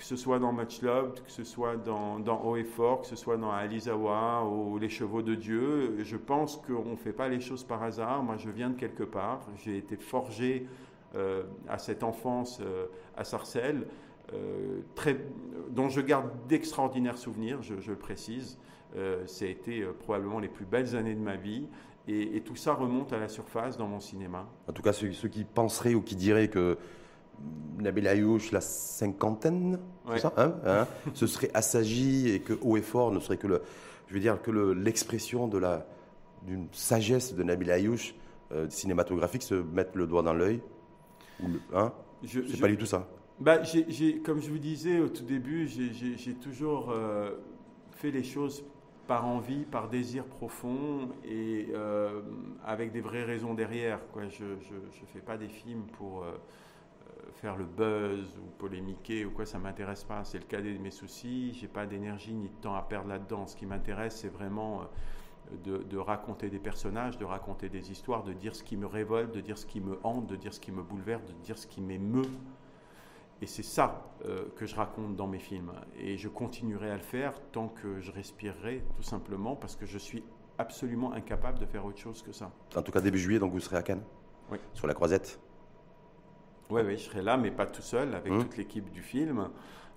que 0.00 0.06
ce 0.06 0.16
soit 0.16 0.38
dans 0.38 0.50
Much 0.50 0.80
Love, 0.80 1.20
que 1.22 1.30
ce 1.30 1.44
soit 1.44 1.76
dans, 1.76 2.18
dans 2.18 2.42
Haut 2.42 2.56
et 2.56 2.64
Fort, 2.64 3.02
que 3.02 3.06
ce 3.06 3.16
soit 3.16 3.36
dans 3.36 3.50
Alizawa 3.50 4.46
ou 4.46 4.78
Les 4.78 4.88
Chevaux 4.88 5.20
de 5.20 5.34
Dieu. 5.34 5.98
Je 6.02 6.16
pense 6.16 6.56
qu'on 6.56 6.92
ne 6.92 6.96
fait 6.96 7.12
pas 7.12 7.28
les 7.28 7.38
choses 7.38 7.64
par 7.64 7.82
hasard. 7.82 8.22
Moi, 8.22 8.38
je 8.38 8.48
viens 8.48 8.70
de 8.70 8.78
quelque 8.78 9.02
part. 9.02 9.46
J'ai 9.62 9.76
été 9.76 9.96
forgé 9.96 10.66
euh, 11.14 11.42
à 11.68 11.76
cette 11.76 12.02
enfance 12.02 12.60
euh, 12.62 12.86
à 13.14 13.24
Sarcelles, 13.24 13.86
euh, 14.32 14.80
dont 15.68 15.90
je 15.90 16.00
garde 16.00 16.30
d'extraordinaires 16.48 17.18
souvenirs, 17.18 17.62
je, 17.62 17.74
le 17.74 17.98
précise. 17.98 18.56
ça 19.26 19.44
a 19.44 19.48
été 19.48 19.82
probablement 19.98 20.38
les 20.38 20.48
plus 20.48 20.64
belles 20.64 20.96
années 20.96 21.14
de 21.14 21.20
ma 21.20 21.36
vie. 21.36 21.68
Et, 22.08 22.40
tout 22.40 22.56
ça 22.56 22.72
remonte 22.72 23.12
à 23.12 23.18
la 23.18 23.28
surface 23.28 23.76
dans 23.76 23.86
mon 23.86 24.00
cinéma. 24.00 24.48
En 24.66 24.72
tout 24.72 24.82
cas, 24.82 24.94
ceux 24.94 25.28
qui 25.28 25.44
penseraient 25.44 25.94
ou 25.94 26.00
qui 26.00 26.16
diraient 26.16 26.48
que 26.48 26.78
Nabil 27.78 28.06
Ayouch, 28.06 28.52
la 28.52 28.60
cinquantaine, 28.60 29.78
ça, 30.16 30.32
hein, 30.36 30.54
hein, 30.66 30.86
ce 31.14 31.26
serait 31.26 31.50
assagi 31.54 32.28
et 32.28 32.40
que 32.40 32.54
haut 32.62 32.76
et 32.76 32.82
fort 32.82 33.12
ne 33.12 33.20
serait 33.20 33.36
que 33.36 33.46
le, 33.46 33.62
je 34.08 34.14
veux 34.14 34.20
dire 34.20 34.42
que 34.42 34.50
l'expression 34.50 35.48
de 35.48 35.58
la 35.58 35.86
d'une 36.42 36.68
sagesse 36.72 37.34
de 37.34 37.42
Nabil 37.42 37.70
Ayouch 37.70 38.14
euh, 38.52 38.68
cinématographique 38.68 39.42
se 39.42 39.54
mettre 39.54 39.96
le 39.96 40.06
doigt 40.06 40.22
dans 40.22 40.32
l'œil. 40.32 40.60
Hein, 41.72 41.92
c'est 42.26 42.60
pas 42.60 42.68
du 42.68 42.76
tout 42.76 42.86
ça. 42.86 43.08
Bah, 43.38 43.58
comme 44.24 44.40
je 44.40 44.50
vous 44.50 44.58
disais 44.58 44.98
au 45.00 45.08
tout 45.08 45.24
début, 45.24 45.68
j'ai 45.68 46.34
toujours 46.34 46.90
euh, 46.90 47.36
fait 47.92 48.10
les 48.10 48.24
choses 48.24 48.64
par 49.06 49.26
envie, 49.26 49.64
par 49.64 49.88
désir 49.88 50.24
profond 50.24 51.08
et 51.24 51.68
euh, 51.74 52.20
avec 52.64 52.92
des 52.92 53.00
vraies 53.00 53.24
raisons 53.24 53.54
derrière. 53.54 54.00
Quoi. 54.12 54.28
Je 54.28 54.44
ne 54.44 55.06
fais 55.12 55.20
pas 55.20 55.36
des 55.36 55.48
films 55.48 55.84
pour 55.96 56.24
faire 57.40 57.56
le 57.56 57.64
buzz 57.64 58.38
ou 58.38 58.50
polémiquer 58.58 59.24
ou 59.24 59.30
quoi, 59.30 59.46
ça 59.46 59.58
m'intéresse 59.58 60.04
pas. 60.04 60.24
C'est 60.24 60.38
le 60.38 60.44
cadet 60.44 60.74
de 60.74 60.78
mes 60.78 60.90
soucis. 60.90 61.54
J'ai 61.54 61.68
pas 61.68 61.86
d'énergie 61.86 62.34
ni 62.34 62.48
de 62.48 62.54
temps 62.60 62.74
à 62.74 62.82
perdre 62.82 63.08
là-dedans. 63.08 63.46
Ce 63.46 63.56
qui 63.56 63.66
m'intéresse, 63.66 64.16
c'est 64.16 64.28
vraiment 64.28 64.82
euh, 65.66 65.78
de, 65.82 65.96
raconter 65.96 66.50
des 66.50 66.58
personnages, 66.58 67.18
de 67.18 67.24
raconter 67.24 67.68
des 67.68 67.90
histoires, 67.90 68.22
de 68.22 68.32
dire 68.32 68.54
ce 68.54 68.62
qui 68.62 68.76
me 68.76 68.86
révolte, 68.86 69.32
de 69.34 69.40
dire 69.40 69.56
ce 69.56 69.66
qui 69.66 69.80
me 69.80 69.98
hante, 70.04 70.26
de 70.26 70.36
dire 70.36 70.52
ce 70.52 70.60
qui 70.60 70.70
me 70.70 70.82
bouleverse, 70.82 71.24
de 71.24 71.32
dire 71.42 71.56
ce 71.56 71.66
qui 71.66 71.80
m'émeut. 71.80 72.30
Et 73.42 73.46
c'est 73.46 73.62
ça 73.62 74.12
euh, 74.26 74.44
que 74.56 74.66
je 74.66 74.76
raconte 74.76 75.16
dans 75.16 75.26
mes 75.26 75.38
films. 75.38 75.72
Et 75.98 76.18
je 76.18 76.28
continuerai 76.28 76.90
à 76.90 76.96
le 76.96 77.02
faire 77.02 77.32
tant 77.52 77.68
que 77.68 78.00
je 78.00 78.12
respirerai, 78.12 78.84
tout 78.96 79.02
simplement, 79.02 79.56
parce 79.56 79.76
que 79.76 79.86
je 79.86 79.96
suis 79.96 80.22
absolument 80.58 81.14
incapable 81.14 81.58
de 81.58 81.64
faire 81.64 81.86
autre 81.86 81.98
chose 81.98 82.22
que 82.22 82.32
ça. 82.32 82.52
En 82.76 82.82
tout 82.82 82.92
cas, 82.92 83.00
début 83.00 83.18
juillet, 83.18 83.38
donc 83.38 83.52
vous 83.52 83.60
serez 83.60 83.78
à 83.78 83.82
Cannes 83.82 84.02
Oui. 84.50 84.58
Sur 84.74 84.86
la 84.86 84.92
croisette 84.92 85.40
oui, 86.70 86.82
oui, 86.86 86.96
je 86.96 87.04
serai 87.04 87.22
là, 87.22 87.36
mais 87.36 87.50
pas 87.50 87.66
tout 87.66 87.82
seul, 87.82 88.14
avec 88.14 88.32
mmh. 88.32 88.42
toute 88.42 88.56
l'équipe 88.56 88.90
du 88.90 89.02
film. 89.02 89.48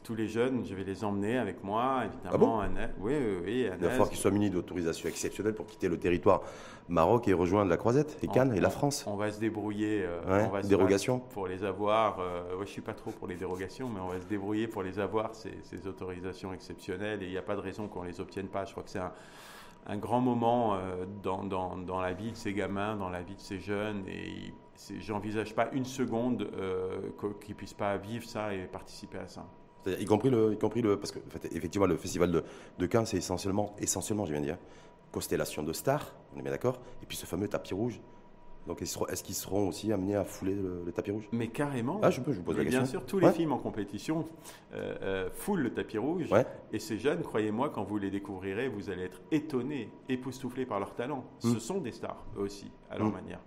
tous 0.03 0.15
les 0.15 0.27
jeunes, 0.27 0.65
je 0.65 0.75
vais 0.75 0.83
les 0.83 1.03
emmener 1.03 1.37
avec 1.37 1.63
moi, 1.63 2.03
évidemment. 2.05 2.61
Ah 2.61 2.67
oui, 2.99 3.13
oui, 3.15 3.37
oui. 3.45 3.67
Il 3.73 3.83
va 3.83 3.89
falloir 3.89 4.09
qu'ils 4.09 4.17
soient 4.17 4.31
munis 4.31 4.49
d'autorisation 4.49 5.07
exceptionnelle 5.07 5.55
pour 5.55 5.65
quitter 5.65 5.87
le 5.87 5.97
territoire 5.97 6.41
Maroc 6.89 7.27
et 7.27 7.33
rejoindre 7.33 7.69
la 7.69 7.77
Croisette, 7.77 8.17
et 8.21 8.27
Cannes 8.27 8.53
et 8.55 8.59
la 8.59 8.69
France. 8.69 9.05
On 9.07 9.15
va 9.15 9.31
se 9.31 9.39
débrouiller. 9.39 10.03
Euh, 10.03 10.45
on 10.47 10.49
va 10.49 10.61
dérogation 10.61 11.19
Pour 11.19 11.47
les 11.47 11.63
avoir. 11.63 12.19
Euh, 12.19 12.41
je 12.55 12.61
ne 12.61 12.65
suis 12.65 12.81
pas 12.81 12.93
trop 12.93 13.11
pour 13.11 13.27
les 13.27 13.35
dérogations, 13.35 13.89
mais 13.89 14.01
on 14.01 14.09
va 14.09 14.19
se 14.19 14.25
débrouiller 14.25 14.67
pour 14.67 14.83
les 14.83 14.99
avoir, 14.99 15.33
ces, 15.33 15.53
ces 15.63 15.87
autorisations 15.87 16.53
exceptionnelles. 16.53 17.23
Et 17.23 17.27
il 17.27 17.31
n'y 17.31 17.37
a 17.37 17.43
pas 17.43 17.55
de 17.55 17.61
raison 17.61 17.87
qu'on 17.87 18.03
ne 18.03 18.07
les 18.07 18.19
obtienne 18.19 18.47
pas. 18.47 18.65
Je 18.65 18.71
crois 18.71 18.83
que 18.83 18.89
c'est 18.89 18.99
un, 18.99 19.13
un, 19.87 19.97
grand 19.97 20.19
moment 20.19 20.75
euh, 20.75 21.05
dans, 21.23 21.43
dans, 21.43 21.77
dans, 21.77 22.01
la 22.01 22.13
vie 22.13 22.31
de 22.31 22.37
ces 22.37 22.53
gamins, 22.53 22.95
dans 22.95 23.09
la 23.09 23.21
vie 23.21 23.35
de 23.35 23.41
ces 23.41 23.59
jeunes. 23.59 24.03
Et 24.07 24.53
j'envisage 24.99 25.55
pas 25.55 25.69
une 25.71 25.85
seconde 25.85 26.49
qu'ils 27.19 27.49
ne 27.49 27.55
puissent 27.55 27.73
pas 27.73 27.97
vivre 27.97 28.25
ça 28.27 28.53
et 28.53 28.65
participer 28.65 29.19
à 29.19 29.27
ça. 29.27 29.45
Y 29.85 30.05
compris 30.05 30.29
le, 30.29 30.53
y 30.53 30.57
compris 30.57 30.81
le, 30.81 30.97
parce 30.97 31.11
que 31.11 31.19
effectivement 31.51 31.87
le 31.87 31.97
festival 31.97 32.31
de, 32.31 32.43
de 32.79 32.85
Cannes 32.85 33.05
c'est 33.05 33.17
essentiellement, 33.17 33.75
essentiellement, 33.79 34.25
je 34.25 34.31
viens 34.31 34.39
de 34.39 34.45
dire, 34.45 34.57
constellation 35.11 35.63
de 35.63 35.73
stars, 35.73 36.13
on 36.35 36.39
est 36.39 36.41
bien 36.41 36.51
d'accord, 36.51 36.79
et 37.01 37.05
puis 37.05 37.17
ce 37.17 37.25
fameux 37.25 37.47
tapis 37.47 37.73
rouge. 37.73 38.01
Donc 38.67 38.81
est-ce 38.81 39.23
qu'ils 39.23 39.35
seront 39.35 39.67
aussi 39.67 39.91
amenés 39.91 40.15
à 40.15 40.23
fouler 40.23 40.55
le, 40.55 40.89
tapis 40.93 41.11
rouge? 41.11 41.27
Mais 41.33 41.49
carrément. 41.49 41.99
Ah, 42.01 42.09
je 42.09 42.21
peux, 42.21 42.31
je 42.31 42.37
vous 42.37 42.43
pose 42.43 42.57
la 42.57 42.63
question. 42.63 42.81
Bien 42.81 42.89
sûr, 42.89 43.05
tous 43.05 43.19
les 43.19 43.31
films 43.31 43.51
en 43.51 43.57
compétition 43.57 44.25
euh, 44.73 44.95
euh, 45.01 45.29
foulent 45.33 45.63
le 45.63 45.73
tapis 45.73 45.97
rouge. 45.97 46.29
Et 46.71 46.79
ces 46.79 46.97
jeunes, 46.97 47.21
croyez-moi, 47.23 47.69
quand 47.69 47.83
vous 47.83 47.97
les 47.97 48.09
découvrirez, 48.09 48.69
vous 48.69 48.89
allez 48.89 49.03
être 49.03 49.21
étonnés, 49.31 49.89
époustouflés 50.07 50.65
par 50.65 50.79
leur 50.79 50.95
talent. 50.95 51.25
Ce 51.39 51.47
hmm. 51.47 51.59
sont 51.59 51.81
des 51.81 51.91
stars, 51.91 52.23
eux 52.37 52.41
aussi, 52.41 52.71
à 52.89 52.97
leur 52.97 53.07
hmm. 53.07 53.11
manière. 53.11 53.39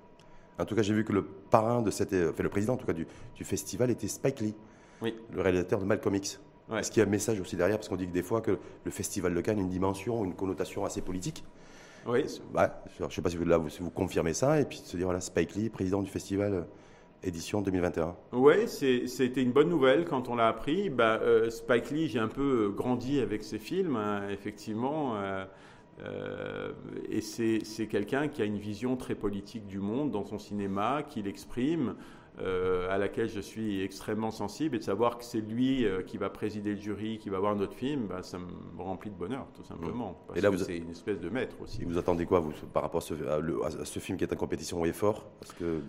En 0.59 0.65
tout 0.65 0.75
cas, 0.75 0.83
j'ai 0.83 0.95
vu 0.95 1.05
que 1.05 1.13
le 1.13 1.23
parrain 1.23 1.83
de 1.83 1.91
cette, 1.91 2.15
enfin 2.15 2.43
le 2.43 2.49
président 2.49 2.75
en 2.75 2.77
tout 2.77 2.87
cas 2.87 2.93
du, 2.93 3.07
du 3.35 3.45
festival 3.45 3.91
était 3.91 4.09
Spike 4.09 4.41
Lee 4.41 4.55
le 5.03 5.43
réalisateur 5.43 5.81
de 5.81 5.85
Malcolm 5.85 6.15
X. 6.15 6.41
Est-ce 6.73 6.91
qu'il 6.91 7.01
y 7.01 7.05
a 7.05 7.07
un 7.07 7.11
message 7.11 7.41
aussi 7.41 7.57
derrière 7.57 7.77
Parce 7.77 7.89
qu'on 7.89 7.97
dit 7.97 8.09
que 8.09 8.13
des 8.13 8.25
fois 8.25 8.41
que 8.41 8.59
le 8.85 8.91
Festival 8.91 9.33
de 9.35 9.41
Cannes 9.41 9.59
a 9.59 9.63
une 9.63 9.69
dimension, 9.69 10.25
une 10.25 10.35
connotation 10.35 10.85
assez 10.85 11.01
politique. 11.01 11.45
Oui. 12.07 12.25
Bah, 12.53 12.83
je 12.99 13.05
ne 13.05 13.11
sais 13.11 13.23
pas 13.23 13.31
si 13.31 13.37
vous, 13.37 13.45
là, 13.45 13.59
vous, 13.59 13.91
confirmez 13.91 14.33
ça, 14.33 14.61
et 14.61 14.65
puis 14.65 14.81
de 14.81 14.87
se 14.87 14.97
dire, 14.97 15.07
voilà, 15.07 15.21
Spike 15.21 15.55
Lee, 15.55 15.69
président 15.69 16.03
du 16.03 16.11
festival 16.11 16.55
euh, 16.55 16.63
édition 17.23 17.63
2021. 17.63 18.17
Oui, 18.33 18.67
c'était 18.67 19.43
une 19.43 19.53
bonne 19.53 19.69
nouvelle 19.69 20.05
quand 20.05 20.29
on 20.29 20.35
l'a 20.35 20.49
appris. 20.49 20.91
Bah, 20.91 21.21
euh, 21.23 21.51
Spike 21.51 21.91
Lee, 21.91 22.09
j'ai 22.09 22.19
un 22.19 22.29
peu 22.29 22.73
grandi 22.77 23.21
avec 23.21 23.45
ses 23.45 23.59
films, 23.59 23.97
hein, 23.97 24.23
effectivement. 24.31 25.17
Euh, 25.17 25.45
et 27.09 27.21
c'est 27.21 27.87
quelqu'un 27.89 28.29
qui 28.29 28.43
a 28.43 28.45
une 28.45 28.59
vision 28.59 28.97
très 28.97 29.15
politique 29.15 29.67
du 29.67 29.79
monde 29.79 30.11
dans 30.11 30.25
son 30.25 30.39
cinéma, 30.39 31.03
qui 31.03 31.23
l'exprime. 31.23 31.95
Euh, 32.39 32.91
à 32.91 32.99
laquelle 32.99 33.31
je 33.31 33.41
suis 33.41 33.81
extrêmement 33.81 34.31
sensible 34.31 34.77
et 34.77 34.79
de 34.79 34.85
savoir 34.85 35.17
que 35.17 35.25
c'est 35.25 35.41
lui 35.41 35.87
euh, 35.87 36.03
qui 36.03 36.19
va 36.19 36.29
présider 36.29 36.75
le 36.75 36.81
jury, 36.81 37.17
qui 37.17 37.31
va 37.31 37.39
voir 37.39 37.57
notre 37.57 37.73
film, 37.73 38.09
bah, 38.09 38.23
ça 38.23 38.39
me 38.39 38.83
remplit 38.83 39.11
de 39.11 39.17
bonheur, 39.17 39.47
tout 39.55 39.63
simplement. 39.63 40.21
Parce 40.27 40.39
et 40.39 40.43
là, 40.43 40.51
c'est 40.59 40.77
une 40.77 40.91
espèce 40.91 41.19
de 41.19 41.31
maître 41.31 41.57
aussi. 41.63 41.83
vous 41.85 41.97
attendez 41.97 42.27
quoi 42.27 42.41
vous, 42.41 42.53
par 42.75 42.83
rapport 42.83 43.01
à 43.01 43.85
ce, 43.85 43.99
film 44.01 44.19
qui 44.19 44.25
est 44.25 44.33
en 44.35 44.37
compétition 44.37 44.83
au 44.83 44.85
effort 44.85 45.25
Parce 45.41 45.55
que... 45.55 45.81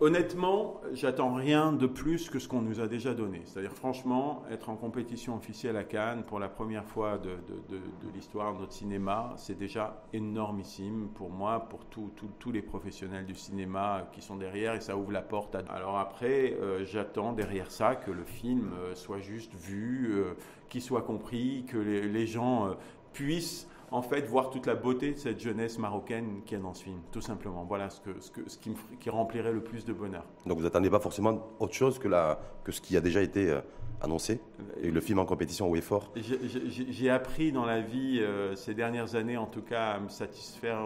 Honnêtement, 0.00 0.82
j'attends 0.92 1.32
rien 1.32 1.72
de 1.72 1.86
plus 1.86 2.28
que 2.28 2.38
ce 2.38 2.46
qu'on 2.46 2.60
nous 2.60 2.80
a 2.80 2.86
déjà 2.86 3.14
donné. 3.14 3.40
C'est-à-dire, 3.46 3.72
franchement, 3.72 4.42
être 4.50 4.68
en 4.68 4.76
compétition 4.76 5.34
officielle 5.34 5.78
à 5.78 5.84
Cannes 5.84 6.24
pour 6.24 6.38
la 6.38 6.50
première 6.50 6.84
fois 6.84 7.16
de, 7.16 7.30
de, 7.70 7.76
de, 7.76 8.12
l'histoire 8.14 8.54
de 8.54 8.60
notre 8.60 8.72
cinéma, 8.74 9.32
c'est 9.38 9.56
déjà 9.56 10.02
énormissime 10.12 11.08
pour 11.14 11.30
moi, 11.30 11.68
pour 11.70 11.86
tous 11.86 12.52
les 12.52 12.62
professionnels 12.62 13.24
du 13.24 13.34
cinéma 13.34 14.08
qui 14.12 14.20
sont 14.20 14.36
derrière, 14.36 14.74
et 14.74 14.80
ça 14.80 14.94
ouvre 14.94 15.12
la 15.12 15.22
porte 15.22 15.54
à 15.54 15.69
alors 15.72 15.98
après, 15.98 16.56
euh, 16.60 16.84
j'attends 16.84 17.32
derrière 17.32 17.70
ça 17.70 17.94
que 17.94 18.10
le 18.10 18.24
film 18.24 18.72
euh, 18.74 18.94
soit 18.94 19.20
juste 19.20 19.54
vu, 19.54 20.10
euh, 20.12 20.34
qu'il 20.68 20.82
soit 20.82 21.02
compris, 21.02 21.64
que 21.68 21.78
les, 21.78 22.26
gens 22.26 22.76
puissent 23.12 23.68
en 23.90 24.02
fait 24.02 24.22
voir 24.22 24.50
toute 24.50 24.66
la 24.66 24.74
beauté 24.74 25.12
de 25.12 25.18
cette 25.18 25.40
jeunesse 25.40 25.78
marocaine 25.78 26.42
qui 26.44 26.54
est 26.54 26.58
dans 26.58 26.74
ce 26.74 26.84
film, 26.84 27.00
tout 27.10 27.20
simplement. 27.20 27.64
Voilà 27.64 27.90
ce, 27.90 28.00
que, 28.00 28.20
ce, 28.20 28.30
que, 28.30 28.48
ce 28.48 28.58
qui, 28.58 28.72
qui, 29.00 29.10
remplirait 29.10 29.52
le 29.52 29.62
plus 29.62 29.84
de 29.84 29.92
bonheur. 29.92 30.24
Donc 30.46 30.58
vous 30.58 30.64
n'attendez 30.64 30.90
pas 30.90 31.00
forcément 31.00 31.48
autre 31.58 31.74
chose 31.74 31.98
que, 31.98 32.08
la, 32.08 32.40
que 32.62 32.72
ce 32.72 32.80
qui 32.80 32.96
a 32.96 33.00
déjà 33.00 33.22
été 33.22 33.58
annoncé 34.00 34.40
et 34.80 34.90
le 34.90 35.00
film 35.00 35.18
en 35.18 35.24
compétition 35.24 35.68
au 35.68 35.74
effort 35.74 36.12
J'ai 36.14 37.10
appris 37.10 37.50
dans 37.52 37.64
la 37.64 37.80
vie, 37.80 38.22
ces 38.54 38.74
dernières 38.74 39.16
années 39.16 39.36
en 39.36 39.46
tout 39.46 39.62
cas, 39.62 39.92
à 39.92 40.00
me 40.00 40.08
satisfaire 40.08 40.82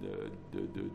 de, 0.00 0.58
de 0.58 0.66
de 0.66 0.90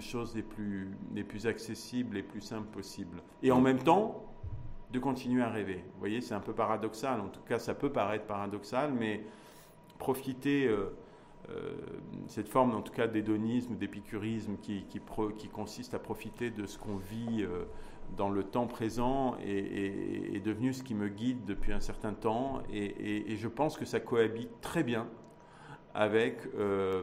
choses 0.00 0.34
les 0.34 0.42
plus, 0.42 0.90
les 1.14 1.24
plus 1.24 1.46
accessibles, 1.46 2.16
les 2.16 2.22
plus 2.22 2.40
simples 2.40 2.68
possibles. 2.68 3.22
Et 3.42 3.50
en 3.50 3.60
même 3.60 3.78
temps, 3.78 4.32
de 4.92 4.98
continuer 4.98 5.42
à 5.42 5.48
rêver. 5.48 5.82
Vous 5.94 5.98
voyez, 5.98 6.20
c'est 6.20 6.34
un 6.34 6.40
peu 6.40 6.52
paradoxal. 6.52 7.20
En 7.20 7.28
tout 7.28 7.40
cas, 7.42 7.58
ça 7.58 7.74
peut 7.74 7.90
paraître 7.90 8.26
paradoxal, 8.26 8.92
mais 8.92 9.24
profiter, 9.98 10.66
euh, 10.66 10.94
euh, 11.50 11.72
cette 12.26 12.48
forme, 12.48 12.74
en 12.74 12.82
tout 12.82 12.92
cas, 12.92 13.06
d'hédonisme, 13.06 13.76
d'épicurisme 13.76 14.56
qui, 14.58 14.84
consiste 15.50 15.94
à 15.94 15.98
profiter 15.98 16.50
de 16.50 16.66
ce 16.66 16.78
qu'on 16.78 16.96
vit 16.96 17.42
euh, 17.42 17.64
dans 18.16 18.28
le 18.28 18.44
temps 18.44 18.66
présent 18.66 19.36
est, 19.42 20.44
devenu 20.44 20.74
ce 20.74 20.82
qui 20.82 20.94
me 20.94 21.08
guide 21.08 21.44
depuis 21.46 21.72
un 21.72 21.80
certain 21.80 22.12
temps. 22.12 22.62
Et 22.70 23.36
je 23.36 23.48
pense 23.48 23.78
que 23.78 23.86
ça 23.86 24.00
cohabite 24.00 24.60
très 24.60 24.82
bien 24.82 25.06
avec, 25.94 26.38
euh, 26.58 27.02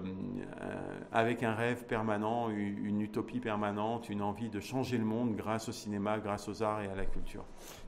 avec 1.12 1.44
un 1.44 1.54
rêve 1.54 1.86
permanent, 1.86 2.50
une, 2.50 3.02
utopie 3.02 3.40
permanente, 3.40 4.10
une 4.10 4.22
envie 4.22 4.50
de 4.50 4.60
changer 4.60 4.98
le 4.98 5.06
monde 5.06 5.36
grâce 5.36 5.70
au 5.70 5.72
cinéma, 5.72 6.18
grâce 6.20 6.48
aux 6.50 6.64
arts 6.64 6.82
et 6.82 6.88
à 6.88 6.96
la 6.96 7.06
culture. 7.06 7.46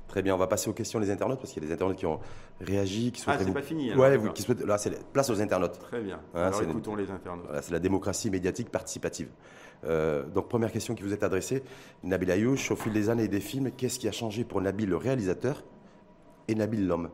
Très 0.08 0.22
bien, 0.22 0.36
on 0.36 0.38
va 0.38 0.48
passer 0.48 0.70
aux 0.70 0.74
questions 0.74 1.00
des 1.00 1.10
internautes 1.10 1.40
parce 1.40 1.54
qu'il 1.54 1.64
y 1.64 1.66
a 1.66 1.70
des 1.70 1.74
internautes 1.74 1.98
qui 1.98 2.06
ont 2.06 2.20
réagi, 2.60 3.12
qui 3.12 3.22
sont. 3.22 3.32
Ah, 3.32 3.38
c'est 3.40 3.52
pas 3.52 3.62
fini. 3.62 3.92
Alors, 3.92 4.04
ouais, 4.04 4.34
qui 4.34 4.42
souhaitent... 4.42 4.62
là, 4.62 4.78
c'est 4.78 5.04
place 5.12 5.30
aux 5.30 5.42
internautes. 5.42 5.80
Très 5.80 6.02
bien. 6.02 6.20
Hein, 6.36 6.48
alors 6.48 6.62
écoutons 6.62 6.96
les 6.96 7.10
internautes. 7.10 7.46
Voilà, 7.46 7.62
c'est 7.62 7.72
la 7.72 7.80
démocratie 7.80 8.30
médiatique 8.30 8.70
participative. 8.70 9.30
Euh, 9.86 10.26
donc 10.28 10.50
première 10.50 10.72
question 10.72 10.94
qui 10.94 11.04
vous 11.04 11.14
est 11.14 11.24
adressée, 11.24 11.64
Nabil 12.04 12.30
Ayouch, 12.30 12.70
au 12.72 12.76
fil 12.76 12.94
des 12.94 13.10
années 13.10 13.24
et 13.24 13.30
des 13.30 13.40
films, 13.40 13.72
qu'est-ce 13.72 13.98
qui 13.98 14.08
a 14.08 14.12
changé 14.12 14.44
pour 14.44 14.62
Nabil 14.62 14.90
le 14.90 14.98
réalisateur 14.98 15.64
et 16.48 16.56
Nabil 16.56 16.86
l'homme? 16.86 17.10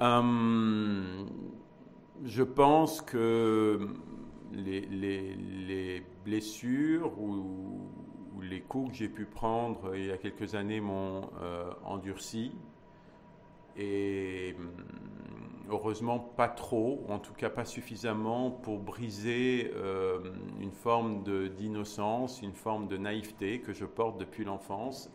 Euh, 0.00 1.24
je 2.24 2.42
pense 2.42 3.00
que 3.02 3.88
les, 4.52 6.02
blessures 6.24 7.18
ou, 7.20 7.90
les 8.42 8.60
coups 8.60 8.90
que 8.90 8.96
j'ai 8.96 9.08
pu 9.08 9.24
prendre 9.24 9.94
il 9.94 10.06
y 10.06 10.10
a 10.10 10.18
quelques 10.18 10.54
années 10.54 10.80
m'ont 10.80 11.30
euh, 11.40 11.70
endurci. 11.84 12.52
Et 13.76 14.54
heureusement 15.68 16.18
pas 16.18 16.48
trop, 16.48 17.04
en 17.08 17.18
tout 17.18 17.32
cas 17.32 17.50
pas 17.50 17.64
suffisamment 17.64 18.50
pour 18.50 18.78
briser 18.78 19.72
euh, 19.74 20.32
une 20.60 20.72
forme 20.72 21.24
d'innocence, 21.56 22.42
une 22.42 22.52
forme 22.52 22.86
de 22.86 22.96
naïveté 22.96 23.60
que 23.60 23.72
je 23.72 23.84
porte 23.84 24.18
depuis 24.18 24.44
l'enfance 24.44 25.10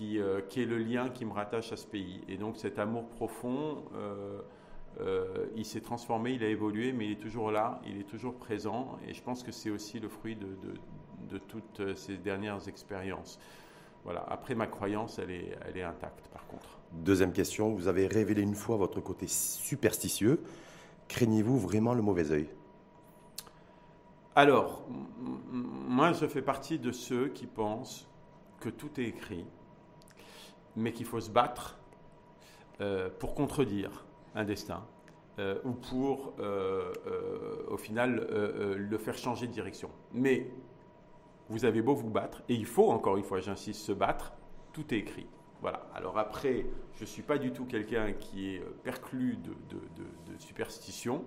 euh, 0.00 0.40
qui, 0.48 0.62
est 0.62 0.66
le 0.66 0.78
lien 0.78 1.10
qui 1.10 1.24
me 1.24 1.32
rattache 1.32 1.72
à 1.72 1.76
ce 1.76 1.86
pays. 1.86 2.22
Et 2.28 2.36
donc 2.36 2.56
cet 2.56 2.78
amour 2.78 3.08
profond, 3.08 3.84
euh, 3.94 4.40
euh, 5.00 5.46
il 5.56 5.64
s'est 5.64 5.80
transformé, 5.80 6.32
il 6.32 6.44
a 6.44 6.48
évolué, 6.48 6.92
mais 6.92 7.06
il 7.06 7.12
est 7.12 7.20
toujours 7.20 7.50
là, 7.50 7.80
il 7.86 7.98
est 7.98 8.08
toujours 8.08 8.34
présent. 8.34 8.98
Et 9.06 9.14
je 9.14 9.22
pense 9.22 9.42
que 9.42 9.52
c'est 9.52 9.70
aussi 9.70 10.00
le 10.00 10.08
fruit 10.08 10.36
de, 10.36 10.46
de, 11.28 11.38
toutes 11.38 11.96
ces 11.96 12.16
dernières 12.16 12.68
expériences. 12.68 13.38
Voilà. 14.04 14.24
Après, 14.28 14.54
ma 14.54 14.66
croyance, 14.66 15.18
elle 15.18 15.30
est, 15.30 15.56
elle 15.66 15.76
est 15.76 15.82
intacte, 15.82 16.28
par 16.28 16.46
contre. 16.46 16.78
Deuxième 16.92 17.32
question, 17.32 17.72
vous 17.72 17.88
avez 17.88 18.06
révélé 18.06 18.42
une 18.42 18.54
fois 18.54 18.76
votre 18.76 19.00
côté 19.00 19.26
superstitieux. 19.28 20.42
Craignez-vous 21.08 21.58
vraiment 21.58 21.94
le 21.94 22.02
mauvais 22.02 22.30
œil? 22.32 22.48
Alors, 24.34 24.82
moi, 25.50 26.12
je 26.12 26.26
fais 26.26 26.42
partie 26.42 26.78
de 26.78 26.92
ceux 26.92 27.28
qui 27.28 27.46
pensent 27.46 28.08
que 28.60 28.68
tout 28.68 29.00
est 29.00 29.04
écrit, 29.04 29.44
mais 30.76 30.92
qu'il 30.92 31.06
faut 31.06 31.20
se 31.20 31.30
battre 31.30 31.78
euh, 32.80 33.10
pour 33.18 33.34
contredire 33.34 34.04
un 34.34 34.44
destin 34.44 34.84
euh, 35.38 35.58
ou 35.64 35.72
pour, 35.72 36.34
euh, 36.40 36.92
au 37.68 37.76
final, 37.76 38.26
le 38.76 38.98
faire 38.98 39.16
changer 39.16 39.46
de 39.46 39.52
direction. 39.52 39.90
Mais 40.12 40.50
vous 41.48 41.64
avez 41.64 41.82
beau 41.82 41.94
vous 41.94 42.10
battre, 42.10 42.42
et 42.48 42.54
il 42.54 42.66
faut, 42.66 42.90
encore 42.90 43.16
une 43.16 43.24
fois, 43.24 43.40
j'insiste, 43.40 43.82
se 43.82 43.92
battre, 43.92 44.32
tout 44.72 44.92
est 44.94 44.98
écrit. 44.98 45.26
Voilà. 45.60 45.86
Alors 45.94 46.18
après, 46.18 46.66
je 46.96 47.02
ne 47.02 47.06
suis 47.06 47.22
pas 47.22 47.38
du 47.38 47.52
tout 47.52 47.66
quelqu'un 47.66 48.12
qui 48.12 48.48
est 48.48 48.62
perclus 48.82 49.36
de, 49.36 49.52
de, 49.76 50.38
superstition, 50.38 51.24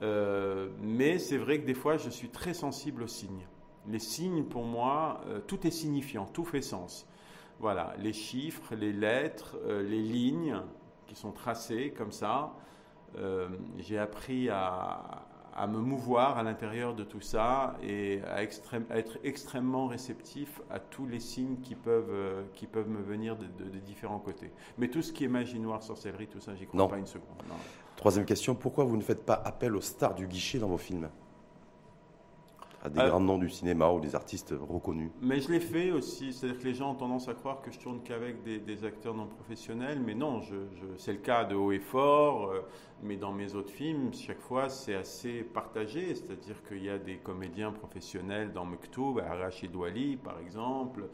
mais 0.00 1.18
c'est 1.18 1.36
vrai 1.36 1.60
que 1.60 1.66
des 1.66 1.74
fois, 1.74 1.96
je 1.96 2.08
suis 2.08 2.30
très 2.30 2.54
sensible 2.54 3.02
aux 3.02 3.08
signes. 3.08 3.46
Les 3.88 3.98
signes, 3.98 4.44
pour 4.44 4.64
moi, 4.64 5.20
tout 5.46 5.66
est 5.66 5.72
signifiant, 5.72 6.26
tout 6.26 6.44
fait 6.44 6.62
sens. 6.62 7.09
Voilà, 7.60 7.92
les 7.98 8.14
chiffres, 8.14 8.74
les 8.74 8.92
lettres, 8.92 9.58
euh, 9.66 9.82
les 9.82 10.00
lignes 10.00 10.56
qui 11.06 11.14
sont 11.14 11.30
tracées 11.30 11.92
comme 11.96 12.10
ça. 12.10 12.54
Euh, 13.18 13.50
j'ai 13.78 13.98
appris 13.98 14.48
à, 14.48 15.26
à, 15.54 15.66
me 15.66 15.78
mouvoir 15.78 16.38
à 16.38 16.42
l'intérieur 16.42 16.94
de 16.94 17.04
tout 17.04 17.20
ça 17.20 17.76
et 17.82 18.22
à, 18.26 18.42
extrême, 18.42 18.86
à, 18.88 18.96
être 18.96 19.18
extrêmement 19.24 19.88
réceptif 19.88 20.62
à 20.70 20.78
tous 20.78 21.06
les 21.06 21.20
signes 21.20 21.58
qui 21.60 21.74
peuvent, 21.74 22.08
euh, 22.10 22.44
qui 22.54 22.66
peuvent 22.66 22.88
me 22.88 23.02
venir 23.02 23.36
de, 23.36 23.44
de, 23.44 23.78
différents 23.78 24.20
côtés. 24.20 24.50
Mais 24.78 24.88
tout 24.88 25.02
ce 25.02 25.12
qui 25.12 25.24
est 25.24 25.28
magie 25.28 25.60
noire, 25.60 25.82
sorcellerie, 25.82 26.28
tout 26.28 26.40
ça, 26.40 26.54
j'y 26.54 26.66
crois 26.66 26.88
pas 26.88 26.96
une 26.96 27.06
seconde. 27.06 27.28
Troisième 27.96 28.24
question, 28.24 28.54
pourquoi 28.54 28.84
vous 28.84 28.96
ne 28.96 29.02
faites 29.02 29.26
pas 29.26 29.42
appel 29.44 29.76
aux 29.76 29.82
stars 29.82 30.14
du 30.14 30.26
guichet 30.26 30.58
dans 30.58 30.68
vos 30.68 30.78
films? 30.78 31.10
À 32.82 32.88
des 32.88 32.98
grands 32.98 33.20
noms 33.20 33.38
du 33.38 33.50
cinéma 33.50 33.90
ou 33.90 34.00
des 34.00 34.14
artistes 34.14 34.54
reconnus. 34.58 35.10
Mais 35.20 35.40
je 35.40 35.50
l'ai 35.50 35.60
fait 35.60 35.90
aussi, 35.90 36.32
c'est-à-dire 36.32 36.58
que 36.58 36.64
les 36.64 36.74
gens 36.74 36.92
ont 36.92 36.94
tendance 36.94 37.28
à 37.28 37.34
croire 37.34 37.60
que 37.60 37.70
je 37.70 37.78
tourne 37.78 38.00
qu'avec 38.02 38.42
des, 38.42 38.84
acteurs 38.84 39.14
non 39.14 39.26
professionnels, 39.26 40.00
mais 40.00 40.14
non, 40.14 40.40
c'est 40.96 41.12
le 41.12 41.18
cas 41.18 41.44
de 41.44 41.54
Haut 41.54 41.72
et 41.72 41.80
Fort, 41.80 42.50
euh, 42.50 42.60
mais 43.02 43.16
dans 43.16 43.32
mes 43.32 43.54
autres 43.54 43.70
films, 43.70 44.14
chaque 44.14 44.40
fois 44.40 44.70
c'est 44.70 44.94
assez 44.94 45.42
partagé, 45.42 46.14
c'est-à-dire 46.14 46.62
qu'il 46.66 46.82
y 46.82 46.88
a 46.88 46.98
des 46.98 47.16
comédiens 47.16 47.72
professionnels 47.72 48.52
dans 48.52 48.64
Mektoub, 48.64 49.16
Rachid 49.18 49.74
Wali 49.76 50.16
par 50.16 50.38
exemple, 50.40 51.10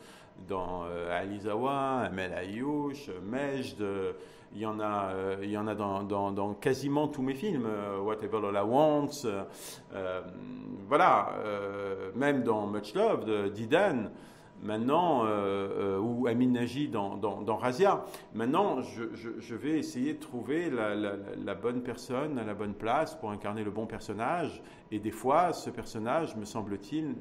dans 0.47 0.85
euh, 0.85 1.21
Alizawa, 1.21 2.03
Amel 2.03 2.33
Ayouch, 2.33 3.11
Majd, 3.25 3.83
il 4.57 4.63
y 4.63 4.67
en 4.67 4.81
a, 4.81 5.11
euh, 5.11 5.37
il 5.43 5.51
y 5.51 5.59
en 5.59 5.69
a 5.69 5.75
dans, 5.75 6.55
quasiment 6.55 7.09
tous 7.09 7.21
mes 7.21 7.35
films, 7.35 7.67
euh, 7.67 8.01
Whatever 8.01 8.39
All 8.39 8.57
I 8.57 8.67
Want, 8.67 9.11
euh, 9.27 10.23
voilà, 10.89 11.35
même 12.15 12.43
dans 12.43 12.67
Much 12.67 12.95
Love 12.95 13.51
Didan, 13.51 14.11
maintenant, 14.63 15.25
ou 16.01 16.27
Amin 16.27 16.49
Naji 16.49 16.89
dans, 16.89 17.17
dans, 17.17 17.57
Razia. 17.57 18.05
Maintenant, 18.35 18.81
je, 18.81 19.05
je, 19.39 19.55
vais 19.55 19.79
essayer 19.79 20.15
de 20.15 20.21
trouver 20.21 20.71
la, 20.71 20.95
la, 20.95 21.55
bonne 21.55 21.83
personne 21.83 22.39
à 22.39 22.45
la 22.45 22.55
bonne 22.55 22.75
place 22.75 23.15
pour 23.15 23.31
incarner 23.31 23.65
le 23.65 23.71
bon 23.71 23.87
personnage. 23.87 24.63
Et 24.91 24.99
des 24.99 25.11
fois, 25.11 25.53
ce 25.53 25.71
personnage, 25.71 26.37
me 26.37 26.45
semble-t-il, 26.45 27.17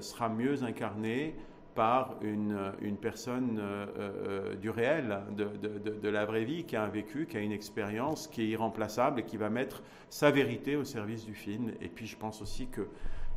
sera 0.00 0.28
mieux 0.28 0.62
incarné 0.62 1.34
par 1.76 2.16
une, 2.22 2.72
une 2.80 2.96
personne 2.96 3.60
euh, 3.60 3.86
euh, 3.98 4.54
du 4.56 4.70
réel, 4.70 5.20
de, 5.36 5.44
de, 5.44 5.90
de, 5.90 6.08
la 6.08 6.24
vraie 6.24 6.44
vie, 6.44 6.64
qui 6.64 6.74
a 6.74 6.82
un 6.82 6.88
vécu, 6.88 7.26
qui 7.26 7.36
a 7.36 7.40
une 7.40 7.52
expérience, 7.52 8.26
qui 8.26 8.42
est 8.42 8.48
irremplaçable 8.48 9.20
et 9.20 9.22
qui 9.22 9.36
va 9.36 9.50
mettre 9.50 9.82
sa 10.08 10.32
vérité 10.32 10.74
au 10.74 10.84
service 10.84 11.24
du 11.24 11.34
film. 11.34 11.70
Et 11.80 11.88
puis 11.88 12.06
je 12.06 12.16
pense 12.16 12.42
aussi 12.42 12.66
qu'il 12.66 12.86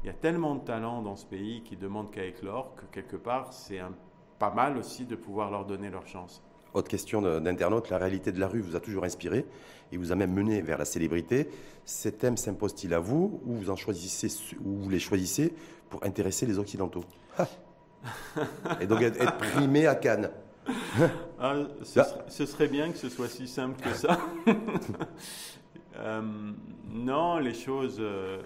y 0.05 0.09
a 0.09 0.13
tellement 0.13 0.55
de 0.55 0.63
talents 0.63 1.03
dans 1.03 1.15
ce 1.15 1.25
pays 1.25 1.61
qui 1.61 1.75
demandent 1.75 2.09
qu'à 2.09 2.25
éclore 2.25 2.73
que 2.75 2.85
quelque 2.91 3.17
part 3.17 3.53
c'est 3.53 3.81
pas 4.39 4.51
mal 4.51 4.77
aussi 4.77 5.05
de 5.05 5.15
pouvoir 5.15 5.51
leur 5.51 5.65
donner 5.65 5.89
leur 5.89 6.07
chance. 6.07 6.41
Autre 6.73 6.87
question 6.87 7.21
d'internaute, 7.21 7.89
la 7.89 7.97
réalité 7.97 8.31
de 8.31 8.39
la 8.39 8.47
rue 8.47 8.61
vous 8.61 8.75
a 8.75 8.79
toujours 8.79 9.03
inspiré 9.03 9.45
et 9.91 9.97
vous 9.97 10.11
a 10.11 10.15
même 10.15 10.33
mené 10.33 10.61
vers 10.61 10.77
la 10.77 10.85
célébrité. 10.85 11.49
Ces 11.83 12.13
thèmes 12.13 12.37
s'imposent-ils 12.37 12.93
à 12.93 12.99
vous 12.99 13.41
ou 13.45 13.55
vous 13.55 13.69
en 13.69 13.75
choisissez 13.75 14.29
ou 14.63 14.75
vous 14.75 14.89
les 14.89 14.99
choisissez 14.99 15.53
pour 15.89 16.03
intéresser 16.05 16.45
les 16.45 16.59
Occidentaux? 16.59 17.03
Et 18.79 18.87
donc 18.87 19.01
être, 19.01 19.37
primé 19.37 19.87
à 19.87 19.95
Cannes. 19.95 20.29
Ah, 21.39 21.55
ce, 21.83 22.45
serait, 22.45 22.67
bien 22.67 22.91
que 22.91 22.97
ce 22.97 23.09
soit 23.09 23.29
si 23.29 23.47
simple 23.47 23.81
que 23.81 23.93
ça. 23.93 24.19
Euh, 25.95 26.21
non, 26.85 27.39
les 27.39 27.53
choses. 27.53 27.97
Euh, 27.99 28.41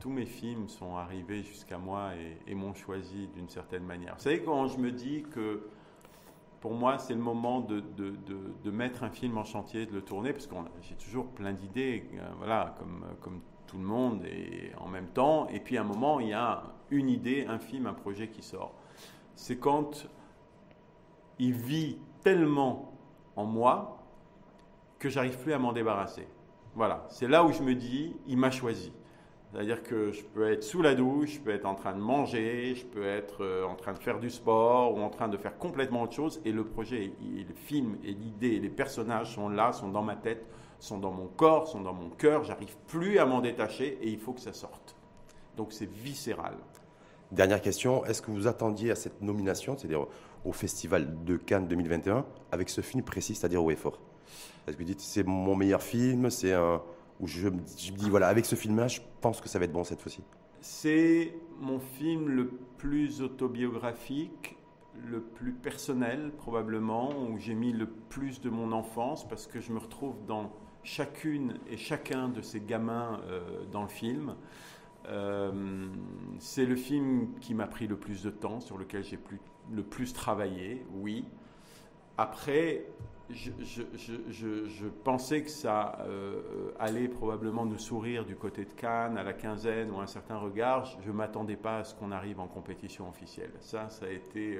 tous 0.00 0.10
mes 0.10 0.26
films 0.26 0.68
sont 0.68 0.96
arrivés 0.96 1.42
jusqu'à 1.42 1.78
moi 1.78 2.10
et, 2.46 2.54
m'ont 2.54 2.74
choisi 2.74 3.28
d'une 3.28 3.48
certaine 3.48 3.84
manière. 3.84 4.14
Vous 4.16 4.22
savez, 4.22 4.42
quand 4.42 4.66
je 4.66 4.78
me 4.78 4.90
dis 4.90 5.24
que 5.30 5.68
pour 6.60 6.74
moi, 6.74 6.98
c'est 6.98 7.14
le 7.14 7.20
moment 7.20 7.60
de, 7.60 7.80
de, 7.80 8.14
de, 8.64 8.70
mettre 8.70 9.02
un 9.02 9.10
film 9.10 9.36
en 9.38 9.44
chantier, 9.44 9.86
de 9.86 9.92
le 9.92 10.02
tourner, 10.02 10.32
parce 10.32 10.46
que 10.46 10.54
j'ai 10.80 10.94
toujours 10.94 11.26
plein 11.26 11.52
d'idées, 11.52 12.08
euh, 12.14 12.28
voilà, 12.38 12.74
comme, 12.78 13.04
comme 13.20 13.40
tout 13.72 13.78
le 13.78 13.84
monde 13.84 14.22
et 14.26 14.70
en 14.78 14.86
même 14.86 15.08
temps. 15.08 15.48
Et 15.48 15.58
puis 15.58 15.78
à 15.78 15.80
un 15.80 15.84
moment, 15.84 16.20
il 16.20 16.28
y 16.28 16.32
a 16.34 16.62
une 16.90 17.08
idée, 17.08 17.46
un 17.48 17.58
film, 17.58 17.86
un 17.86 17.94
projet 17.94 18.28
qui 18.28 18.42
sort. 18.42 18.74
C'est 19.34 19.56
quand 19.56 20.06
il 21.38 21.54
vit 21.54 21.98
tellement 22.22 22.92
en 23.34 23.46
moi 23.46 24.04
que 24.98 25.08
j'arrive 25.08 25.38
plus 25.38 25.54
à 25.54 25.58
m'en 25.58 25.72
débarrasser. 25.72 26.28
Voilà, 26.74 27.06
c'est 27.08 27.28
là 27.28 27.44
où 27.44 27.52
je 27.52 27.62
me 27.62 27.74
dis, 27.74 28.14
il 28.26 28.36
m'a 28.36 28.50
choisi. 28.50 28.92
C'est-à-dire 29.50 29.82
que 29.82 30.12
je 30.12 30.22
peux 30.22 30.50
être 30.50 30.62
sous 30.62 30.82
la 30.82 30.94
douche, 30.94 31.34
je 31.34 31.40
peux 31.40 31.50
être 31.50 31.66
en 31.66 31.74
train 31.74 31.94
de 31.94 32.00
manger, 32.00 32.74
je 32.74 32.84
peux 32.84 33.04
être 33.04 33.42
euh, 33.42 33.64
en 33.66 33.74
train 33.74 33.92
de 33.92 33.98
faire 33.98 34.18
du 34.18 34.30
sport 34.30 34.94
ou 34.94 35.00
en 35.00 35.10
train 35.10 35.28
de 35.28 35.36
faire 35.36 35.58
complètement 35.58 36.02
autre 36.02 36.14
chose. 36.14 36.40
Et 36.44 36.52
le 36.52 36.64
projet, 36.64 37.04
et 37.04 37.44
le 37.44 37.54
film, 37.54 37.96
et 38.04 38.12
l'idée, 38.12 38.60
les 38.60 38.70
personnages 38.70 39.34
sont 39.34 39.48
là, 39.48 39.72
sont 39.72 39.88
dans 39.88 40.02
ma 40.02 40.16
tête, 40.16 40.46
sont 40.82 40.98
dans 40.98 41.12
mon 41.12 41.28
corps, 41.28 41.68
sont 41.68 41.80
dans 41.80 41.94
mon 41.94 42.10
cœur, 42.10 42.42
j'arrive 42.42 42.76
plus 42.88 43.18
à 43.18 43.24
m'en 43.24 43.40
détacher 43.40 43.98
et 44.02 44.08
il 44.08 44.18
faut 44.18 44.32
que 44.32 44.40
ça 44.40 44.52
sorte. 44.52 44.96
Donc 45.56 45.72
c'est 45.72 45.88
viscéral. 45.88 46.56
Dernière 47.30 47.62
question, 47.62 48.04
est-ce 48.04 48.20
que 48.20 48.32
vous 48.32 48.48
attendiez 48.48 48.90
à 48.90 48.96
cette 48.96 49.22
nomination, 49.22 49.78
c'est-à-dire 49.78 50.06
au 50.44 50.52
Festival 50.52 51.24
de 51.24 51.36
Cannes 51.36 51.68
2021, 51.68 52.26
avec 52.50 52.68
ce 52.68 52.80
film 52.80 53.04
précis, 53.04 53.36
c'est-à-dire 53.36 53.62
au 53.62 53.70
effort? 53.70 54.00
Est-ce 54.66 54.76
que 54.76 54.82
vous 54.82 54.88
dites 54.88 55.00
c'est 55.00 55.22
mon 55.22 55.54
meilleur 55.54 55.82
film, 55.82 56.30
c'est 56.30 56.52
un 56.52 56.82
où 57.20 57.28
je, 57.28 57.48
me 57.48 57.60
dis 57.60 58.10
voilà 58.10 58.26
avec 58.26 58.44
ce 58.44 58.56
film-là, 58.56 58.88
je 58.88 59.00
pense 59.20 59.40
que 59.40 59.48
ça 59.48 59.60
va 59.60 59.66
être 59.66 59.72
bon 59.72 59.84
cette 59.84 60.00
fois-ci 60.00 60.24
C'est 60.60 61.32
mon 61.60 61.78
film 61.78 62.28
le 62.28 62.48
plus 62.76 63.22
autobiographique, 63.22 64.56
le 64.96 65.20
plus 65.20 65.52
personnel 65.52 66.32
probablement, 66.36 67.10
où 67.30 67.38
j'ai 67.38 67.54
mis 67.54 67.72
le 67.72 67.86
plus 67.86 68.40
de 68.40 68.50
mon 68.50 68.72
enfance 68.72 69.28
parce 69.28 69.46
que 69.46 69.60
je 69.60 69.70
me 69.70 69.78
retrouve 69.78 70.16
dans 70.26 70.50
chacune 70.84 71.58
et 71.70 71.76
chacun 71.76 72.28
de 72.28 72.40
ces 72.42 72.60
gamins 72.60 73.20
euh, 73.28 73.64
dans 73.70 73.82
le 73.82 73.88
film. 73.88 74.34
Euh, 75.08 75.86
c'est 76.38 76.64
le 76.64 76.76
film 76.76 77.28
qui 77.40 77.54
m'a 77.54 77.66
pris 77.66 77.86
le 77.86 77.96
plus 77.96 78.22
de 78.22 78.30
temps, 78.30 78.60
sur 78.60 78.78
lequel 78.78 79.02
j'ai 79.04 79.18
le 79.72 79.82
plus 79.82 80.12
travaillé, 80.12 80.84
oui. 80.94 81.24
Après, 82.18 82.84
je, 83.30 84.86
pensais 85.02 85.42
que 85.42 85.50
ça 85.50 85.98
euh, 86.06 86.72
allait 86.78 87.08
probablement 87.08 87.64
nous 87.64 87.78
sourire 87.78 88.24
du 88.24 88.36
côté 88.36 88.64
de 88.64 88.72
Cannes, 88.72 89.16
à 89.16 89.22
la 89.22 89.32
quinzaine 89.32 89.90
ou 89.90 89.98
un 89.98 90.06
certain 90.06 90.36
regard. 90.36 90.84
Je 91.02 91.10
ne 91.10 91.16
m'attendais 91.16 91.56
pas 91.56 91.78
à 91.78 91.84
ce 91.84 91.94
qu'on 91.94 92.12
arrive 92.12 92.38
en 92.38 92.46
compétition 92.46 93.08
officielle. 93.08 93.52
Ça, 93.60 93.88
ça 93.88 94.06
a 94.06 94.10
été 94.10 94.58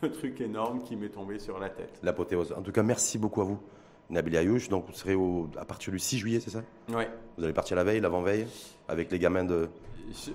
le 0.00 0.10
truc 0.10 0.40
énorme 0.40 0.82
qui 0.82 0.96
m'est 0.96 1.08
tombé 1.08 1.38
sur 1.38 1.58
la 1.58 1.70
tête. 1.70 1.98
L'apothéose. 2.02 2.52
En 2.52 2.62
tout 2.62 2.72
cas, 2.72 2.82
merci 2.82 3.18
beaucoup 3.18 3.40
à 3.40 3.44
vous. 3.44 3.58
Nabil 4.10 4.36
Ayouch, 4.36 4.68
donc 4.68 4.86
vous 4.86 4.92
serez 4.92 5.14
au, 5.14 5.48
à 5.58 5.64
partir 5.64 5.92
du 5.92 5.98
6 5.98 6.18
juillet, 6.18 6.40
c'est 6.40 6.50
ça? 6.50 6.62
Oui. 6.88 7.04
Vous 7.36 7.44
allez 7.44 7.52
partir 7.52 7.76
la 7.76 7.84
veille, 7.84 8.00
l'avant-veille, 8.00 8.46
avec 8.88 9.10
les 9.10 9.18
gamins 9.18 9.44
de. 9.44 9.68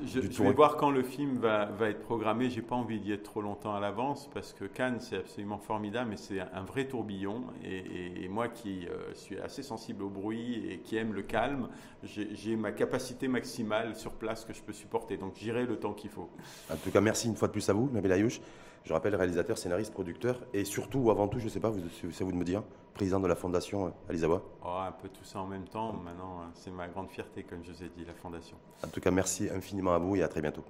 Je, 0.05 0.19
vais 0.19 0.51
voir 0.51 0.75
quand 0.75 0.91
le 0.91 1.01
film 1.01 1.37
va, 1.37 1.65
va 1.65 1.89
être 1.89 2.01
programmé. 2.01 2.49
J'ai 2.49 2.61
pas 2.61 2.75
envie 2.75 2.99
d'y 2.99 3.13
être 3.13 3.23
trop 3.23 3.41
longtemps 3.41 3.73
à 3.73 3.79
l'avance 3.79 4.29
parce 4.33 4.51
que 4.51 4.65
Cannes, 4.65 4.97
c'est 4.99 5.15
absolument 5.15 5.57
formidable, 5.57 6.09
mais 6.09 6.17
c'est 6.17 6.41
un 6.41 6.63
vrai 6.63 6.89
tourbillon. 6.89 7.45
Et, 7.63 8.27
moi 8.27 8.49
qui 8.49 8.87
euh, 8.87 9.13
suis 9.13 9.39
assez 9.39 9.63
sensible 9.63 10.03
au 10.03 10.09
bruit 10.09 10.69
et 10.69 10.79
qui 10.79 10.97
aime 10.97 11.13
le 11.13 11.21
calme, 11.21 11.69
j'ai 12.03 12.55
ma 12.57 12.73
capacité 12.73 13.29
maximale 13.29 13.95
sur 13.95 14.11
place 14.11 14.43
que 14.43 14.53
je 14.53 14.61
peux 14.61 14.73
supporter. 14.73 15.15
Donc 15.15 15.35
j'irai 15.37 15.65
le 15.65 15.77
temps 15.77 15.93
qu'il 15.93 16.09
faut. 16.09 16.29
En 16.69 16.75
tout 16.75 16.91
cas, 16.91 16.99
merci 16.99 17.27
une 17.27 17.37
fois 17.37 17.47
de 17.47 17.53
plus 17.53 17.69
à 17.69 17.73
vous, 17.73 17.89
Nabil 17.93 18.11
Ayouch. 18.11 18.41
Je 18.83 18.93
rappelle, 18.93 19.15
réalisateur, 19.15 19.57
scénariste, 19.57 19.93
producteur, 19.93 20.41
et 20.53 20.65
surtout, 20.65 20.99
ou 20.99 21.11
avant 21.11 21.27
tout, 21.27 21.39
je 21.39 21.45
ne 21.45 21.49
sais 21.49 21.59
pas, 21.59 21.71
c'est 22.11 22.23
vous 22.23 22.31
de 22.31 22.37
me 22.37 22.43
dire, 22.43 22.63
président 22.93 23.19
de 23.19 23.27
la 23.27 23.35
fondation 23.35 23.87
euh, 23.87 23.89
Alizawa. 24.09 24.41
Oh, 24.63 24.67
un 24.67 24.91
peu 24.91 25.07
tout 25.07 25.23
ça 25.23 25.39
en 25.39 25.47
même 25.47 25.67
temps. 25.67 25.93
Maintenant, 25.93 26.41
hein, 26.41 26.51
c'est 26.55 26.71
ma 26.71 26.87
grande 26.87 27.09
fierté, 27.09 27.43
comme 27.43 27.63
je 27.63 27.71
vous 27.71 27.83
ai 27.83 27.89
dit, 27.89 28.05
la 28.05 28.13
fondation. 28.13 28.57
En 28.83 28.87
tout 28.87 28.99
cas, 28.99 29.11
merci 29.11 29.49
infiniment 29.49 29.93
à 29.93 29.99
vous 29.99 30.15
et 30.15 30.23
à 30.23 30.27
très 30.27 30.41
bientôt. 30.41 30.63